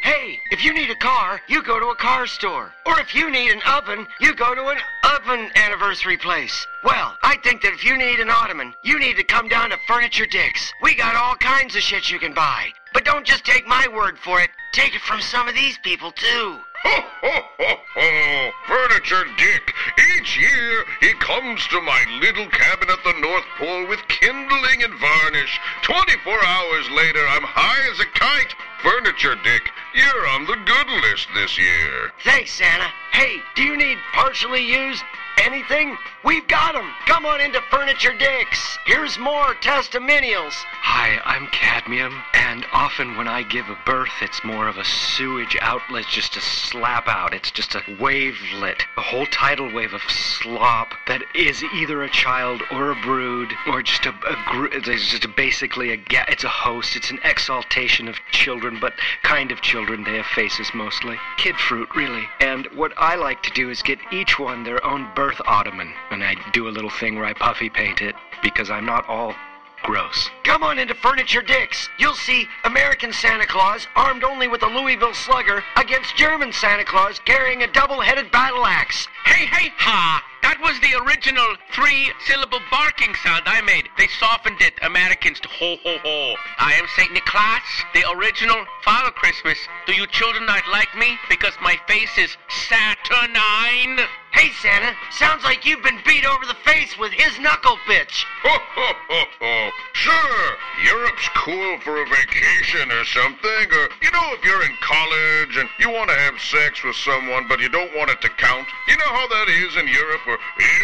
Hey, 0.03 0.41
if 0.51 0.65
you 0.65 0.73
need 0.73 0.91
a 0.91 0.95
car, 0.95 1.41
you 1.47 1.63
go 1.63 1.79
to 1.79 1.89
a 1.89 1.95
car 1.95 2.27
store. 2.27 2.73
Or 2.87 2.99
if 3.01 3.15
you 3.15 3.31
need 3.31 3.51
an 3.51 3.61
oven, 3.67 4.07
you 4.21 4.35
go 4.35 4.55
to 4.55 4.69
an 4.69 4.79
oven 5.15 5.51
anniversary 5.57 6.17
place. 6.17 6.67
Well, 6.83 7.17
I 7.23 7.37
think 7.45 7.63
that 7.63 7.75
if 7.75 7.85
you 7.85 7.97
need 7.99 8.19
an 8.19 8.31
ottoman, 8.31 8.75
you 8.83 8.99
need 8.99 9.17
to 9.17 9.25
come 9.25 9.49
down 9.49 9.71
to 9.71 9.77
Furniture 9.87 10.27
Dicks. 10.27 10.73
We 10.83 10.95
got 10.95 11.17
all 11.17 11.37
kinds 11.37 11.77
of 11.77 11.83
shit 11.83 12.11
you 12.11 12.19
can 12.19 12.33
buy. 12.33 12.69
But 12.95 13.05
don't 13.05 13.27
just 13.27 13.45
take 13.45 13.67
my 13.67 13.87
word 13.89 14.19
for 14.19 14.41
it. 14.41 14.51
Take 14.73 14.95
it 14.95 15.03
from 15.03 15.21
some 15.21 15.49
of 15.49 15.55
these 15.55 15.79
people, 15.79 16.13
too. 16.13 16.59
Furniture 18.67 19.25
Dick. 19.37 19.75
Each 20.17 20.39
year 20.39 20.85
he 21.01 21.13
comes 21.15 21.67
to 21.69 21.81
my 21.81 22.05
little 22.21 22.47
cabin 22.49 22.91
at 22.91 23.03
the 23.05 23.19
North 23.21 23.45
Pole 23.59 23.87
with 23.87 24.07
kindling 24.09 24.83
and 24.83 24.95
varnish. 24.99 25.59
24 25.83 26.45
hours 26.45 26.91
later, 26.91 27.27
I'm 27.29 27.43
high 27.43 27.91
as 27.91 28.01
a 28.01 28.07
kite. 28.07 28.55
Furniture 28.83 29.37
Dick, 29.45 29.71
you're 29.95 30.29
on 30.29 30.47
the 30.47 30.57
good 30.65 30.89
list 31.03 31.29
this 31.35 31.59
year. 31.59 32.13
Thanks, 32.25 32.53
Santa. 32.53 32.89
Hey, 33.13 33.43
do 33.55 33.63
you 33.63 33.77
need 33.77 33.99
partially 34.13 34.63
used 34.63 35.05
anything? 35.39 35.97
We've 36.25 36.47
got 36.47 36.75
'em. 36.75 36.93
Come 37.07 37.25
on 37.25 37.41
into 37.41 37.61
Furniture 37.71 38.13
Dicks. 38.13 38.79
Here's 38.85 39.19
more 39.19 39.55
testimonials. 39.55 40.55
Hi, 40.83 41.21
I'm 41.25 41.47
Cadmium, 41.49 42.23
and 42.35 42.67
often 42.73 43.17
when 43.17 43.29
I 43.29 43.43
give 43.43 43.69
a 43.69 43.79
birth, 43.87 44.13
it's 44.21 44.43
more 44.45 44.69
of 44.69 44.77
a 44.77 44.85
sewage 44.85 45.57
outlet, 45.61 46.07
just 46.09 46.37
a 46.37 46.41
slap 46.41 47.09
out. 47.09 47.33
It's 47.33 47.51
just 47.51 47.75
a 47.75 47.81
wavelet, 47.99 48.85
a 48.97 49.01
whole 49.01 49.27
tidal 49.27 49.71
wave 49.73 49.95
of 49.95 50.03
slop 50.11 50.95
that 51.07 51.23
is 51.35 51.63
either 51.63 52.03
a 52.03 52.11
child 52.11 52.63
or 52.71 52.91
a 52.91 52.97
brood, 52.97 53.53
or 53.67 53.83
just 53.83 54.07
a, 54.07 54.11
a 54.11 54.37
gr- 54.47 54.67
it's 54.73 55.11
just 55.11 55.35
basically 55.37 55.93
a 55.93 55.97
ga- 55.97 56.27
it's 56.29 56.45
a 56.45 56.49
host. 56.49 56.97
It's 56.97 57.11
an 57.11 57.21
exaltation 57.25 58.09
of 58.09 58.17
children, 58.33 58.79
but 58.81 58.95
kind 59.23 59.53
of 59.53 59.61
children. 59.63 60.05
They 60.05 60.17
have 60.17 60.27
faces 60.27 60.73
mostly. 60.75 61.19
Kid 61.37 61.57
fruit, 61.57 61.89
really. 61.95 62.29
And 62.41 62.67
what 62.75 62.93
I 62.97 63.15
like 63.15 63.43
to 63.45 63.51
do 63.51 63.71
is 63.71 63.83
get 63.83 63.99
each 64.11 64.39
one 64.39 64.65
their 64.65 64.85
own 64.85 65.09
birth 65.15 65.20
ottoman, 65.47 65.93
and 66.11 66.25
I 66.25 66.35
do 66.53 66.69
a 66.69 66.71
little 66.71 66.91
thing 66.91 67.17
where 67.17 67.27
I 67.27 67.35
puffy 67.35 67.69
paint 67.69 68.01
it 68.01 68.15
because 68.43 68.71
I'm 68.71 68.87
not 68.87 69.07
all 69.07 69.35
gross. 69.83 70.31
Come 70.45 70.63
on 70.63 70.79
into 70.79 70.95
Furniture 70.95 71.43
Dicks. 71.43 71.89
You'll 71.99 72.15
see 72.15 72.47
American 72.65 73.13
Santa 73.13 73.47
Claus 73.47 73.87
armed 73.97 74.25
only 74.25 74.49
with 74.49 74.63
a 74.63 74.67
Louisville 74.67 75.15
slugger 75.15 75.63
against 75.77 76.17
German 76.17 76.53
Santa 76.53 76.85
Claus 76.85 77.19
carrying 77.25 77.63
a 77.63 77.73
double-headed 77.73 78.31
battle 78.31 78.67
axe. 78.67 79.09
Hey, 79.25 79.47
hey, 79.47 79.73
ha! 79.77 80.25
That 80.43 80.61
was 80.63 80.81
the 80.81 80.97
original 81.05 81.55
three-syllable 81.73 82.61
barking 82.71 83.15
sound 83.23 83.43
I 83.47 83.61
made. 83.61 83.89
They 83.99 84.09
softened 84.09 84.61
it, 84.61 84.75
Americans, 84.83 85.39
to 85.41 85.49
ho 85.49 85.77
ho 85.83 85.99
ho. 86.03 86.35
I 86.59 86.73
am 86.75 86.87
Saint 86.97 87.13
Nicholas, 87.13 87.85
the 87.95 88.09
original 88.11 88.65
Father 88.83 89.11
Christmas. 89.11 89.59
Do 89.87 89.93
you 89.93 90.07
children 90.07 90.47
not 90.47 90.67
like 90.73 90.97
me 90.97 91.19
because 91.29 91.55
my 91.63 91.79
face 91.87 92.17
is 92.17 92.37
saturnine? 92.49 94.01
Hey, 94.33 94.51
Santa, 94.63 94.95
sounds 95.11 95.43
like 95.45 95.67
you've 95.67 95.83
been 95.83 95.99
beat 96.07 96.25
over 96.25 96.47
the 96.47 96.57
face 96.65 96.97
with 96.99 97.13
his 97.13 97.39
knuckle 97.41 97.77
bitch. 97.89 98.25
Ho, 98.43 98.57
ho, 98.57 98.95
ho, 99.09 99.25
ho. 99.41 99.71
Sure, 99.93 100.57
Europe's 100.85 101.29
cool 101.35 101.79
for 101.81 102.01
a 102.01 102.07
vacation 102.07 102.91
or 102.91 103.05
something, 103.05 103.67
or, 103.69 103.89
you 104.01 104.11
know, 104.13 104.27
if 104.33 104.45
you're 104.45 104.63
in 104.65 104.77
college 104.81 105.57
and 105.59 105.69
you 105.79 105.91
want 105.91 106.09
to 106.09 106.17
have 106.17 106.41
sex 106.41 106.83
with 106.85 106.97
someone 106.97 107.49
but 107.49 107.61
you 107.61 107.69
don't 107.69 107.95
want 107.97 108.11
it 108.11 108.21
to 108.23 108.31
count. 108.31 108.69
You 108.89 108.97
know 108.97 109.13
how 109.13 109.27
that 109.29 109.49
is 109.51 109.77
in 109.77 109.89
Europe 109.89 110.25
where 110.25 110.39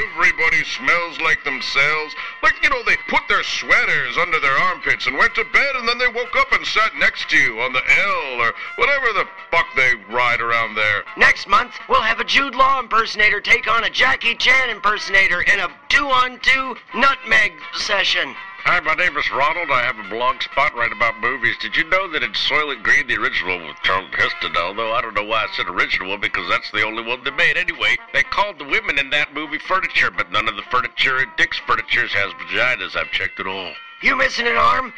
everybody 0.05 0.65
smells 0.65 1.21
like 1.21 1.43
themselves? 1.45 2.15
Like, 2.43 2.61
you 2.63 2.69
know, 2.69 2.83
they 2.85 2.97
put 3.09 3.23
their 3.29 3.45
sweaters 3.45 4.19
under 4.19 4.41
their 4.41 4.59
armpits 4.59 5.07
and 5.07 5.17
went 5.17 5.35
to 5.37 5.45
bed 5.53 5.77
and 5.77 5.89
then 5.89 5.99
they 5.99 6.09
woke 6.09 6.35
up 6.37 6.53
and 6.53 6.67
sat 6.67 6.95
next 6.99 7.31
to 7.31 7.39
you 7.39 7.61
on 7.61 7.73
the 7.73 7.83
L 7.83 8.43
or 8.43 8.53
whatever 8.77 9.13
the 9.15 9.29
fuck 9.51 9.67
they 9.77 9.95
ride 10.11 10.41
around 10.41 10.75
there. 10.75 11.05
Next 11.17 11.49
month, 11.49 11.73
we'll 11.89 12.03
have 12.03 12.21
a 12.21 12.25
Jude 12.25 12.55
Law 12.55 12.81
impersonator 12.81 13.36
take 13.41 13.69
on 13.69 13.85
a 13.85 13.91
Jackie 13.91 14.35
Chan 14.35 14.71
impersonator 14.71 15.43
in 15.43 15.61
a 15.61 15.69
two-on-two 15.89 16.77
nutmeg 16.95 17.53
session. 17.75 18.35
Hi, 18.65 18.81
my 18.81 18.95
name 18.95 19.17
is 19.17 19.31
Ronald. 19.31 19.71
I 19.71 19.83
have 19.83 19.99
a 19.99 20.09
blog 20.09 20.43
spot 20.43 20.75
right 20.75 20.91
about 20.91 21.21
movies. 21.21 21.57
Did 21.61 21.77
you 21.77 21.89
know 21.89 22.11
that 22.11 22.25
in 22.25 22.33
Soylent 22.33 22.83
Green, 22.83 23.07
the 23.07 23.15
original 23.15 23.65
with 23.65 23.77
Charlton 23.85 24.13
Heston, 24.13 24.57
although 24.57 24.93
I 24.93 25.01
don't 25.01 25.15
know 25.15 25.25
why 25.25 25.45
I 25.45 25.55
said 25.55 25.69
original 25.69 26.19
because 26.19 26.49
that's 26.51 26.71
the 26.73 26.83
only 26.83 27.05
one 27.05 27.23
they 27.23 27.31
made 27.31 27.57
anyway, 27.57 27.97
they 28.13 28.25
called 28.25 28.59
the 28.59 28.65
women 28.65 28.99
in 28.99 29.11
that 29.11 29.33
movie 29.33 29.61
furniture, 29.61 30.11
but 30.11 30.33
none 30.33 30.49
of 30.49 30.57
the 30.57 30.67
furniture 30.71 31.23
in 31.23 31.29
Dick's 31.37 31.59
Furnitures 31.59 32.13
has 32.13 32.33
vaginas. 32.33 32.97
I've 32.97 33.13
checked 33.13 33.39
it 33.39 33.47
all. 33.47 33.73
You 34.03 34.17
missing 34.17 34.49
an 34.49 34.57
arm? 34.57 34.93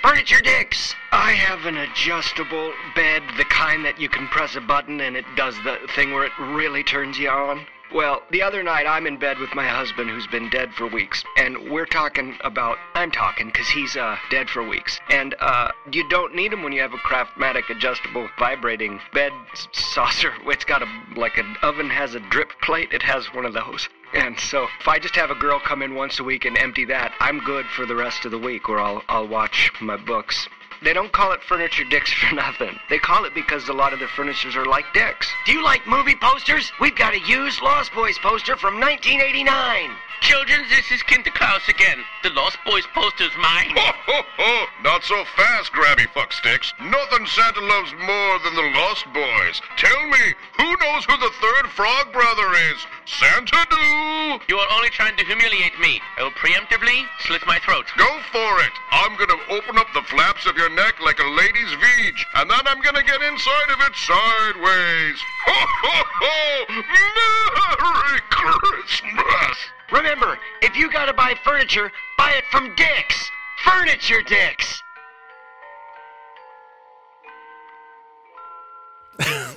Furniture 0.00 0.40
Dicks. 0.40 0.94
I 1.10 1.32
have 1.32 1.66
an 1.66 1.76
adjustable 1.76 2.72
bed, 2.94 3.22
the 3.36 3.44
kind 3.46 3.84
that 3.84 4.00
you 4.00 4.08
can 4.08 4.28
press 4.28 4.54
a 4.54 4.60
button 4.60 5.00
and 5.00 5.16
it 5.16 5.24
does 5.34 5.56
the 5.64 5.76
thing 5.96 6.12
where 6.12 6.24
it 6.24 6.38
really 6.38 6.84
turns 6.84 7.18
you 7.18 7.30
on. 7.30 7.66
Well, 7.94 8.22
the 8.30 8.42
other 8.42 8.62
night 8.62 8.86
I'm 8.86 9.06
in 9.06 9.16
bed 9.16 9.38
with 9.38 9.54
my 9.54 9.66
husband 9.66 10.10
who's 10.10 10.26
been 10.26 10.50
dead 10.50 10.74
for 10.74 10.86
weeks, 10.86 11.24
and 11.38 11.70
we're 11.70 11.86
talking 11.86 12.36
about. 12.44 12.76
I'm 12.94 13.10
talking 13.10 13.46
because 13.46 13.68
he's 13.68 13.96
uh, 13.96 14.16
dead 14.30 14.50
for 14.50 14.62
weeks. 14.62 15.00
And 15.08 15.34
uh, 15.40 15.72
you 15.90 16.06
don't 16.10 16.34
need 16.34 16.52
him 16.52 16.62
when 16.62 16.72
you 16.72 16.82
have 16.82 16.92
a 16.92 16.98
Craftmatic 16.98 17.70
adjustable 17.70 18.28
vibrating 18.38 19.00
bed 19.14 19.32
saucer. 19.72 20.32
It's 20.48 20.64
got 20.64 20.82
a. 20.82 20.88
like 21.16 21.38
an 21.38 21.56
oven 21.62 21.88
has 21.88 22.14
a 22.14 22.20
drip 22.20 22.50
plate, 22.60 22.92
it 22.92 23.02
has 23.02 23.32
one 23.32 23.46
of 23.46 23.54
those. 23.54 23.88
And 24.12 24.38
so 24.38 24.66
if 24.80 24.88
I 24.88 24.98
just 24.98 25.14
have 25.16 25.30
a 25.30 25.34
girl 25.34 25.60
come 25.60 25.82
in 25.82 25.94
once 25.94 26.18
a 26.18 26.24
week 26.24 26.44
and 26.44 26.58
empty 26.58 26.84
that, 26.86 27.12
I'm 27.20 27.40
good 27.40 27.66
for 27.66 27.86
the 27.86 27.94
rest 27.94 28.24
of 28.24 28.32
the 28.32 28.38
week, 28.38 28.68
or 28.68 28.80
I'll, 28.80 29.02
I'll 29.08 29.28
watch 29.28 29.70
my 29.80 29.96
books. 29.96 30.48
They 30.82 30.92
don't 30.92 31.12
call 31.12 31.32
it 31.32 31.42
furniture 31.42 31.84
dicks 31.84 32.12
for 32.12 32.34
nothing. 32.34 32.78
They 32.88 32.98
call 32.98 33.24
it 33.24 33.34
because 33.34 33.68
a 33.68 33.72
lot 33.72 33.92
of 33.92 33.98
their 33.98 34.08
furnitures 34.08 34.56
are 34.56 34.66
like 34.66 34.92
dicks. 34.94 35.28
Do 35.44 35.52
you 35.52 35.62
like 35.62 35.86
movie 35.86 36.14
posters? 36.14 36.70
We've 36.80 36.94
got 36.94 37.14
a 37.14 37.20
used 37.20 37.62
Lost 37.62 37.92
Boys 37.94 38.18
poster 38.18 38.56
from 38.56 38.80
1989. 38.80 39.90
Children, 40.20 40.66
this 40.68 40.90
is 40.90 41.02
Kinderklaus 41.02 41.68
again. 41.68 41.98
The 42.22 42.30
Lost 42.30 42.58
Boys 42.66 42.84
poster's 42.92 43.34
mine. 43.38 43.70
Ho, 43.70 43.92
ho, 44.06 44.22
ho! 44.36 44.66
Not 44.82 45.04
so 45.04 45.24
fast, 45.36 45.72
Grabby 45.72 46.06
Fucksticks. 46.10 46.72
Nothing 46.80 47.26
Santa 47.26 47.60
loves 47.60 47.92
more 47.94 48.38
than 48.42 48.54
the 48.54 48.70
Lost 48.78 49.06
Boys. 49.14 49.62
Tell 49.76 50.06
me, 50.08 50.34
who 50.56 50.76
knows 50.76 51.04
who 51.04 51.16
the 51.18 51.30
third 51.40 51.70
frog 51.70 52.12
brother 52.12 52.52
is? 52.72 52.86
Santa 53.08 53.64
do! 53.70 54.38
You 54.48 54.58
are 54.58 54.68
only 54.76 54.90
trying 54.90 55.16
to 55.16 55.24
humiliate 55.24 55.80
me. 55.80 55.98
I 56.18 56.22
will 56.22 56.30
preemptively 56.32 57.06
slit 57.20 57.40
my 57.46 57.58
throat. 57.58 57.86
Go 57.96 58.20
for 58.30 58.60
it! 58.60 58.72
I'm 58.90 59.16
gonna 59.16 59.40
open 59.48 59.78
up 59.78 59.86
the 59.94 60.02
flaps 60.02 60.44
of 60.44 60.58
your 60.58 60.68
neck 60.68 61.00
like 61.00 61.18
a 61.18 61.24
lady's 61.24 61.72
veg, 61.72 62.14
and 62.34 62.50
then 62.50 62.60
I'm 62.66 62.82
gonna 62.82 63.02
get 63.02 63.22
inside 63.22 63.70
of 63.72 63.80
it 63.80 63.96
sideways. 63.96 65.18
Ho, 65.46 65.66
ho, 65.82 66.04
ho! 66.20 66.82
Merry 67.80 68.20
Christmas! 68.28 69.56
Remember, 69.90 70.38
if 70.60 70.76
you 70.76 70.92
gotta 70.92 71.14
buy 71.14 71.34
furniture, 71.42 71.90
buy 72.18 72.32
it 72.32 72.44
from 72.50 72.74
Dicks. 72.76 73.30
Furniture 73.64 74.20
Dicks. 74.20 74.82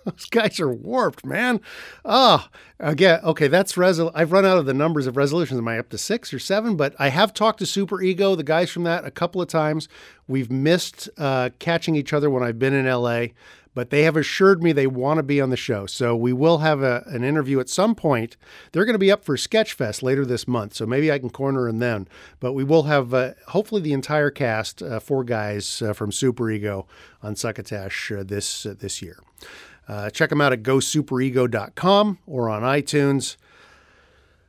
Those 0.04 0.26
guys 0.26 0.60
are 0.60 0.72
warped, 0.72 1.24
man. 1.24 1.60
Ah, 2.04 2.48
again, 2.78 3.20
okay, 3.22 3.48
that's 3.48 3.74
resol. 3.74 4.10
I've 4.14 4.32
run 4.32 4.46
out 4.46 4.58
of 4.58 4.66
the 4.66 4.74
numbers 4.74 5.06
of 5.06 5.16
resolutions. 5.16 5.58
Am 5.58 5.68
I 5.68 5.78
up 5.78 5.90
to 5.90 5.98
six 5.98 6.32
or 6.32 6.38
seven? 6.38 6.76
But 6.76 6.94
I 6.98 7.08
have 7.08 7.34
talked 7.34 7.58
to 7.58 7.66
Super 7.66 8.00
Ego, 8.00 8.34
the 8.34 8.42
guys 8.42 8.70
from 8.70 8.84
that, 8.84 9.04
a 9.04 9.10
couple 9.10 9.42
of 9.42 9.48
times. 9.48 9.88
We've 10.26 10.50
missed 10.50 11.08
uh, 11.18 11.50
catching 11.58 11.96
each 11.96 12.12
other 12.12 12.30
when 12.30 12.42
I've 12.42 12.58
been 12.58 12.72
in 12.72 12.86
LA, 12.86 13.26
but 13.74 13.90
they 13.90 14.02
have 14.04 14.16
assured 14.16 14.62
me 14.62 14.72
they 14.72 14.86
want 14.86 15.18
to 15.18 15.22
be 15.22 15.40
on 15.40 15.50
the 15.50 15.56
show. 15.56 15.86
So 15.86 16.16
we 16.16 16.32
will 16.32 16.58
have 16.58 16.82
a, 16.82 17.04
an 17.06 17.22
interview 17.22 17.60
at 17.60 17.68
some 17.68 17.94
point. 17.94 18.36
They're 18.72 18.84
going 18.84 18.94
to 18.94 18.98
be 18.98 19.12
up 19.12 19.24
for 19.24 19.36
Sketchfest 19.36 20.02
later 20.02 20.24
this 20.24 20.48
month, 20.48 20.74
so 20.74 20.86
maybe 20.86 21.12
I 21.12 21.18
can 21.18 21.30
corner 21.30 21.66
them 21.66 21.78
then. 21.78 22.08
But 22.40 22.52
we 22.52 22.64
will 22.64 22.84
have 22.84 23.12
uh, 23.12 23.32
hopefully 23.48 23.82
the 23.82 23.92
entire 23.92 24.30
cast, 24.30 24.82
uh, 24.82 25.00
four 25.00 25.24
guys 25.24 25.82
uh, 25.82 25.92
from 25.92 26.10
Super 26.10 26.50
Ego 26.50 26.86
on 27.22 27.36
Succotash 27.36 28.10
uh, 28.12 28.22
this 28.22 28.64
uh, 28.64 28.74
this 28.78 29.02
year. 29.02 29.20
Uh, 29.90 30.08
check 30.08 30.30
them 30.30 30.40
out 30.40 30.52
at 30.52 30.62
gosuperego.com 30.62 32.18
or 32.24 32.48
on 32.48 32.62
iTunes. 32.62 33.36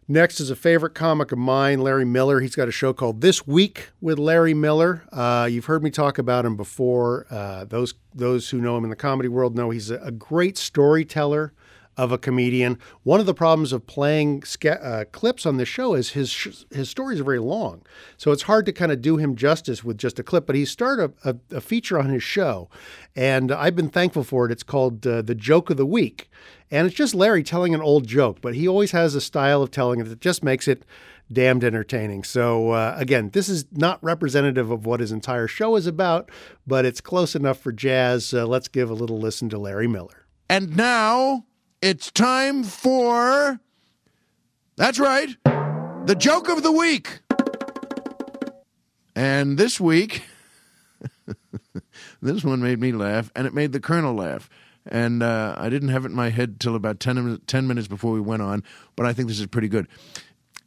Next 0.07 0.39
is 0.39 0.51
a 0.51 0.55
favorite 0.55 0.93
comic 0.93 1.31
of 1.31 1.39
mine, 1.39 1.79
Larry 1.79 2.05
Miller. 2.05 2.41
He's 2.41 2.55
got 2.55 2.67
a 2.67 2.71
show 2.71 2.93
called 2.93 3.21
This 3.21 3.47
Week 3.47 3.89
with 4.01 4.19
Larry 4.19 4.53
Miller. 4.53 5.03
Uh, 5.11 5.47
you've 5.49 5.65
heard 5.65 5.81
me 5.81 5.89
talk 5.89 6.19
about 6.19 6.45
him 6.45 6.55
before. 6.55 7.25
Uh, 7.31 7.65
those 7.65 7.95
those 8.13 8.51
who 8.51 8.61
know 8.61 8.77
him 8.77 8.83
in 8.83 8.91
the 8.91 8.95
comedy 8.95 9.29
world 9.29 9.55
know 9.55 9.71
he's 9.71 9.89
a, 9.89 9.95
a 10.01 10.11
great 10.11 10.59
storyteller 10.59 11.53
of 12.01 12.11
a 12.11 12.17
comedian. 12.17 12.79
One 13.03 13.19
of 13.19 13.27
the 13.27 13.33
problems 13.35 13.71
of 13.71 13.85
playing 13.85 14.41
uh, 14.65 15.05
clips 15.11 15.45
on 15.45 15.57
the 15.57 15.65
show 15.65 15.93
is 15.93 16.09
his 16.09 16.31
sh- 16.31 16.65
his 16.71 16.89
stories 16.89 17.19
are 17.19 17.23
very 17.23 17.37
long, 17.37 17.83
so 18.17 18.31
it's 18.31 18.41
hard 18.43 18.65
to 18.65 18.73
kind 18.73 18.91
of 18.91 19.03
do 19.03 19.17
him 19.17 19.35
justice 19.35 19.83
with 19.83 19.99
just 19.99 20.17
a 20.17 20.23
clip. 20.23 20.47
But 20.47 20.55
he 20.55 20.65
started 20.65 21.13
a, 21.23 21.29
a, 21.29 21.57
a 21.57 21.61
feature 21.61 21.99
on 21.99 22.09
his 22.09 22.23
show, 22.23 22.69
and 23.15 23.51
I've 23.51 23.75
been 23.75 23.89
thankful 23.89 24.23
for 24.23 24.47
it. 24.47 24.51
It's 24.51 24.63
called 24.63 25.05
uh, 25.05 25.21
the 25.21 25.35
Joke 25.35 25.69
of 25.69 25.77
the 25.77 25.85
Week, 25.85 26.27
and 26.71 26.87
it's 26.87 26.95
just 26.95 27.13
Larry 27.13 27.43
telling 27.43 27.75
an 27.75 27.81
old 27.81 28.07
joke, 28.07 28.39
but 28.41 28.55
he 28.55 28.67
always 28.67 28.91
has 28.91 29.13
a 29.13 29.21
style 29.21 29.61
of 29.61 29.69
telling 29.69 29.99
it 29.99 30.05
that 30.05 30.21
just 30.21 30.43
makes 30.43 30.67
it 30.67 30.83
damned 31.31 31.63
entertaining. 31.63 32.23
So, 32.23 32.71
uh, 32.71 32.95
again, 32.97 33.29
this 33.29 33.47
is 33.47 33.65
not 33.71 34.03
representative 34.03 34.71
of 34.71 34.87
what 34.87 35.01
his 35.01 35.11
entire 35.11 35.47
show 35.47 35.75
is 35.75 35.85
about, 35.85 36.31
but 36.65 36.83
it's 36.83 36.99
close 36.99 37.35
enough 37.35 37.59
for 37.59 37.71
jazz. 37.71 38.33
Uh, 38.33 38.47
let's 38.47 38.67
give 38.67 38.89
a 38.89 38.95
little 38.95 39.19
listen 39.19 39.49
to 39.49 39.59
Larry 39.59 39.87
Miller. 39.87 40.25
And 40.49 40.75
now 40.75 41.45
it's 41.81 42.11
time 42.11 42.63
for. 42.63 43.59
That's 44.77 44.99
right, 44.99 45.29
the 46.05 46.15
joke 46.17 46.49
of 46.49 46.63
the 46.63 46.71
week. 46.71 47.19
And 49.15 49.57
this 49.57 49.79
week, 49.79 50.23
this 52.21 52.43
one 52.43 52.61
made 52.61 52.79
me 52.79 52.91
laugh, 52.91 53.31
and 53.35 53.45
it 53.45 53.53
made 53.53 53.73
the 53.73 53.79
Colonel 53.79 54.15
laugh. 54.15 54.49
And 54.85 55.21
uh, 55.21 55.55
I 55.57 55.69
didn't 55.69 55.89
have 55.89 56.05
it 56.05 56.09
in 56.09 56.15
my 56.15 56.29
head 56.29 56.59
till 56.59 56.75
about 56.75 56.99
10, 56.99 57.41
10 57.45 57.67
minutes 57.67 57.87
before 57.87 58.13
we 58.13 58.21
went 58.21 58.41
on, 58.41 58.63
but 58.95 59.05
I 59.05 59.13
think 59.13 59.27
this 59.27 59.39
is 59.39 59.45
pretty 59.47 59.67
good. 59.67 59.87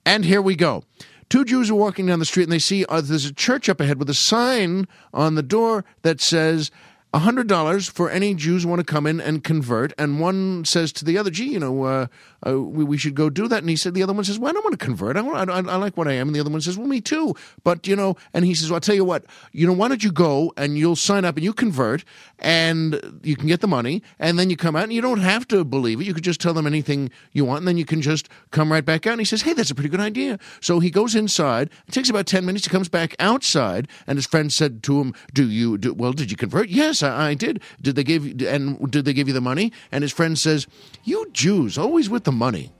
And 0.07 0.25
here 0.25 0.43
we 0.43 0.55
go. 0.55 0.85
Two 1.31 1.45
Jews 1.45 1.71
are 1.71 1.75
walking 1.75 2.07
down 2.07 2.19
the 2.19 2.25
street 2.25 2.45
and 2.45 2.53
they 2.53 2.59
see 2.59 2.85
uh, 2.85 3.01
there's 3.01 3.25
a 3.25 3.33
church 3.33 3.69
up 3.69 3.81
ahead 3.81 3.99
with 3.99 4.09
a 4.11 4.15
sign 4.15 4.87
on 5.13 5.35
the 5.35 5.43
door 5.43 5.85
that 6.03 6.21
says 6.21 6.71
$100 7.15 7.91
for 7.91 8.11
any 8.11 8.35
Jews 8.35 8.67
want 8.67 8.81
to 8.81 8.85
come 8.85 9.07
in 9.07 9.21
and 9.21 9.45
convert. 9.45 9.93
And 9.97 10.19
one 10.19 10.65
says 10.65 10.93
to 10.95 11.05
the 11.05 11.17
other, 11.17 11.31
gee, 11.31 11.53
you 11.53 11.61
know, 11.61 11.85
uh, 11.85 12.07
uh, 12.47 12.61
we, 12.61 12.85
we 12.85 12.99
should 12.99 13.15
go 13.15 13.31
do 13.31 13.47
that. 13.49 13.59
And 13.59 13.71
he 13.71 13.77
said, 13.77 13.95
the 13.95 14.03
other 14.03 14.13
one 14.13 14.25
says, 14.25 14.39
well, 14.39 14.51
I 14.51 14.53
don't 14.53 14.65
want 14.65 14.79
to 14.79 14.85
convert. 14.85 15.17
I, 15.17 15.23
want, 15.23 15.49
I, 15.49 15.55
I 15.55 15.77
like 15.77 15.97
what 15.97 16.09
I 16.09 16.13
am. 16.13 16.29
And 16.29 16.35
the 16.35 16.41
other 16.41 16.51
one 16.51 16.61
says, 16.61 16.77
well, 16.77 16.89
me 16.89 17.01
too. 17.01 17.35
But, 17.63 17.87
you 17.87 17.95
know, 17.95 18.17
and 18.33 18.45
he 18.45 18.55
says, 18.55 18.71
well, 18.71 18.77
I'll 18.77 18.81
tell 18.81 18.97
you 18.97 19.05
what, 19.05 19.25
you 19.53 19.67
know, 19.67 19.73
why 19.73 19.89
don't 19.89 20.03
you 20.03 20.11
go 20.11 20.53
and 20.57 20.77
you'll 20.77 20.97
sign 20.97 21.25
up 21.25 21.37
and 21.37 21.45
you 21.45 21.53
convert 21.53 22.05
and 22.41 23.21
you 23.23 23.37
can 23.37 23.47
get 23.47 23.61
the 23.61 23.69
money 23.69 24.03
and 24.19 24.39
then 24.39 24.51
you 24.51 24.57
come 24.57 24.75
out 24.75 24.85
and 24.85 24.93
you 24.93 25.01
don't 25.01 25.21
have 25.21 25.47
to 25.49 25.65
believe 25.65 26.01
it. 26.01 26.07
You 26.07 26.15
could 26.15 26.25
just 26.25 26.41
tell 26.41 26.53
them 26.53 26.67
anything 26.67 27.11
you 27.33 27.45
want 27.45 27.61
and 27.61 27.69
then 27.69 27.79
you 27.79 27.85
can 27.85 28.03
just 28.03 28.29
come 28.51 28.73
right 28.73 28.85
back 28.85 29.07
out. 29.07 29.13
And 29.13 29.21
he 29.21 29.25
says, 29.25 29.43
hey, 29.43 29.53
that's 29.53 29.71
a 29.71 29.75
pretty 29.75 29.89
good 29.89 30.01
idea. 30.01 30.39
So 30.61 30.81
he 30.81 30.91
goes 30.91 31.15
inside. 31.15 31.71
It 31.87 31.93
takes 31.93 32.11
about 32.11 32.27
10 32.27 32.45
minutes. 32.45 32.67
He 32.67 32.71
comes 32.71 32.89
back 32.89 33.15
outside 33.21 33.87
and 34.07 34.19
his 34.19 34.27
friend 34.27 34.53
said 34.53 34.83
to 34.85 35.01
him, 35.01 35.15
do 35.33 35.49
you, 35.49 35.79
do, 35.79 35.95
well, 35.95 36.13
did 36.13 36.31
you 36.33 36.37
convert? 36.37 36.69
Yes, 36.69 37.04
I, 37.05 37.35
did. 37.35 37.61
Did 37.81 37.97
they 37.97 38.05
give 38.05 38.43
and 38.43 38.91
did 38.91 39.05
they 39.05 39.13
give 39.13 39.29
you 39.29 39.35
the 39.35 39.41
money? 39.41 39.73
And 39.93 40.03
his 40.03 40.13
friend 40.13 40.39
says, 40.39 40.67
you 41.05 41.29
Jews, 41.33 41.77
always 41.79 42.09
with 42.09 42.25
the 42.25 42.33
money. 42.33 42.73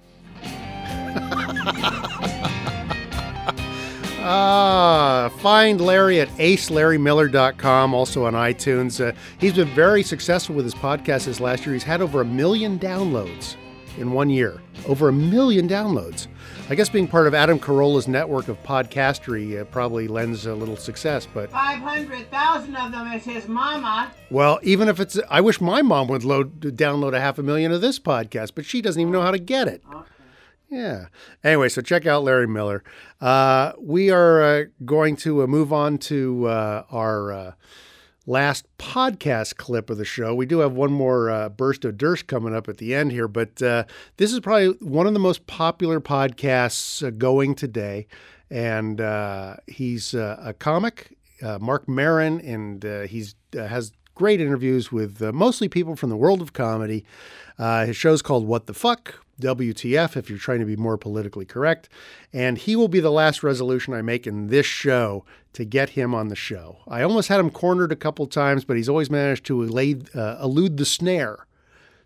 Ah, 4.27 5.31
find 5.41 5.83
Larry 5.83 6.19
at 6.19 6.29
acelarrymiller.com, 6.39 7.93
also 7.93 8.25
on 8.25 8.33
iTunes. 8.33 9.07
Uh, 9.07 9.13
he's 9.39 9.53
been 9.53 9.69
very 9.75 10.03
successful 10.03 10.55
with 10.55 10.65
his 10.65 10.75
podcast 10.75 11.27
this 11.27 11.41
last 11.41 11.67
year. 11.67 11.75
He's 11.75 11.83
had 11.83 12.01
over 12.01 12.23
a 12.23 12.25
million 12.25 12.79
downloads 12.79 13.57
in 13.99 14.13
one 14.13 14.31
year. 14.31 14.63
Over 14.89 15.11
a 15.11 15.13
million 15.13 15.69
downloads. 15.69 16.27
I 16.71 16.75
guess 16.75 16.89
being 16.89 17.07
part 17.07 17.27
of 17.27 17.35
Adam 17.35 17.59
Carolla's 17.59 18.09
network 18.09 18.49
of 18.49 18.61
podcastery 18.63 19.61
uh, 19.61 19.65
probably 19.65 20.09
lends 20.09 20.47
a 20.47 20.55
little 20.55 20.79
success, 20.79 21.27
but 21.33 21.51
500,000 21.51 22.75
of 22.77 22.91
them 22.91 23.13
is 23.13 23.23
his 23.25 23.47
mama. 23.47 24.11
well, 24.31 24.59
even 24.63 24.89
if 24.89 24.99
it's, 24.99 25.19
I 25.29 25.43
wish 25.43 25.61
my 25.61 25.83
mom 25.83 26.09
would 26.09 26.25
load 26.25 26.61
download 26.61 27.15
a 27.15 27.21
half 27.21 27.39
a 27.39 27.43
million 27.43 27.71
of 27.71 27.83
this 27.83 27.99
podcast, 27.99 28.53
but 28.55 28.65
she 28.65 28.81
doesn't 28.81 28.99
even 29.01 29.13
know 29.13 29.21
how 29.21 29.31
to 29.31 29.39
get 29.39 29.69
it. 29.69 29.83
Yeah. 30.71 31.07
Anyway, 31.45 31.69
so 31.69 31.83
check 31.83 32.07
out 32.07 32.25
Larry 32.25 32.49
Miller. 32.49 32.83
Uh, 33.21 33.73
we 33.79 34.11
are 34.11 34.43
uh, 34.43 34.65
going 34.87 35.17
to 35.17 35.43
uh, 35.43 35.47
move 35.47 35.71
on 35.71 35.99
to 35.99 36.47
uh, 36.47 36.85
our 36.91 37.31
uh, 37.31 37.53
last 38.27 38.67
podcast 38.79 39.57
clip 39.57 39.91
of 39.91 39.99
the 39.99 40.05
show. 40.05 40.35
We 40.35 40.47
do 40.47 40.61
have 40.61 40.73
one 40.73 40.93
more 40.93 41.31
uh, 41.31 41.49
burst 41.51 41.85
of 41.85 41.99
Durst 41.99 42.27
coming 42.27 42.55
up 42.55 42.69
at 42.69 42.79
the 42.79 42.95
end 42.95 43.13
here, 43.13 43.29
but 43.29 43.61
uh, 43.63 43.85
this 44.17 44.33
is 44.33 44.41
probably 44.41 44.69
one 44.81 45.07
of 45.07 45.13
the 45.13 45.19
most 45.21 45.47
popular 45.47 46.01
podcasts 46.01 47.07
uh, 47.07 47.11
going 47.11 47.55
today. 47.55 48.07
And 48.51 49.01
uh, 49.01 49.57
he's 49.67 50.15
uh, 50.15 50.37
a 50.41 50.53
comic, 50.53 51.17
uh, 51.43 51.59
Marc 51.59 51.89
Maron, 51.89 52.41
and 52.41 53.09
he's 53.09 53.35
has 53.53 53.93
great 54.15 54.41
interviews 54.41 54.93
with 54.93 55.21
mostly 55.35 55.69
people 55.69 55.97
from 55.97 56.11
the 56.11 56.17
world 56.17 56.41
of 56.41 56.53
comedy. 56.53 57.05
His 57.59 57.97
show's 57.97 58.23
called 58.23 58.47
What 58.47 58.67
the 58.67 58.75
Fuck, 58.75 59.24
WTF, 59.41 60.17
if 60.17 60.29
you're 60.29 60.39
trying 60.39 60.61
to 60.61 60.67
be 60.67 60.77
more 60.77 60.97
politically 60.97 61.45
correct. 61.45 61.89
And 62.33 62.59
he 62.59 62.77
will 62.77 62.89
be 62.89 63.01
the 63.01 63.11
last 63.11 63.43
resolution 63.43 63.95
I 63.95 64.03
make 64.03 64.27
in 64.27 64.49
this 64.49 64.67
show 64.67 65.25
to 65.55 65.65
get 65.65 65.91
him 65.91 66.15
on 66.15 66.29
the 66.29 66.37
show. 66.37 66.79
I 66.89 67.03
almost 67.03 67.29
had 67.29 67.41
him 67.41 67.51
cornered 67.51 67.93
a 67.93 67.97
couple 67.97 68.27
times, 68.27 68.65
but 68.65 68.77
he's 68.77 68.89
always 68.89 69.11
managed 69.11 69.47
to 69.47 69.59
elade, 69.59 70.15
uh, 70.15 70.39
elude 70.43 70.77
the 70.77 70.85
snare 70.85 71.47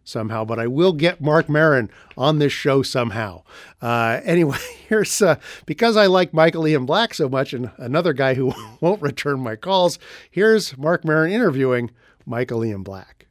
somehow. 0.04 0.44
But 0.44 0.58
I 0.58 0.66
will 0.66 0.92
get 0.92 1.20
Marc 1.20 1.48
Maron 1.48 1.90
on 2.16 2.38
this 2.38 2.52
show 2.52 2.82
somehow. 2.82 3.42
Uh, 3.80 4.20
anyway, 4.24 4.58
here's 4.88 5.20
uh, 5.22 5.36
because 5.66 5.96
I 5.96 6.06
like 6.06 6.34
Michael 6.34 6.66
Ian 6.66 6.86
Black 6.86 7.14
so 7.14 7.28
much 7.28 7.52
and 7.52 7.70
another 7.76 8.12
guy 8.12 8.34
who 8.34 8.54
won't 8.80 9.02
return 9.02 9.40
my 9.40 9.56
calls. 9.56 9.98
Here's 10.30 10.76
Marc 10.76 11.04
Maron 11.04 11.30
interviewing 11.30 11.90
Michael 12.26 12.64
Ian 12.64 12.82
Black. 12.82 13.26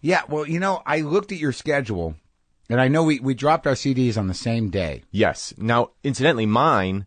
Yeah, 0.00 0.22
well, 0.28 0.48
you 0.48 0.58
know, 0.58 0.82
I 0.84 1.02
looked 1.02 1.30
at 1.30 1.38
your 1.38 1.52
schedule, 1.52 2.16
and 2.68 2.80
I 2.80 2.88
know 2.88 3.02
we, 3.04 3.20
we 3.20 3.34
dropped 3.34 3.66
our 3.66 3.74
CDs 3.74 4.16
on 4.16 4.26
the 4.28 4.34
same 4.34 4.70
day. 4.70 5.02
Yes. 5.10 5.52
Now, 5.58 5.90
incidentally, 6.02 6.46
mine, 6.46 7.06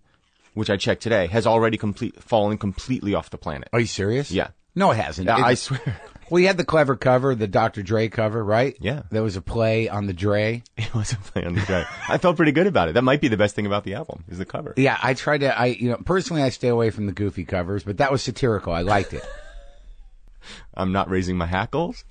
which 0.53 0.69
I 0.69 0.77
checked 0.77 1.01
today, 1.03 1.27
has 1.27 1.45
already 1.47 1.77
complete 1.77 2.21
fallen 2.21 2.57
completely 2.57 3.13
off 3.15 3.29
the 3.29 3.37
planet. 3.37 3.69
Are 3.73 3.79
you 3.79 3.87
serious? 3.87 4.31
Yeah. 4.31 4.49
No, 4.75 4.91
it 4.91 4.97
hasn't. 4.97 5.27
Yeah, 5.27 5.39
It- 5.39 5.43
I 5.43 5.53
swear. 5.55 5.79
Well, 6.27 6.39
you 6.39 6.47
had 6.47 6.57
the 6.57 6.65
clever 6.65 6.95
cover, 6.95 7.35
the 7.35 7.45
Dr. 7.45 7.83
Dre 7.83 8.09
cover, 8.09 8.43
right? 8.43 8.75
Yeah. 8.79 9.03
There 9.11 9.21
was 9.21 9.35
a 9.35 9.43
play 9.43 9.87
on 9.89 10.07
the 10.07 10.13
Dre. 10.13 10.63
It 10.75 10.91
was 10.95 11.11
a 11.11 11.17
play 11.17 11.43
on 11.43 11.53
the 11.53 11.61
Dre. 11.61 11.85
I 12.09 12.17
felt 12.17 12.35
pretty 12.35 12.51
good 12.51 12.65
about 12.65 12.89
it. 12.89 12.93
That 12.95 13.03
might 13.03 13.21
be 13.21 13.27
the 13.27 13.37
best 13.37 13.55
thing 13.55 13.67
about 13.67 13.83
the 13.83 13.93
album 13.93 14.23
is 14.27 14.39
the 14.39 14.45
cover. 14.45 14.73
Yeah, 14.75 14.97
I 15.03 15.13
tried 15.13 15.41
to. 15.41 15.55
I 15.55 15.65
you 15.67 15.89
know 15.91 15.97
personally, 15.97 16.41
I 16.41 16.49
stay 16.49 16.69
away 16.69 16.89
from 16.89 17.05
the 17.05 17.11
goofy 17.11 17.45
covers, 17.45 17.83
but 17.83 17.97
that 17.97 18.11
was 18.11 18.23
satirical. 18.23 18.73
I 18.73 18.81
liked 18.81 19.13
it. 19.13 19.23
I'm 20.73 20.91
not 20.91 21.09
raising 21.09 21.37
my 21.37 21.45
hackles. 21.45 22.03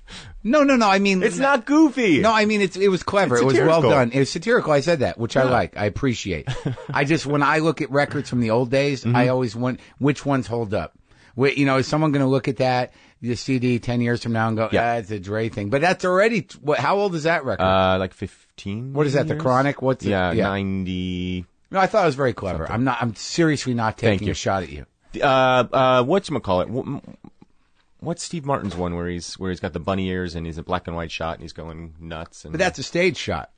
No, 0.43 0.63
no, 0.63 0.75
no. 0.75 0.87
I 0.89 0.99
mean, 0.99 1.23
It's 1.23 1.37
not 1.37 1.65
goofy. 1.65 2.19
No, 2.21 2.31
I 2.31 2.45
mean 2.45 2.61
it's 2.61 2.77
it 2.77 2.89
was 2.89 3.03
clever. 3.03 3.35
It's 3.35 3.41
it 3.43 3.45
was 3.45 3.55
well 3.55 3.81
satirical. 3.81 3.89
done. 3.89 4.11
It 4.11 4.19
was 4.19 4.29
satirical. 4.31 4.71
I 4.73 4.81
said 4.81 4.99
that, 4.99 5.17
which 5.17 5.35
I 5.37 5.43
Yeah. 5.43 5.49
like. 5.51 5.77
I 5.77 5.85
appreciate. 5.85 6.47
I 6.93 7.03
just 7.03 7.25
when 7.25 7.41
I 7.43 7.59
look 7.59 7.81
at 7.81 7.89
records 7.91 8.29
from 8.29 8.41
the 8.41 8.49
old 8.51 8.69
days, 8.71 9.03
Mm-hmm. 9.03 9.15
I 9.15 9.27
always 9.29 9.55
want 9.55 9.79
which 9.99 10.25
ones 10.25 10.47
hold 10.47 10.73
up. 10.73 10.93
Wait, 11.35 11.57
you 11.57 11.65
know, 11.65 11.77
is 11.77 11.87
someone 11.87 12.11
going 12.11 12.23
to 12.23 12.29
look 12.29 12.47
at 12.47 12.57
that 12.57 12.93
the 13.21 13.35
CD 13.35 13.79
ten 13.79 13.99
years 14.01 14.21
from 14.23 14.31
now 14.33 14.47
and 14.47 14.55
go, 14.55 14.69
Yeah. 14.71 14.93
"Ah, 14.93 14.97
it's 14.97 15.11
a 15.11 15.19
Dre 15.19 15.49
thing"? 15.49 15.69
But 15.69 15.81
that's 15.81 16.05
already. 16.05 16.47
What? 16.61 16.79
How 16.79 16.97
old 16.97 17.13
is 17.15 17.23
that 17.23 17.43
record? 17.43 17.63
Uh, 17.63 17.97
like 17.99 18.13
15. 18.13 18.93
What 18.93 19.05
is 19.07 19.13
that, 19.13 19.27
the 19.27 19.33
years? 19.33 19.41
Chronic? 19.41 19.81
What's 19.81 20.05
it? 20.05 20.09
yeah, 20.09 20.31
Yeah. 20.31 20.43
90. 20.49 21.45
no, 21.71 21.79
I 21.79 21.87
thought 21.87 22.03
it 22.03 22.05
was 22.05 22.15
very 22.15 22.33
clever. 22.33 22.71
I'm 22.71 22.83
not. 22.83 22.99
I'm 23.01 23.15
seriously 23.15 23.73
not 23.73 23.97
taking 23.97 24.27
you. 24.27 24.31
a 24.31 24.35
shot 24.35 24.63
at 24.63 24.69
you. 24.69 24.85
Uh, 25.21 25.25
uh, 25.25 26.03
whatchamacallit? 26.03 26.69
Wh- 26.69 26.99
What's 27.99 28.23
Steve 28.23 28.45
Martin's 28.45 28.75
one 28.75 28.95
where 28.95 29.07
he's 29.07 29.35
where 29.35 29.49
he's 29.51 29.59
got 29.59 29.73
the 29.73 29.79
bunny 29.79 30.07
ears 30.09 30.35
and 30.35 30.45
he's 30.45 30.57
a 30.57 30.63
black 30.63 30.87
and 30.87 30.95
white 30.95 31.11
shot 31.11 31.35
and 31.35 31.41
he's 31.41 31.53
going 31.53 31.95
nuts? 31.99 32.43
And 32.45 32.51
But 32.51 32.59
that's 32.59 32.77
a 32.79 32.83
stage 32.83 33.17
shot. 33.17 33.51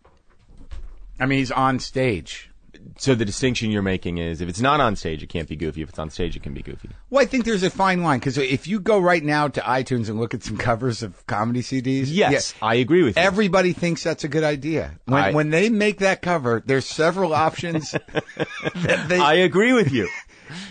I 1.20 1.26
mean, 1.26 1.40
he's 1.40 1.52
on 1.52 1.80
stage. 1.80 2.52
so 3.00 3.16
the 3.16 3.26
distinction 3.26 3.72
you're 3.72 3.82
making 3.82 4.20
is 4.20 4.40
if 4.40 4.48
it's 4.48 4.62
not 4.62 4.80
on 4.80 4.96
stage, 4.96 5.24
it 5.24 5.28
can't 5.30 5.48
be 5.50 5.56
goofy. 5.56 5.82
If 5.82 5.90
it's 5.90 5.98
on 5.98 6.12
stage, 6.12 6.36
it 6.36 6.44
can 6.44 6.54
be 6.54 6.62
goofy. 6.62 6.90
Well, 7.10 7.24
I 7.24 7.26
think 7.26 7.44
there's 7.44 7.64
a 7.64 7.72
fine 7.72 8.04
line 8.04 8.20
because 8.20 8.38
if 8.38 8.68
you 8.68 8.80
go 8.80 9.00
right 9.00 9.24
now 9.24 9.48
to 9.48 9.60
iTunes 9.62 10.10
and 10.10 10.20
look 10.20 10.36
at 10.36 10.44
some 10.44 10.58
covers 10.58 11.02
of 11.02 11.26
comedy 11.26 11.62
CDs, 11.62 12.06
Yes, 12.08 12.54
I 12.62 12.76
agree 12.76 13.02
with 13.02 13.18
you. 13.18 13.24
Everybody 13.24 13.74
thinks 13.74 14.04
that's 14.04 14.24
a 14.24 14.28
good 14.28 14.44
idea. 14.44 14.94
When, 15.06 15.24
I- 15.24 15.32
when 15.34 15.50
they 15.50 15.70
make 15.70 15.98
that 16.00 16.22
cover, 16.22 16.62
there's 16.64 16.86
several 16.86 17.34
options. 17.34 17.92
that 18.76 19.06
they, 19.10 19.18
I 19.18 19.34
agree 19.34 19.74
with 19.74 19.92
you. 19.92 20.08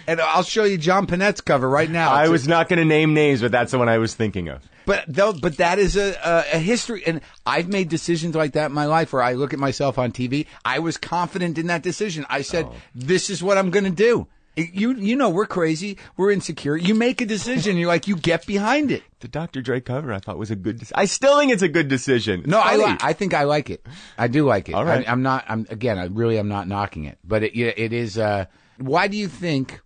And 0.07 0.20
I'll 0.20 0.43
show 0.43 0.64
you 0.64 0.79
John 0.79 1.07
Pinette's 1.07 1.41
cover 1.41 1.68
right 1.68 1.91
now. 1.91 2.12
I 2.12 2.22
It's 2.24 2.31
was 2.31 2.49
not 2.49 2.68
going 2.68 2.79
to 2.79 2.85
name 2.85 3.14
names, 3.14 3.41
but 3.41 3.53
that's 3.53 3.72
the 3.72 3.79
one 3.79 3.89
I 3.89 3.99
was 3.99 4.14
thinking 4.14 4.49
of. 4.49 4.62
But 4.87 5.05
though, 5.09 5.33
but 5.33 5.57
that 5.57 5.79
is 5.79 5.97
a, 5.97 6.14
a 6.24 6.57
a 6.57 6.59
history, 6.59 7.03
and 7.07 7.20
I've 7.45 7.68
made 7.68 7.89
decisions 7.89 8.37
like 8.37 8.53
that 8.53 8.66
in 8.66 8.72
my 8.72 8.87
life 8.87 9.12
where 9.12 9.22
I 9.22 9.33
look 9.33 9.53
at 9.53 9.59
myself 9.59 9.99
on 9.99 10.12
TV. 10.12 10.47
I 10.64 10.79
was 10.79 10.97
confident 10.97 11.59
in 11.59 11.66
that 11.66 11.83
decision. 11.83 12.24
I 12.31 12.43
said, 12.43 12.68
"This 12.95 13.29
is 13.29 13.43
what 13.43 13.59
I'm 13.59 13.70
going 13.70 13.85
to 13.85 13.91
do." 13.91 14.29
You 14.57 14.95
you 14.95 15.16
know 15.16 15.29
we're 15.29 15.45
crazy, 15.45 15.99
we're 16.16 16.31
insecure. 16.31 16.79
You 16.79 16.95
make 16.95 17.20
a 17.20 17.27
decision, 17.27 17.77
you're 17.77 17.89
like 17.89 18.09
you 18.09 18.16
get 18.16 18.47
behind 18.47 18.91
it. 18.91 19.03
The 19.20 19.29
Dr. 19.29 19.61
Dre 19.61 19.83
cover 19.83 20.14
I 20.14 20.18
thought 20.18 20.39
was 20.39 20.51
a 20.51 20.57
good. 20.57 20.83
I 20.95 21.05
still 21.05 21.39
think 21.39 21.53
it's 21.53 21.61
a 21.62 21.68
good 21.68 21.89
decision. 21.89 22.45
No, 22.47 22.59
I 22.59 22.77
li- 22.77 22.97
I 23.03 23.12
think 23.12 23.35
I 23.35 23.43
like 23.43 23.68
it. 23.68 23.85
I 24.16 24.29
do 24.29 24.47
like 24.47 24.70
it. 24.70 24.74
All 24.74 24.85
right. 24.85 25.07
I, 25.07 25.12
am 25.12 25.20
not. 25.22 25.45
I'm 25.47 25.66
again. 25.68 25.99
I 25.99 26.07
really 26.07 26.39
am 26.39 26.49
not 26.49 26.68
knocking 26.68 27.05
it, 27.05 27.18
but 27.22 27.43
it 27.43 27.55
it 27.55 27.93
is. 27.93 28.16
Uh, 28.16 28.47
why 28.79 29.09
do 29.09 29.16
you 29.16 29.29
think? 29.29 29.81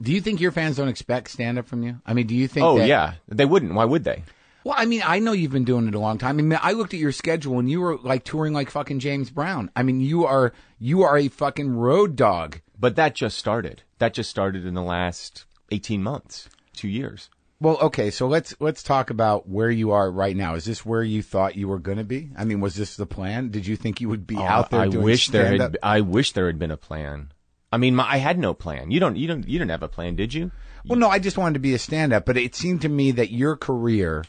Do 0.00 0.12
you 0.12 0.20
think 0.20 0.40
your 0.40 0.52
fans 0.52 0.76
don't 0.76 0.88
expect 0.88 1.30
stand 1.30 1.58
up 1.58 1.66
from 1.66 1.82
you? 1.82 2.00
I 2.06 2.14
mean, 2.14 2.26
do 2.26 2.34
you 2.34 2.48
think? 2.48 2.64
Oh 2.64 2.78
that, 2.78 2.86
yeah, 2.88 3.14
they 3.28 3.44
wouldn't. 3.44 3.74
Why 3.74 3.84
would 3.84 4.04
they? 4.04 4.22
Well, 4.64 4.74
I 4.76 4.84
mean, 4.84 5.02
I 5.04 5.20
know 5.20 5.32
you've 5.32 5.52
been 5.52 5.64
doing 5.64 5.88
it 5.88 5.94
a 5.94 5.98
long 5.98 6.18
time. 6.18 6.38
I 6.38 6.42
mean, 6.42 6.58
I 6.62 6.72
looked 6.72 6.92
at 6.92 7.00
your 7.00 7.12
schedule 7.12 7.58
and 7.58 7.70
you 7.70 7.80
were 7.80 7.96
like 7.98 8.24
touring 8.24 8.52
like 8.52 8.70
fucking 8.70 8.98
James 8.98 9.30
Brown. 9.30 9.70
I 9.74 9.82
mean, 9.82 10.00
you 10.00 10.26
are 10.26 10.52
you 10.78 11.02
are 11.02 11.16
a 11.16 11.28
fucking 11.28 11.70
road 11.74 12.16
dog. 12.16 12.60
But 12.78 12.96
that 12.96 13.14
just 13.14 13.38
started. 13.38 13.82
That 13.98 14.14
just 14.14 14.30
started 14.30 14.66
in 14.66 14.74
the 14.74 14.82
last 14.82 15.44
18 15.70 16.02
months, 16.02 16.48
two 16.74 16.88
years. 16.88 17.28
Well, 17.62 17.76
okay, 17.78 18.10
so 18.10 18.26
let's 18.26 18.54
let's 18.58 18.82
talk 18.82 19.10
about 19.10 19.46
where 19.48 19.70
you 19.70 19.90
are 19.90 20.10
right 20.10 20.34
now. 20.34 20.54
Is 20.54 20.64
this 20.64 20.84
where 20.86 21.02
you 21.02 21.22
thought 21.22 21.56
you 21.56 21.68
were 21.68 21.78
going 21.78 21.98
to 21.98 22.04
be? 22.04 22.30
I 22.36 22.44
mean, 22.44 22.60
was 22.60 22.74
this 22.74 22.96
the 22.96 23.04
plan? 23.04 23.50
Did 23.50 23.66
you 23.66 23.76
think 23.76 24.00
you 24.00 24.08
would 24.08 24.26
be 24.26 24.36
Oh, 24.36 24.42
out 24.42 24.70
there 24.70 24.80
I 24.80 24.88
doing 24.88 25.04
wish 25.04 25.28
there 25.28 25.58
had. 25.58 25.76
I 25.82 26.00
wish 26.00 26.32
there 26.32 26.46
had 26.46 26.58
been 26.58 26.70
a 26.70 26.78
plan. 26.78 27.32
I 27.72 27.76
mean, 27.78 27.94
my, 27.94 28.04
I 28.08 28.16
had 28.18 28.38
no 28.38 28.52
plan. 28.54 28.90
You 28.90 29.00
don't. 29.00 29.16
You 29.16 29.28
don't. 29.28 29.46
You 29.48 29.58
didn't 29.58 29.70
have 29.70 29.82
a 29.82 29.88
plan, 29.88 30.16
did 30.16 30.34
you? 30.34 30.50
Well, 30.86 30.98
no, 30.98 31.08
I 31.08 31.18
just 31.18 31.38
wanted 31.38 31.54
to 31.54 31.60
be 31.60 31.74
a 31.74 31.78
stand-up, 31.78 32.24
but 32.24 32.36
it 32.36 32.54
seemed 32.54 32.80
to 32.82 32.88
me 32.88 33.10
that 33.12 33.30
your 33.30 33.54
career, 33.54 34.24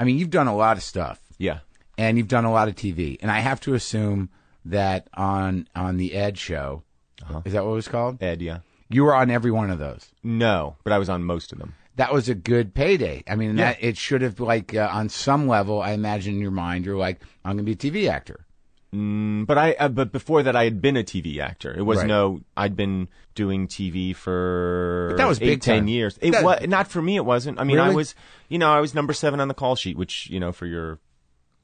I 0.00 0.04
mean, 0.04 0.18
you've 0.18 0.30
done 0.30 0.48
a 0.48 0.56
lot 0.56 0.76
of 0.76 0.82
stuff. 0.82 1.20
Yeah. 1.38 1.60
And 1.96 2.18
you've 2.18 2.28
done 2.28 2.44
a 2.44 2.52
lot 2.52 2.68
of 2.68 2.74
TV, 2.74 3.16
and 3.20 3.30
I 3.30 3.38
have 3.40 3.60
to 3.62 3.74
assume 3.74 4.28
that 4.64 5.08
on 5.14 5.68
on 5.74 5.96
the 5.96 6.12
Ed 6.14 6.36
show, 6.38 6.82
is 7.44 7.52
that 7.54 7.64
what 7.64 7.70
it 7.70 7.74
was 7.74 7.88
called? 7.88 8.22
Ed, 8.22 8.42
yeah. 8.42 8.58
You 8.88 9.04
were 9.04 9.14
on 9.14 9.30
every 9.30 9.50
one 9.50 9.70
of 9.70 9.78
those. 9.78 10.10
No, 10.22 10.76
but 10.84 10.92
I 10.92 10.98
was 10.98 11.08
on 11.08 11.24
most 11.24 11.52
of 11.52 11.58
them. 11.58 11.74
That 11.96 12.12
was 12.12 12.28
a 12.28 12.34
good 12.34 12.74
payday. 12.74 13.24
I 13.26 13.36
mean, 13.36 13.56
Yeah. 13.56 13.72
that 13.72 13.82
it 13.82 13.96
should 13.96 14.20
have 14.22 14.38
like 14.38 14.74
uh, 14.74 14.88
on 14.92 15.08
some 15.08 15.48
level. 15.48 15.80
I 15.80 15.92
imagine 15.92 16.34
in 16.34 16.40
your 16.40 16.50
mind, 16.50 16.84
you're 16.84 16.98
like, 16.98 17.20
I'm 17.44 17.56
going 17.56 17.64
to 17.66 17.74
be 17.76 17.88
a 17.88 18.04
TV 18.04 18.10
actor. 18.10 18.44
Mm, 18.94 19.46
but 19.46 19.58
I. 19.58 19.72
Uh, 19.72 19.88
but 19.88 20.12
before 20.12 20.42
that, 20.44 20.54
I 20.56 20.64
had 20.64 20.80
been 20.80 20.96
a 20.96 21.02
TV 21.02 21.38
actor. 21.40 21.74
It 21.76 21.82
was 21.82 21.98
Right. 21.98 22.06
no. 22.06 22.40
I'd 22.56 22.76
been 22.76 23.08
doing 23.34 23.66
TV 23.66 24.14
for 24.14 25.08
But 25.10 25.16
that 25.18 25.28
was 25.28 25.40
eight, 25.42 25.46
big 25.46 25.60
ten 25.62 25.78
time. 25.80 25.88
years. 25.88 26.18
It 26.22 26.30
That- 26.30 26.44
was 26.44 26.66
not 26.66 26.88
for 26.88 27.02
me. 27.02 27.16
It 27.16 27.24
wasn't. 27.24 27.58
I 27.60 27.64
mean, 27.64 27.78
I 27.78 27.90
was. 27.90 28.14
You 28.48 28.58
know, 28.58 28.70
I 28.70 28.80
was 28.80 28.94
number 28.94 29.12
seven 29.12 29.40
on 29.40 29.48
the 29.48 29.54
call 29.54 29.74
sheet, 29.76 29.96
which 29.98 30.30
you 30.30 30.38
know, 30.40 30.52
for 30.52 30.66
your 30.66 30.98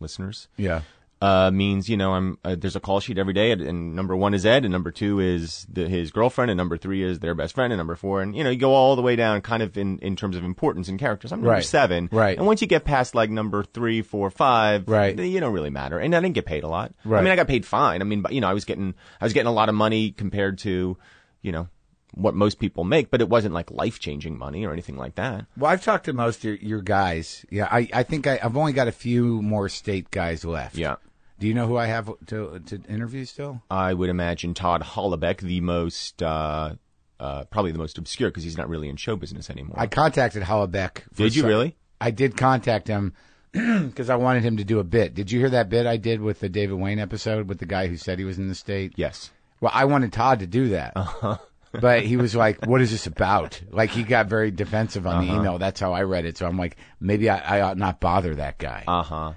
listeners, 0.00 0.48
Yeah. 0.56 0.80
Uh, 1.22 1.50
means 1.52 1.88
you 1.88 1.96
know 1.96 2.12
I'm 2.14 2.36
uh, 2.44 2.56
there's 2.58 2.74
a 2.74 2.80
call 2.80 2.98
sheet 2.98 3.16
every 3.16 3.32
day, 3.32 3.52
and, 3.52 3.62
and 3.62 3.94
number 3.94 4.16
one 4.16 4.34
is 4.34 4.44
Ed, 4.44 4.64
and 4.64 4.72
number 4.72 4.90
two 4.90 5.20
is 5.20 5.64
the, 5.72 5.88
his 5.88 6.10
girlfriend, 6.10 6.50
and 6.50 6.58
number 6.58 6.76
three 6.76 7.02
is 7.02 7.20
their 7.20 7.34
best 7.36 7.54
friend, 7.54 7.72
and 7.72 7.78
number 7.78 7.94
four, 7.94 8.22
and 8.22 8.34
you 8.36 8.42
know 8.42 8.50
you 8.50 8.56
go 8.58 8.74
all 8.74 8.96
the 8.96 9.02
way 9.02 9.14
down, 9.14 9.40
kind 9.40 9.62
of 9.62 9.78
in, 9.78 9.98
in 10.00 10.16
terms 10.16 10.36
of 10.36 10.42
importance 10.42 10.88
and 10.88 10.98
characters. 10.98 11.30
I'm 11.32 11.38
number 11.38 11.50
Right. 11.52 11.64
seven, 11.64 12.08
Right. 12.10 12.36
And 12.36 12.44
once 12.46 12.60
you 12.60 12.66
get 12.66 12.84
past 12.84 13.14
like 13.14 13.30
number 13.30 13.62
three, 13.62 14.02
four, 14.02 14.30
five, 14.30 14.88
Right. 14.88 15.16
you 15.16 15.38
don't 15.38 15.52
really 15.52 15.70
matter. 15.70 15.98
And 16.00 16.12
I 16.14 16.20
didn't 16.20 16.34
get 16.34 16.44
paid 16.46 16.64
a 16.64 16.68
lot. 16.68 16.92
Right. 17.04 17.20
I 17.20 17.22
mean, 17.22 17.32
I 17.32 17.36
got 17.36 17.46
paid 17.46 17.64
fine. 17.64 18.00
I 18.00 18.04
mean, 18.04 18.20
but 18.22 18.32
you 18.32 18.40
know, 18.40 18.48
I 18.48 18.52
was 18.52 18.64
getting 18.64 18.94
I 19.20 19.24
was 19.24 19.32
getting 19.32 19.46
a 19.46 19.52
lot 19.52 19.68
of 19.68 19.76
money 19.76 20.10
compared 20.10 20.58
to, 20.58 20.96
you 21.40 21.52
know, 21.52 21.68
what 22.14 22.34
most 22.34 22.58
people 22.58 22.84
make, 22.84 23.10
but 23.10 23.20
it 23.20 23.28
wasn't 23.28 23.54
like 23.54 23.70
life 23.70 23.98
changing 24.00 24.36
money 24.36 24.66
or 24.66 24.72
anything 24.72 24.96
like 24.96 25.14
that. 25.14 25.46
Well, 25.56 25.70
I've 25.70 25.82
talked 25.84 26.04
to 26.06 26.12
most 26.12 26.38
of 26.38 26.44
your, 26.44 26.54
your 26.56 26.82
guys. 26.82 27.46
Yeah, 27.48 27.68
I, 27.70 27.88
I 27.94 28.02
think 28.02 28.26
I, 28.26 28.38
I've 28.42 28.56
only 28.56 28.72
got 28.74 28.88
a 28.88 28.92
few 28.92 29.40
more 29.40 29.68
state 29.70 30.10
guys 30.10 30.44
left. 30.44 30.76
Yeah. 30.76 30.96
Do 31.42 31.48
you 31.48 31.54
know 31.54 31.66
who 31.66 31.76
I 31.76 31.86
have 31.86 32.08
to 32.26 32.60
to 32.66 32.80
interview 32.88 33.24
still? 33.24 33.60
I 33.68 33.92
would 33.94 34.08
imagine 34.10 34.54
Todd 34.54 34.80
Holoubek, 34.82 35.38
the 35.40 35.60
most, 35.60 36.22
uh, 36.22 36.74
uh, 37.18 37.44
probably 37.46 37.72
the 37.72 37.78
most 37.78 37.98
obscure 37.98 38.30
because 38.30 38.44
he's 38.44 38.56
not 38.56 38.68
really 38.68 38.88
in 38.88 38.94
show 38.94 39.16
business 39.16 39.50
anymore. 39.50 39.74
I 39.76 39.88
contacted 39.88 40.44
Holoubek. 40.44 41.02
Did 41.16 41.34
you 41.34 41.42
some- 41.42 41.48
really? 41.48 41.76
I 42.00 42.12
did 42.12 42.36
contact 42.36 42.86
him 42.86 43.14
because 43.52 44.08
I 44.08 44.14
wanted 44.14 44.44
him 44.44 44.56
to 44.58 44.64
do 44.64 44.78
a 44.78 44.84
bit. 44.84 45.14
Did 45.14 45.32
you 45.32 45.40
hear 45.40 45.50
that 45.50 45.68
bit 45.68 45.84
I 45.84 45.96
did 45.96 46.20
with 46.20 46.38
the 46.38 46.48
David 46.48 46.74
Wain 46.78 47.00
episode 47.00 47.48
with 47.48 47.58
the 47.58 47.66
guy 47.66 47.88
who 47.88 47.96
said 47.96 48.20
he 48.20 48.24
was 48.24 48.38
in 48.38 48.46
the 48.46 48.54
state? 48.54 48.92
Yes. 48.94 49.32
Well, 49.60 49.72
I 49.74 49.86
wanted 49.86 50.12
Todd 50.12 50.38
to 50.38 50.46
do 50.46 50.68
that. 50.68 50.92
Uh-huh. 50.94 51.38
but 51.72 52.02
he 52.04 52.16
was 52.16 52.36
like, 52.36 52.66
"What 52.66 52.80
is 52.82 52.92
this 52.92 53.08
about?" 53.08 53.60
Like 53.70 53.90
he 53.90 54.04
got 54.04 54.26
very 54.28 54.52
defensive 54.52 55.08
on 55.08 55.26
the 55.26 55.32
Uh-huh. 55.32 55.40
email. 55.40 55.58
That's 55.58 55.80
how 55.80 55.92
I 55.92 56.02
read 56.02 56.24
it. 56.24 56.38
So 56.38 56.46
I'm 56.46 56.56
like, 56.56 56.76
maybe 57.00 57.28
I, 57.28 57.58
I 57.58 57.60
ought 57.62 57.78
not 57.78 57.98
bother 57.98 58.36
that 58.36 58.58
guy. 58.58 58.84
Uh 58.86 59.02
huh. 59.02 59.32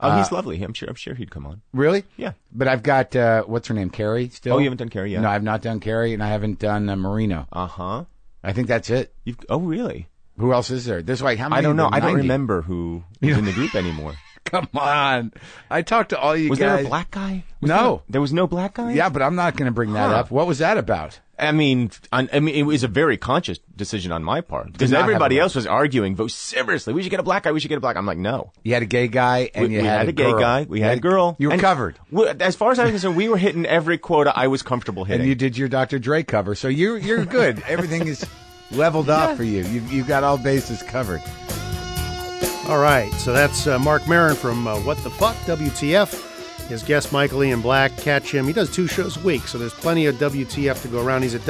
Oh, 0.00 0.08
Uh, 0.10 0.18
he's 0.18 0.30
lovely. 0.30 0.62
I'm 0.62 0.74
sure. 0.74 0.88
I'm 0.88 0.94
sure 0.94 1.14
he'd 1.14 1.30
come 1.30 1.44
on. 1.46 1.60
Really? 1.72 2.04
Yeah. 2.16 2.32
But 2.52 2.68
I've 2.68 2.82
got 2.82 3.16
uh, 3.16 3.42
what's 3.44 3.68
her 3.68 3.74
name, 3.74 3.90
Kerri. 3.90 4.30
Still. 4.32 4.54
Oh, 4.54 4.58
you 4.58 4.64
haven't 4.64 4.78
done 4.78 4.90
Kerri 4.90 5.10
yet? 5.12 5.22
No, 5.22 5.28
I've 5.28 5.42
not 5.42 5.60
done 5.62 5.80
Kerri, 5.80 6.14
and 6.14 6.22
I 6.22 6.28
haven't 6.28 6.58
done 6.60 6.88
uh, 6.88 6.96
Marino. 6.96 7.46
Uh 7.52 7.66
huh. 7.66 8.04
I 8.44 8.52
think 8.52 8.68
that's 8.68 8.90
it. 8.90 9.12
You've, 9.24 9.38
oh, 9.48 9.58
really? 9.58 10.06
Who 10.38 10.52
else 10.52 10.70
is 10.70 10.84
there? 10.84 11.02
There's 11.02 11.20
like 11.20 11.38
how 11.38 11.48
many? 11.48 11.58
I 11.58 11.62
don't 11.62 11.74
know. 11.76 11.88
I 11.90 11.98
don't 11.98 12.12
90? 12.12 12.22
remember 12.22 12.62
who 12.62 13.02
was 13.20 13.36
in 13.36 13.44
the 13.44 13.52
group 13.52 13.74
anymore. 13.74 14.14
Come 14.44 14.68
on. 14.74 15.32
I 15.68 15.82
talked 15.82 16.10
to 16.10 16.18
all 16.18 16.36
you 16.36 16.48
Was 16.50 16.58
guys. 16.60 16.66
Was 16.70 16.76
there 16.78 16.86
a 16.86 16.88
black 16.88 17.10
guy? 17.10 17.44
Was 17.60 17.68
no. 17.68 17.96
there, 17.96 18.04
there 18.10 18.20
was 18.20 18.32
no 18.32 18.46
black 18.46 18.74
guy. 18.74 18.92
Yeah, 18.92 19.08
but 19.08 19.20
I'm 19.20 19.34
not 19.34 19.56
going 19.56 19.66
to 19.66 19.72
bring 19.74 19.92
that 19.94 20.10
Huh. 20.10 20.16
up. 20.16 20.30
What 20.30 20.46
was 20.46 20.58
that 20.58 20.78
about? 20.78 21.18
I 21.38 21.52
mean, 21.52 21.90
I, 22.12 22.28
I 22.32 22.40
mean, 22.40 22.54
it 22.54 22.64
was 22.64 22.82
a 22.82 22.88
very 22.88 23.16
conscious 23.16 23.58
decision 23.76 24.10
on 24.10 24.24
my 24.24 24.40
part 24.40 24.72
because 24.72 24.92
everybody 24.92 25.38
else 25.38 25.54
was 25.54 25.66
arguing 25.66 26.16
vociferously. 26.16 26.92
We 26.94 27.02
should 27.02 27.10
get 27.10 27.20
a 27.20 27.22
black 27.22 27.44
guy. 27.44 27.52
We 27.52 27.60
should 27.60 27.68
get 27.68 27.78
a 27.78 27.80
black. 27.80 27.96
I'm 27.96 28.06
like, 28.06 28.18
no. 28.18 28.52
You 28.64 28.74
had 28.74 28.82
a 28.82 28.86
gay 28.86 29.06
guy 29.08 29.50
and 29.54 29.68
we, 29.68 29.74
you 29.74 29.80
we 29.82 29.86
had, 29.86 29.98
had, 30.00 30.08
a 30.08 30.12
gay 30.12 30.30
girl. 30.30 30.40
guy. 30.40 30.62
We 30.68 30.78
You 30.78 30.84
had 30.84 30.98
a 30.98 31.00
girl. 31.00 31.36
You 31.38 31.48
were 31.48 31.52
And 31.52 31.62
covered. 31.62 31.98
we- 32.10 32.26
as 32.28 32.56
far 32.56 32.72
as 32.72 32.78
I 32.78 32.84
was 32.84 32.92
concerned, 32.92 33.16
we 33.16 33.28
were 33.28 33.36
hitting 33.36 33.66
every 33.66 33.98
quota 33.98 34.32
I 34.34 34.48
was 34.48 34.62
comfortable 34.62 35.04
hitting. 35.04 35.20
And 35.20 35.28
you 35.28 35.34
did 35.34 35.56
your 35.56 35.68
Dr. 35.68 35.98
Dre 35.98 36.22
cover. 36.24 36.54
So 36.56 36.66
you're 36.68 36.98
you're 36.98 37.24
good. 37.24 37.62
Everything 37.68 38.08
is 38.08 38.26
leveled 38.72 39.08
off 39.08 39.36
for 39.36 39.44
you. 39.44 39.64
You've, 39.64 39.92
you've 39.92 40.08
got 40.08 40.24
all 40.24 40.38
bases 40.38 40.82
covered. 40.82 41.22
All 42.68 42.78
right, 42.80 43.10
so 43.14 43.32
that's 43.32 43.66
uh, 43.66 43.78
Marc 43.78 44.06
Maron 44.06 44.36
from 44.36 44.66
uh, 44.66 44.78
What 44.80 44.98
the 45.02 45.08
Fuck, 45.08 45.36
WTF. 45.46 46.27
His 46.68 46.82
guest, 46.82 47.12
Michael 47.12 47.42
Ian 47.44 47.62
Black. 47.62 47.96
Catch 47.96 48.30
him. 48.32 48.46
He 48.46 48.52
does 48.52 48.70
two 48.70 48.86
shows 48.86 49.16
a 49.16 49.20
week, 49.20 49.48
so 49.48 49.56
there's 49.56 49.72
plenty 49.72 50.04
of 50.06 50.16
WTF 50.16 50.82
to 50.82 50.88
go 50.88 51.02
around. 51.04 51.22
He's 51.22 51.34
at 51.34 51.40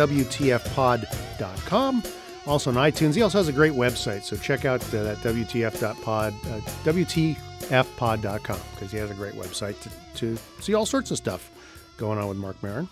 WTFpod.com. 0.89 2.03
Also 2.47 2.71
on 2.71 2.77
iTunes. 2.77 3.15
He 3.15 3.23
also 3.23 3.39
has 3.39 3.49
a 3.49 3.53
great 3.53 3.73
website, 3.73 4.23
so 4.23 4.37
check 4.37 4.65
out 4.65 4.81
uh, 4.95 5.03
that 5.03 5.17
WTF.pod, 5.19 6.33
uh, 6.33 6.61
WTFpod.com, 6.85 8.61
because 8.75 8.93
he 8.93 8.97
has 8.97 9.11
a 9.11 9.15
great 9.15 9.35
website 9.35 9.79
to, 9.83 9.91
to 10.15 10.39
see 10.63 10.73
all 10.73 10.87
sorts 10.87 11.11
of 11.11 11.17
stuff 11.19 11.51
going 11.99 12.19
on 12.19 12.29
with 12.29 12.39
Marc 12.39 12.63
Maron. 12.63 12.89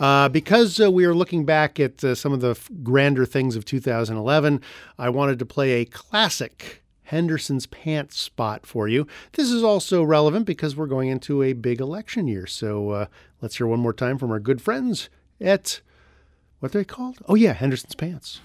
Uh, 0.00 0.28
because 0.30 0.80
uh, 0.80 0.90
we 0.90 1.04
are 1.04 1.14
looking 1.14 1.44
back 1.44 1.78
at 1.78 2.02
uh, 2.02 2.14
some 2.14 2.32
of 2.32 2.40
the 2.40 2.52
f- 2.52 2.68
grander 2.82 3.26
things 3.26 3.54
of 3.54 3.64
2011, 3.66 4.60
I 4.98 5.10
wanted 5.10 5.38
to 5.38 5.46
play 5.46 5.72
a 5.72 5.84
classic 5.84 6.82
Henderson's 7.06 7.66
Pants 7.66 8.18
spot 8.18 8.66
for 8.66 8.88
you. 8.88 9.06
This 9.32 9.50
is 9.50 9.62
also 9.62 10.02
relevant 10.02 10.46
because 10.46 10.76
we're 10.76 10.86
going 10.86 11.08
into 11.08 11.42
a 11.42 11.52
big 11.52 11.80
election 11.80 12.28
year. 12.28 12.46
So 12.46 12.90
uh, 12.90 13.06
let's 13.40 13.56
hear 13.56 13.66
one 13.66 13.80
more 13.80 13.92
time 13.92 14.18
from 14.18 14.30
our 14.30 14.40
good 14.40 14.60
friends 14.60 15.08
at 15.40 15.80
what 16.60 16.74
are 16.74 16.78
they 16.78 16.84
called? 16.84 17.18
Oh, 17.26 17.34
yeah, 17.34 17.52
Henderson's 17.52 17.94
Pants. 17.94 18.40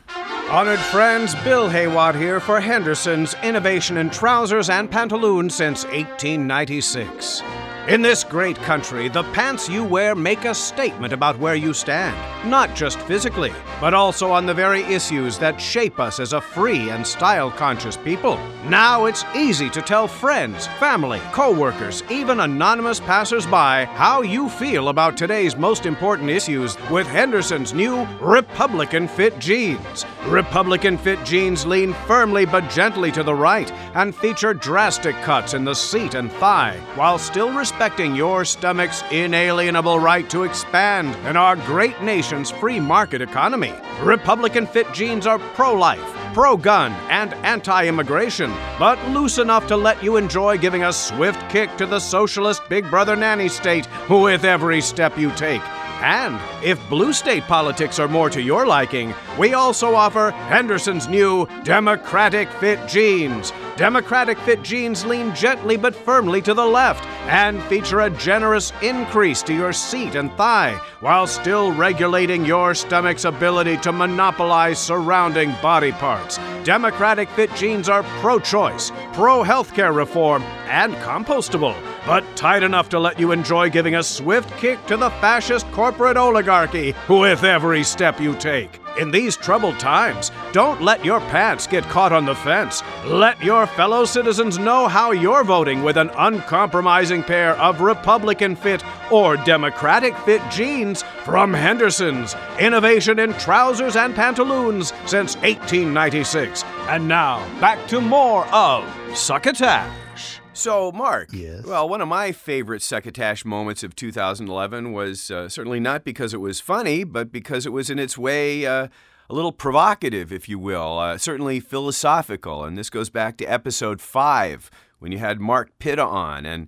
Honored 0.50 0.80
friends, 0.80 1.34
Bill 1.44 1.70
Haywatt 1.70 2.20
here 2.20 2.42
for 2.42 2.60
Henderson's 2.60 3.36
Innovation 3.42 3.96
in 3.98 4.10
Trousers 4.10 4.70
and 4.70 4.92
Pantaloons 4.92 5.56
since 5.56 5.86
1896. 5.86 7.42
In 7.88 8.04
this 8.04 8.24
great 8.24 8.58
country, 8.58 9.10
the 9.10 9.24
pants 9.34 9.68
you 9.68 9.84
wear 9.84 10.14
make 10.14 10.46
a 10.46 10.54
statement 10.54 11.14
about 11.14 11.40
where 11.40 11.56
you 11.56 11.74
stand, 11.74 12.16
not 12.48 12.76
just 12.76 13.00
physically, 13.00 13.52
but 13.80 13.96
also 13.96 14.30
on 14.32 14.46
the 14.46 14.54
very 14.54 14.84
issues 14.84 15.40
that 15.40 15.60
shape 15.60 16.00
us 16.00 16.20
as 16.20 16.34
a 16.34 16.40
free 16.40 16.92
and 16.92 17.06
style 17.06 17.50
conscious 17.50 17.98
people. 17.98 18.38
Now 18.66 19.06
it's 19.06 19.26
easy 19.36 19.68
to 19.72 19.82
tell 19.82 20.08
friends, 20.08 20.68
family, 20.80 21.20
co 21.32 21.52
workers, 21.52 22.04
even 22.12 22.42
anonymous 22.42 23.00
passersby 23.00 23.86
how 23.96 24.22
you 24.22 24.48
feel 24.48 24.90
about 24.90 25.18
today's 25.18 25.58
most 25.58 25.88
important 25.88 26.30
issues 26.30 26.78
with 26.92 27.08
Henderson's 27.08 27.74
new 27.74 28.08
Republican 28.20 29.08
Fit 29.08 29.40
jeans. 29.40 30.06
Republican 30.28 31.00
Fit 31.00 31.26
jeans 31.26 31.66
lean 31.66 31.94
firmly 32.06 32.46
but 32.46 32.70
gently 32.70 33.12
to 33.12 33.24
the 33.24 33.34
right 33.34 33.72
and 33.96 34.16
feature 34.16 34.54
drastic 34.54 35.16
cuts 35.24 35.56
in 35.56 35.64
the 35.66 35.74
seat 35.74 36.14
and 36.14 36.32
thigh 36.34 36.78
while 36.94 37.18
still 37.18 37.52
respecting 37.72 38.14
your 38.14 38.44
stomach's 38.44 39.02
inalienable 39.12 39.98
right 39.98 40.30
to 40.30 40.44
expand 40.44 41.16
in 41.26 41.38
our 41.38 41.56
great 41.56 42.02
nation's 42.02 42.52
free 42.52 42.82
market 42.82 43.22
economy. 43.22 43.74
Republican 44.02 44.68
Fit 44.68 44.92
jeans 44.92 45.26
are 45.26 45.40
pro 45.40 45.74
life, 45.74 46.04
pro 46.34 46.58
gun, 46.58 46.92
and 47.10 47.34
anti 47.46 47.88
immigration, 47.88 48.52
but 48.78 49.00
loose 49.12 49.38
enough 49.38 49.68
to 49.68 49.78
let 49.78 50.04
you 50.04 50.18
enjoy 50.18 50.58
giving 50.58 50.84
a 50.84 50.92
swift 50.92 51.40
kick 51.50 51.74
to 51.78 51.86
the 51.86 52.00
socialist 52.00 52.62
Big 52.68 52.90
Brother 52.90 53.16
nanny 53.16 53.48
state 53.48 53.88
with 54.10 54.44
every 54.44 54.82
step 54.82 55.18
you 55.18 55.32
take. 55.32 55.62
And 56.02 56.40
if 56.66 56.90
blue 56.90 57.14
state 57.14 57.44
politics 57.44 58.00
are 58.00 58.08
more 58.08 58.30
to 58.32 58.42
your 58.42 58.66
liking, 58.66 59.14
we 59.40 59.54
also 59.54 59.96
offer 59.96 60.32
Henderson's 60.32 61.08
new 61.08 61.48
Democratic 61.64 62.50
Fit 62.54 62.86
jeans. 62.90 63.54
Democratic 63.78 64.38
Fit 64.40 64.62
jeans 64.64 65.06
lean 65.06 65.34
gently 65.34 65.78
but 65.78 65.96
firmly 65.96 66.42
to 66.42 66.54
the 66.54 66.66
left 66.66 67.06
and 67.28 67.62
feature 67.64 68.02
a 68.02 68.10
generous 68.10 68.74
increase 68.82 69.42
to 69.44 69.54
your 69.54 69.72
seat 69.72 70.16
and 70.16 70.32
thigh 70.34 70.80
while 71.00 71.26
still 71.26 71.72
regulating 71.72 72.46
your 72.46 72.74
stomach's 72.74 73.26
ability 73.26 73.78
to 73.78 73.92
monopolize 73.92 74.78
surrounding 74.78 75.52
body 75.62 75.92
parts. 75.94 76.38
Democratic 76.64 77.30
Fit 77.30 77.54
jeans 77.56 77.88
are 77.90 78.04
pro 78.20 78.40
choice, 78.40 78.92
pro 79.14 79.44
healthcare 79.44 79.96
reform, 79.96 80.44
and 80.68 80.94
compostable, 80.96 81.76
but 82.06 82.24
tight 82.36 82.64
enough 82.64 82.90
to 82.90 83.00
let 83.00 83.20
you 83.20 83.32
enjoy 83.32 83.70
giving 83.70 83.96
a 83.96 84.04
swift 84.04 84.50
kick 84.58 84.86
to 84.86 84.98
the 84.98 85.10
fascist 85.22 85.66
corporate 85.72 86.18
oligarchy 86.18 86.94
with 87.08 87.44
every 87.44 87.84
step 87.84 88.20
you 88.20 88.36
take. 88.36 88.81
In 89.00 89.10
these 89.10 89.38
troubled 89.38 89.80
times, 89.80 90.32
don't 90.52 90.82
let 90.82 91.06
your 91.06 91.22
pants 91.22 91.66
get 91.66 91.84
caught 91.86 92.12
on 92.12 92.26
the 92.26 92.36
fence. 92.36 92.84
Let 93.06 93.42
your 93.42 93.66
fellow 93.66 94.04
citizens 94.04 94.60
know 94.60 94.88
how 94.88 95.12
you're 95.12 95.46
voting 95.46 95.82
with 95.82 95.98
an 95.98 96.10
uncompromising 96.18 97.24
pair 97.24 97.56
of 97.58 97.80
Republican 97.80 98.56
fit 98.56 98.84
or 99.10 99.38
Democratic 99.38 100.18
fit 100.20 100.42
jeans 100.52 101.04
from 101.24 101.54
Henderson's. 101.54 102.36
Innovation 102.60 103.20
in 103.20 103.34
trousers 103.36 103.96
and 103.96 104.14
pantaloons 104.14 104.94
since 105.06 105.36
1896. 105.38 106.64
And 106.90 107.08
now, 107.08 107.40
back 107.62 107.88
to 107.88 108.02
more 108.02 108.46
of 108.48 108.84
Succotash. 109.16 110.11
So, 110.54 110.92
Mark. 110.92 111.30
Yes. 111.32 111.64
Well, 111.64 111.88
one 111.88 112.02
of 112.02 112.08
my 112.08 112.34
favorite 112.34 112.82
succotash 112.82 113.46
moments 113.46 113.84
of 113.84 113.96
2011 113.96 114.92
was 114.92 115.32
uh, 115.32 115.48
certainly 115.48 115.80
not 115.80 116.04
because 116.04 116.34
it 116.34 116.42
was 116.42 116.60
funny, 116.60 117.04
but 117.04 117.32
because 117.32 117.66
it 117.66 117.72
was 117.72 117.90
in 117.90 117.98
its 117.98 118.18
way 118.18 118.66
uh, 118.66 118.88
a 119.30 119.34
little 119.34 119.54
provocative, 119.54 120.32
if 120.32 120.50
you 120.50 120.60
will, 120.60 121.00
uh, 121.00 121.18
certainly 121.18 121.60
philosophical. 121.62 122.66
And 122.66 122.78
this 122.78 122.90
goes 122.90 123.10
back 123.10 123.38
to 123.38 123.46
episode 123.46 124.02
five 124.02 124.70
when 125.00 125.12
you 125.12 125.20
had 125.20 125.40
Mark 125.40 125.72
Pitta 125.80 126.04
on. 126.04 126.46
And 126.46 126.68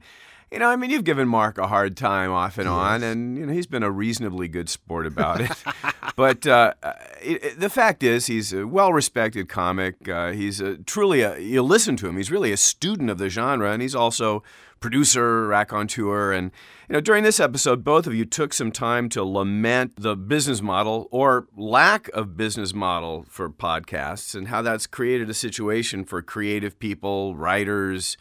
you 0.50 0.60
know, 0.60 0.70
I 0.70 0.76
mean, 0.76 0.90
you've 0.90 1.04
given 1.04 1.28
Mark 1.28 1.58
a 1.58 1.68
hard 1.68 1.98
time 1.98 2.32
off 2.32 2.58
and 2.58 2.68
yes. 2.68 2.74
on, 2.74 3.04
and 3.04 3.38
you 3.38 3.46
know 3.46 3.54
he's 3.54 3.68
been 3.68 3.84
a 3.84 3.92
reasonably 3.92 4.48
good 4.48 4.70
sport 4.70 5.08
about 5.08 5.42
it. 5.42 5.52
but 6.16 6.46
uh, 6.46 6.74
it, 7.22 7.44
it, 7.44 7.60
the 7.60 7.70
fact 7.70 8.04
is, 8.04 8.28
he's 8.28 8.54
a 8.54 8.68
well-respected 8.68 9.50
comic. 9.50 10.08
Uh, 10.08 10.32
he's 10.32 10.62
a, 10.62 10.78
truly 10.78 11.22
a. 11.22 11.40
You 11.40 11.64
listen 11.64 11.96
to 11.98 12.08
him; 12.08 12.18
he's 12.18 12.32
really 12.32 12.52
a 12.52 12.58
student 12.58 13.10
of 13.10 13.18
the 13.18 13.30
genre, 13.30 13.72
and 13.72 13.82
he's 13.82 13.96
also 13.96 14.44
producer, 14.80 15.48
raconteur, 15.48 16.34
and 16.34 16.52
you 16.90 16.94
know 16.94 17.02
during 17.02 17.24
this 17.24 17.40
episode, 17.40 17.84
both 17.84 18.06
of 18.06 18.14
you 18.14 18.26
took 18.26 18.54
some 18.54 18.72
time 18.72 19.10
to 19.10 19.24
lament 19.24 19.94
the 19.96 20.16
business 20.16 20.62
model 20.62 21.08
or 21.10 21.48
lack 21.56 22.10
of 22.10 22.38
business 22.38 22.74
model 22.74 23.26
for 23.30 23.50
podcasts, 23.50 24.36
and 24.36 24.50
how 24.50 24.62
that's 24.62 24.86
created 24.86 25.30
a 25.30 25.34
situation 25.34 26.06
for 26.06 26.22
creative 26.22 26.78
people, 26.78 27.36
writers, 27.36 28.18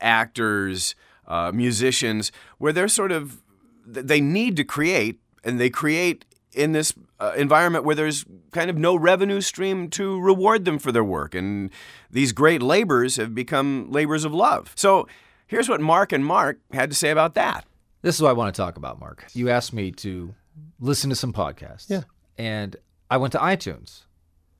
actors 0.00 0.94
uh, 1.26 1.50
musicians, 1.52 2.32
where 2.58 2.72
they're 2.72 2.88
sort 2.88 3.12
of 3.12 3.42
they 3.86 4.20
need 4.20 4.56
to 4.56 4.64
create, 4.64 5.20
and 5.42 5.60
they 5.60 5.68
create 5.68 6.24
in 6.54 6.72
this 6.72 6.94
uh, 7.20 7.32
environment 7.36 7.84
where 7.84 7.94
there's 7.94 8.24
kind 8.52 8.70
of 8.70 8.76
no 8.76 8.96
revenue 8.96 9.40
stream 9.40 9.88
to 9.90 10.20
reward 10.20 10.64
them 10.64 10.78
for 10.78 10.92
their 10.92 11.04
work, 11.04 11.34
and 11.34 11.70
these 12.10 12.32
great 12.32 12.62
labors 12.62 13.16
have 13.16 13.34
become 13.34 13.90
labors 13.90 14.24
of 14.24 14.32
love. 14.32 14.72
So 14.74 15.08
here's 15.46 15.68
what 15.68 15.80
Mark 15.80 16.12
and 16.12 16.24
Mark 16.24 16.58
had 16.72 16.90
to 16.90 16.96
say 16.96 17.10
about 17.10 17.34
that. 17.34 17.64
This 18.02 18.14
is 18.16 18.22
what 18.22 18.30
I 18.30 18.34
want 18.34 18.54
to 18.54 18.60
talk 18.60 18.76
about, 18.76 19.00
Mark. 19.00 19.26
You 19.32 19.48
asked 19.48 19.72
me 19.72 19.90
to 19.92 20.34
listen 20.78 21.10
to 21.10 21.16
some 21.16 21.32
podcasts. 21.32 21.88
Yeah. 21.88 22.02
And 22.36 22.76
I 23.10 23.16
went 23.16 23.32
to 23.32 23.38
iTunes. 23.38 24.02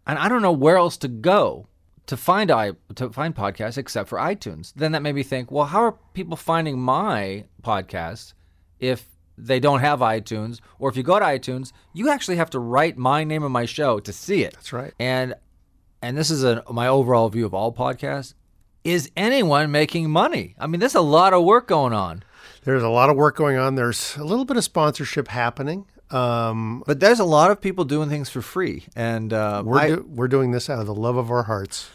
And 0.06 0.18
I 0.18 0.28
don't 0.28 0.42
know 0.42 0.52
where 0.52 0.76
else 0.76 0.96
to 0.98 1.08
go 1.08 1.68
to 2.06 2.16
find 2.16 2.50
i 2.50 2.72
to 2.94 3.10
find 3.10 3.34
podcasts 3.34 3.78
except 3.78 4.08
for 4.08 4.18
iTunes. 4.18 4.72
Then 4.74 4.92
that 4.92 5.02
made 5.02 5.14
me 5.14 5.22
think, 5.22 5.50
well, 5.50 5.64
how 5.66 5.82
are 5.82 5.98
people 6.12 6.36
finding 6.36 6.78
my 6.78 7.44
podcast 7.62 8.34
if 8.78 9.06
they 9.36 9.60
don't 9.60 9.80
have 9.80 10.00
iTunes 10.00 10.60
or 10.78 10.88
if 10.88 10.96
you 10.96 11.02
go 11.02 11.18
to 11.18 11.24
iTunes, 11.24 11.72
you 11.92 12.08
actually 12.08 12.36
have 12.36 12.50
to 12.50 12.58
write 12.58 12.96
my 12.96 13.24
name 13.24 13.42
of 13.42 13.50
my 13.50 13.64
show 13.64 13.98
to 14.00 14.12
see 14.12 14.44
it. 14.44 14.54
That's 14.54 14.72
right. 14.72 14.92
And 14.98 15.34
and 16.02 16.18
this 16.18 16.30
is 16.30 16.44
a, 16.44 16.62
my 16.70 16.86
overall 16.86 17.28
view 17.30 17.46
of 17.46 17.54
all 17.54 17.72
podcasts. 17.72 18.34
Is 18.84 19.10
anyone 19.16 19.70
making 19.70 20.10
money? 20.10 20.54
I 20.58 20.66
mean, 20.66 20.78
there's 20.78 20.94
a 20.94 21.00
lot 21.00 21.32
of 21.32 21.42
work 21.42 21.66
going 21.66 21.94
on. 21.94 22.22
There's 22.64 22.82
a 22.82 22.90
lot 22.90 23.08
of 23.08 23.16
work 23.16 23.36
going 23.36 23.56
on. 23.56 23.74
There's 23.74 24.14
a 24.16 24.24
little 24.24 24.44
bit 24.44 24.58
of 24.58 24.64
sponsorship 24.64 25.28
happening. 25.28 25.86
Um, 26.10 26.82
but 26.86 27.00
there's 27.00 27.20
a 27.20 27.24
lot 27.24 27.50
of 27.50 27.60
people 27.60 27.84
doing 27.84 28.08
things 28.08 28.28
for 28.28 28.42
free, 28.42 28.84
and 28.94 29.32
uh, 29.32 29.62
we're 29.64 29.78
I, 29.78 29.88
do, 29.88 30.06
we're 30.08 30.28
doing 30.28 30.50
this 30.50 30.68
out 30.68 30.78
of 30.78 30.86
the 30.86 30.94
love 30.94 31.16
of 31.16 31.30
our 31.30 31.44
hearts. 31.44 31.90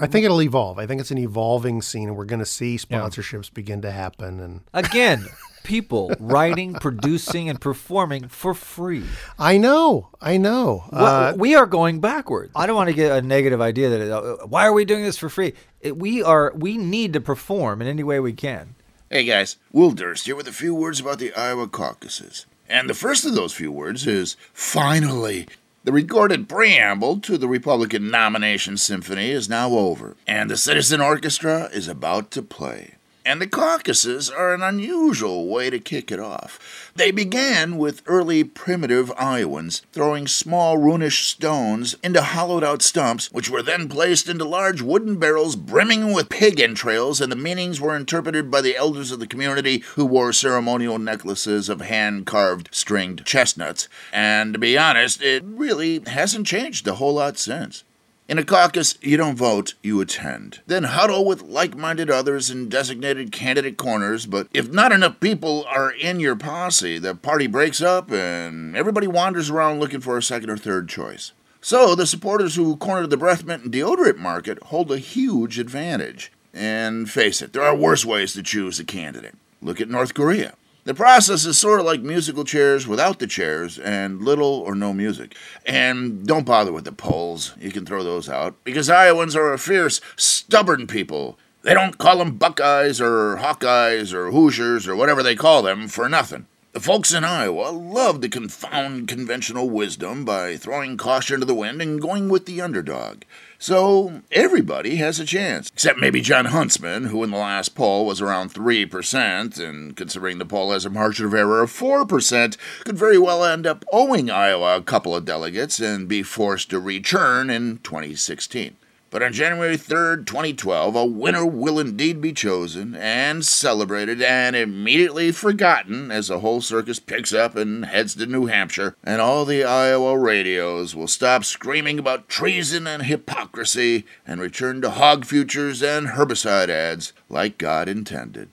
I 0.00 0.06
think 0.06 0.24
it'll 0.24 0.42
evolve. 0.42 0.78
I 0.78 0.86
think 0.86 1.00
it's 1.00 1.10
an 1.10 1.18
evolving 1.18 1.82
scene, 1.82 2.08
and 2.08 2.16
we're 2.16 2.24
going 2.24 2.38
to 2.38 2.46
see 2.46 2.76
sponsorships 2.76 3.46
yeah. 3.46 3.54
begin 3.54 3.82
to 3.82 3.90
happen. 3.90 4.40
And 4.40 4.60
again, 4.72 5.26
people 5.68 6.10
writing, 6.18 6.72
producing, 6.72 7.48
and 7.48 7.60
performing 7.60 8.26
for 8.26 8.54
free. 8.54 9.04
I 9.38 9.58
know, 9.58 10.08
I 10.20 10.38
know. 10.38 10.84
Uh, 10.90 11.34
we 11.36 11.54
are 11.54 11.66
going 11.66 12.00
backwards. 12.00 12.52
I 12.56 12.66
don't 12.66 12.74
want 12.74 12.88
to 12.88 12.94
get 12.94 13.12
a 13.12 13.20
negative 13.20 13.60
idea 13.60 13.90
that 13.90 14.10
uh, 14.10 14.46
why 14.46 14.66
are 14.66 14.72
we 14.72 14.86
doing 14.86 15.04
this 15.04 15.18
for 15.18 15.28
free? 15.28 15.52
It, 15.82 15.98
we 15.98 16.22
are. 16.22 16.52
We 16.56 16.78
need 16.78 17.12
to 17.12 17.20
perform 17.20 17.82
in 17.82 17.86
any 17.86 18.02
way 18.02 18.18
we 18.18 18.32
can. 18.32 18.74
Hey 19.10 19.24
guys, 19.24 19.56
Will 19.70 19.92
Durst 19.92 20.26
here 20.26 20.34
with 20.34 20.48
a 20.48 20.52
few 20.52 20.74
words 20.74 21.00
about 21.00 21.18
the 21.18 21.32
Iowa 21.34 21.68
caucuses. 21.68 22.46
And 22.68 22.88
the 22.88 22.94
first 22.94 23.24
of 23.24 23.34
those 23.34 23.52
few 23.52 23.70
words 23.70 24.06
is 24.06 24.36
finally. 24.52 25.46
The 25.84 25.92
recorded 25.92 26.48
preamble 26.48 27.20
to 27.20 27.38
the 27.38 27.48
Republican 27.48 28.10
nomination 28.10 28.76
symphony 28.76 29.30
is 29.30 29.48
now 29.48 29.70
over, 29.70 30.16
and 30.26 30.50
the 30.50 30.56
Citizen 30.56 31.00
Orchestra 31.00 31.70
is 31.72 31.88
about 31.88 32.30
to 32.32 32.42
play. 32.42 32.94
And 33.28 33.42
the 33.42 33.46
caucuses 33.46 34.30
are 34.30 34.54
an 34.54 34.62
unusual 34.62 35.48
way 35.48 35.68
to 35.68 35.78
kick 35.78 36.10
it 36.10 36.18
off. 36.18 36.90
They 36.96 37.10
began 37.10 37.76
with 37.76 38.00
early 38.06 38.42
primitive 38.42 39.12
Iowans 39.18 39.82
throwing 39.92 40.26
small 40.26 40.78
runish 40.78 41.26
stones 41.26 41.94
into 42.02 42.22
hollowed 42.22 42.64
out 42.64 42.80
stumps, 42.80 43.30
which 43.30 43.50
were 43.50 43.62
then 43.62 43.86
placed 43.86 44.30
into 44.30 44.46
large 44.46 44.80
wooden 44.80 45.18
barrels 45.18 45.56
brimming 45.56 46.14
with 46.14 46.30
pig 46.30 46.58
entrails, 46.58 47.20
and 47.20 47.30
the 47.30 47.36
meanings 47.36 47.82
were 47.82 47.94
interpreted 47.94 48.50
by 48.50 48.62
the 48.62 48.78
elders 48.78 49.12
of 49.12 49.20
the 49.20 49.26
community 49.26 49.80
who 49.96 50.06
wore 50.06 50.32
ceremonial 50.32 50.98
necklaces 50.98 51.68
of 51.68 51.82
hand 51.82 52.24
carved 52.24 52.70
stringed 52.72 53.26
chestnuts. 53.26 53.90
And 54.10 54.54
to 54.54 54.58
be 54.58 54.78
honest, 54.78 55.20
it 55.20 55.42
really 55.44 56.00
hasn't 56.06 56.46
changed 56.46 56.88
a 56.88 56.94
whole 56.94 57.12
lot 57.12 57.36
since. 57.36 57.84
In 58.28 58.36
a 58.36 58.44
caucus, 58.44 58.98
you 59.00 59.16
don't 59.16 59.36
vote, 59.36 59.72
you 59.82 60.02
attend. 60.02 60.60
Then 60.66 60.84
huddle 60.84 61.24
with 61.24 61.40
like 61.40 61.74
minded 61.74 62.10
others 62.10 62.50
in 62.50 62.68
designated 62.68 63.32
candidate 63.32 63.78
corners, 63.78 64.26
but 64.26 64.48
if 64.52 64.70
not 64.70 64.92
enough 64.92 65.18
people 65.18 65.64
are 65.66 65.90
in 65.90 66.20
your 66.20 66.36
posse, 66.36 66.98
the 66.98 67.14
party 67.14 67.46
breaks 67.46 67.80
up 67.80 68.12
and 68.12 68.76
everybody 68.76 69.06
wanders 69.06 69.48
around 69.48 69.80
looking 69.80 70.00
for 70.00 70.18
a 70.18 70.22
second 70.22 70.50
or 70.50 70.58
third 70.58 70.90
choice. 70.90 71.32
So, 71.62 71.94
the 71.94 72.06
supporters 72.06 72.54
who 72.54 72.76
cornered 72.76 73.08
the 73.08 73.16
breath 73.16 73.44
mint 73.44 73.64
and 73.64 73.72
deodorant 73.72 74.18
market 74.18 74.62
hold 74.64 74.92
a 74.92 74.98
huge 74.98 75.58
advantage. 75.58 76.30
And 76.52 77.10
face 77.10 77.40
it, 77.40 77.54
there 77.54 77.62
are 77.62 77.74
worse 77.74 78.04
ways 78.04 78.34
to 78.34 78.42
choose 78.42 78.78
a 78.78 78.84
candidate. 78.84 79.36
Look 79.62 79.80
at 79.80 79.88
North 79.88 80.12
Korea. 80.12 80.52
The 80.88 80.94
process 80.94 81.44
is 81.44 81.58
sort 81.58 81.80
of 81.80 81.84
like 81.84 82.00
musical 82.00 82.44
chairs 82.44 82.88
without 82.88 83.18
the 83.18 83.26
chairs 83.26 83.78
and 83.78 84.22
little 84.22 84.60
or 84.60 84.74
no 84.74 84.94
music. 84.94 85.36
And 85.66 86.26
don't 86.26 86.46
bother 86.46 86.72
with 86.72 86.86
the 86.86 86.92
polls. 86.92 87.52
You 87.60 87.70
can 87.70 87.84
throw 87.84 88.02
those 88.02 88.26
out 88.26 88.54
because 88.64 88.88
Iowans 88.88 89.36
are 89.36 89.52
a 89.52 89.58
fierce, 89.58 90.00
stubborn 90.16 90.86
people. 90.86 91.38
They 91.60 91.74
don't 91.74 91.98
call 91.98 92.16
them 92.16 92.38
Buckeyes 92.38 93.02
or 93.02 93.36
Hawkeyes 93.36 94.14
or 94.14 94.30
Hoosiers 94.30 94.88
or 94.88 94.96
whatever 94.96 95.22
they 95.22 95.36
call 95.36 95.60
them 95.60 95.88
for 95.88 96.08
nothing. 96.08 96.46
The 96.78 96.84
folks 96.84 97.12
in 97.12 97.24
Iowa 97.24 97.70
love 97.70 98.20
to 98.20 98.28
confound 98.28 99.08
conventional 99.08 99.68
wisdom 99.68 100.24
by 100.24 100.56
throwing 100.56 100.96
caution 100.96 101.40
to 101.40 101.44
the 101.44 101.52
wind 101.52 101.82
and 101.82 102.00
going 102.00 102.28
with 102.28 102.46
the 102.46 102.60
underdog. 102.60 103.22
So 103.58 104.22
everybody 104.30 104.94
has 104.94 105.18
a 105.18 105.24
chance, 105.24 105.70
except 105.70 105.98
maybe 105.98 106.20
Jon 106.20 106.44
Huntsman, 106.44 107.06
who 107.06 107.24
in 107.24 107.32
the 107.32 107.36
last 107.36 107.74
poll 107.74 108.06
was 108.06 108.20
around 108.20 108.54
3%, 108.54 109.58
and 109.58 109.96
considering 109.96 110.38
the 110.38 110.46
poll 110.46 110.70
has 110.70 110.86
a 110.86 110.90
margin 110.90 111.26
of 111.26 111.34
error 111.34 111.64
of 111.64 111.72
4%, 111.72 112.56
could 112.84 112.96
very 112.96 113.18
well 113.18 113.44
end 113.44 113.66
up 113.66 113.84
owing 113.92 114.30
Iowa 114.30 114.76
a 114.76 114.82
couple 114.82 115.16
of 115.16 115.24
delegates 115.24 115.80
and 115.80 116.06
be 116.06 116.22
forced 116.22 116.70
to 116.70 116.78
return 116.78 117.50
in 117.50 117.78
2016. 117.78 118.76
But 119.10 119.22
on 119.22 119.32
January 119.32 119.78
3rd, 119.78 120.26
2012, 120.26 120.94
a 120.94 121.04
winner 121.06 121.46
will 121.46 121.78
indeed 121.78 122.20
be 122.20 122.34
chosen 122.34 122.94
and 122.94 123.42
celebrated 123.42 124.20
and 124.20 124.54
immediately 124.54 125.32
forgotten 125.32 126.10
as 126.10 126.28
the 126.28 126.40
whole 126.40 126.60
circus 126.60 126.98
picks 126.98 127.32
up 127.32 127.56
and 127.56 127.86
heads 127.86 128.14
to 128.16 128.26
New 128.26 128.46
Hampshire, 128.46 128.96
and 129.02 129.22
all 129.22 129.46
the 129.46 129.64
Iowa 129.64 130.18
radios 130.18 130.94
will 130.94 131.08
stop 131.08 131.44
screaming 131.44 131.98
about 131.98 132.28
treason 132.28 132.86
and 132.86 133.04
hypocrisy 133.04 134.04
and 134.26 134.42
return 134.42 134.82
to 134.82 134.90
hog 134.90 135.24
futures 135.24 135.82
and 135.82 136.08
herbicide 136.08 136.68
ads 136.68 137.14
like 137.30 137.56
God 137.56 137.88
intended. 137.88 138.50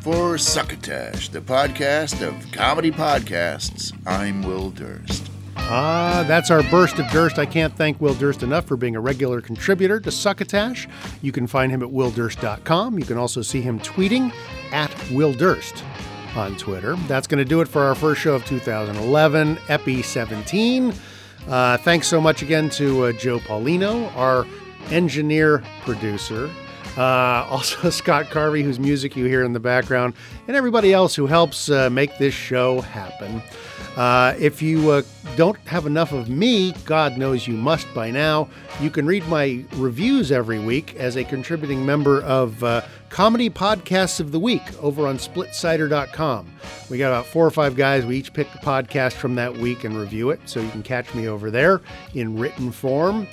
For 0.00 0.36
Succotash, 0.36 1.28
the 1.28 1.42
podcast 1.42 2.26
of 2.26 2.50
comedy 2.50 2.90
podcasts, 2.90 3.92
I'm 4.06 4.42
Will 4.42 4.70
Durst. 4.70 5.29
Ah, 5.72 6.24
that's 6.26 6.50
our 6.50 6.64
burst 6.64 6.98
of 6.98 7.06
Durst. 7.12 7.38
I 7.38 7.46
can't 7.46 7.72
thank 7.76 8.00
Will 8.00 8.14
Durst 8.14 8.42
enough 8.42 8.64
for 8.64 8.76
being 8.76 8.96
a 8.96 9.00
regular 9.00 9.40
contributor 9.40 10.00
to 10.00 10.10
Succotash. 10.10 10.88
You 11.22 11.30
can 11.30 11.46
find 11.46 11.70
him 11.70 11.80
at 11.80 11.88
willdurst.com. 11.90 12.98
You 12.98 13.04
can 13.04 13.16
also 13.16 13.40
see 13.40 13.60
him 13.60 13.78
tweeting 13.78 14.34
at 14.72 14.92
Will 15.12 15.32
Durst 15.32 15.84
on 16.34 16.56
Twitter. 16.56 16.96
That's 17.06 17.28
going 17.28 17.38
to 17.38 17.44
do 17.44 17.60
it 17.60 17.68
for 17.68 17.82
our 17.82 17.94
first 17.94 18.20
show 18.20 18.34
of 18.34 18.44
2011, 18.46 19.58
Epi 19.68 20.02
17. 20.02 20.92
Uh, 21.46 21.76
thanks 21.76 22.08
so 22.08 22.20
much 22.20 22.42
again 22.42 22.68
to 22.70 23.04
uh, 23.04 23.12
Joe 23.12 23.38
Paulino, 23.38 24.12
our 24.16 24.46
engineer 24.90 25.62
producer. 25.82 26.50
Uh, 26.96 27.00
also, 27.48 27.90
Scott 27.90 28.26
Carvey, 28.26 28.64
whose 28.64 28.80
music 28.80 29.14
you 29.14 29.26
hear 29.26 29.44
in 29.44 29.52
the 29.52 29.60
background, 29.60 30.14
and 30.48 30.56
everybody 30.56 30.92
else 30.92 31.14
who 31.14 31.28
helps 31.28 31.70
uh, 31.70 31.88
make 31.90 32.18
this 32.18 32.34
show 32.34 32.80
happen. 32.80 33.40
Uh, 33.96 34.34
if 34.38 34.62
you 34.62 34.90
uh, 34.90 35.02
don't 35.36 35.58
have 35.66 35.86
enough 35.86 36.12
of 36.12 36.28
me, 36.28 36.72
God 36.84 37.18
knows 37.18 37.46
you 37.46 37.54
must 37.54 37.92
by 37.92 38.10
now, 38.10 38.48
you 38.80 38.90
can 38.90 39.06
read 39.06 39.26
my 39.26 39.64
reviews 39.74 40.30
every 40.32 40.58
week 40.58 40.96
as 40.96 41.16
a 41.16 41.24
contributing 41.24 41.84
member 41.84 42.22
of 42.22 42.62
uh, 42.62 42.82
Comedy 43.08 43.50
Podcasts 43.50 44.20
of 44.20 44.32
the 44.32 44.38
Week 44.38 44.62
over 44.80 45.06
on 45.06 45.18
splitsider.com. 45.18 46.50
We 46.88 46.98
got 46.98 47.08
about 47.08 47.26
four 47.26 47.44
or 47.44 47.50
five 47.50 47.76
guys. 47.76 48.06
We 48.06 48.16
each 48.16 48.32
pick 48.32 48.46
a 48.54 48.58
podcast 48.58 49.14
from 49.14 49.34
that 49.34 49.56
week 49.56 49.84
and 49.84 49.96
review 49.98 50.30
it, 50.30 50.40
so 50.46 50.60
you 50.60 50.70
can 50.70 50.82
catch 50.82 51.12
me 51.14 51.26
over 51.26 51.50
there 51.50 51.80
in 52.14 52.38
written 52.38 52.70
form. 52.70 53.26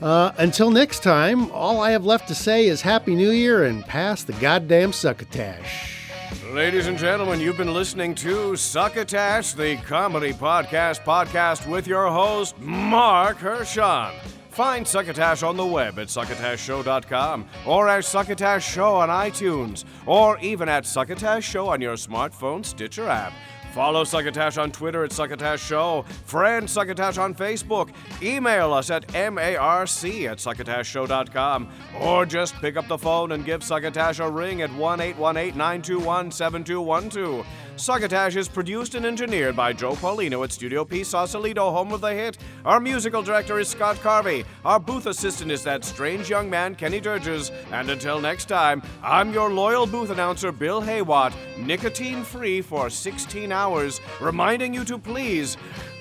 Uh, 0.00 0.32
until 0.38 0.70
next 0.70 1.02
time, 1.02 1.50
all 1.50 1.80
I 1.80 1.90
have 1.90 2.04
left 2.04 2.28
to 2.28 2.34
say 2.34 2.66
is 2.66 2.82
Happy 2.82 3.14
New 3.14 3.30
Year 3.30 3.64
and 3.64 3.84
pass 3.84 4.22
the 4.22 4.32
goddamn 4.34 4.92
succotash. 4.92 6.03
Ladies 6.42 6.86
and 6.86 6.98
gentlemen, 6.98 7.40
you've 7.40 7.56
been 7.56 7.72
listening 7.72 8.14
to 8.16 8.56
Succotash, 8.56 9.52
the 9.54 9.76
comedy 9.78 10.32
podcast 10.32 11.02
podcast 11.04 11.68
with 11.68 11.86
your 11.86 12.08
host, 12.10 12.58
Marc 12.60 13.38
Hershon. 13.38 14.12
Find 14.50 14.86
Succotash 14.86 15.42
on 15.42 15.56
the 15.56 15.66
web 15.66 15.98
at 15.98 16.08
succotashshow.com 16.08 17.48
or 17.66 17.88
at 17.88 18.04
Succotash 18.04 18.64
Show 18.72 18.94
on 18.94 19.08
iTunes 19.08 19.84
or 20.06 20.38
even 20.38 20.68
at 20.68 20.86
Succotash 20.86 21.44
Show 21.44 21.68
on 21.68 21.80
your 21.80 21.96
smartphone 21.96 22.64
Stitcher 22.64 23.08
app. 23.08 23.32
Follow 23.74 24.04
Succotash 24.04 24.56
on 24.56 24.70
Twitter 24.70 25.02
at 25.02 25.10
Succotash 25.10 25.60
Show. 25.60 26.04
Friend 26.26 26.70
Succotash 26.70 27.18
on 27.18 27.34
Facebook. 27.34 27.90
Email 28.22 28.72
us 28.72 28.88
at 28.88 29.02
marc 29.12 29.48
at 29.48 30.38
succotashshow.com. 30.38 31.68
Or 32.00 32.24
just 32.24 32.54
pick 32.60 32.76
up 32.76 32.86
the 32.86 32.96
phone 32.96 33.32
and 33.32 33.44
give 33.44 33.64
Succotash 33.64 34.20
a 34.20 34.30
ring 34.30 34.62
at 34.62 34.72
1 34.72 35.00
818 35.00 35.58
921 35.58 36.30
7212. 36.30 37.44
Succotash 37.76 38.36
is 38.36 38.48
produced 38.48 38.94
and 38.94 39.04
engineered 39.04 39.56
by 39.56 39.72
Joe 39.72 39.94
Paulino 39.94 40.44
at 40.44 40.52
Studio 40.52 40.84
P 40.84 41.02
Sausalito, 41.02 41.72
home 41.72 41.92
of 41.92 42.00
the 42.00 42.14
hit. 42.14 42.38
Our 42.64 42.78
musical 42.78 43.20
director 43.20 43.58
is 43.58 43.68
Scott 43.68 43.96
Carvey. 43.96 44.44
Our 44.64 44.78
booth 44.78 45.06
assistant 45.06 45.50
is 45.50 45.64
that 45.64 45.84
strange 45.84 46.30
young 46.30 46.48
man, 46.48 46.76
Kenny 46.76 47.00
Durges. 47.00 47.50
And 47.72 47.90
until 47.90 48.20
next 48.20 48.44
time, 48.44 48.80
I'm 49.02 49.32
your 49.32 49.50
loyal 49.50 49.86
booth 49.86 50.10
announcer, 50.10 50.52
Bill 50.52 50.82
Haywatt, 50.82 51.34
nicotine 51.58 52.22
free 52.22 52.62
for 52.62 52.88
16 52.88 53.50
hours, 53.50 54.00
reminding 54.20 54.72
you 54.72 54.84
to 54.84 54.96
please 54.96 55.56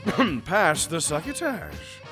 pass 0.46 0.86
the 0.86 1.02
succotash. 1.02 2.03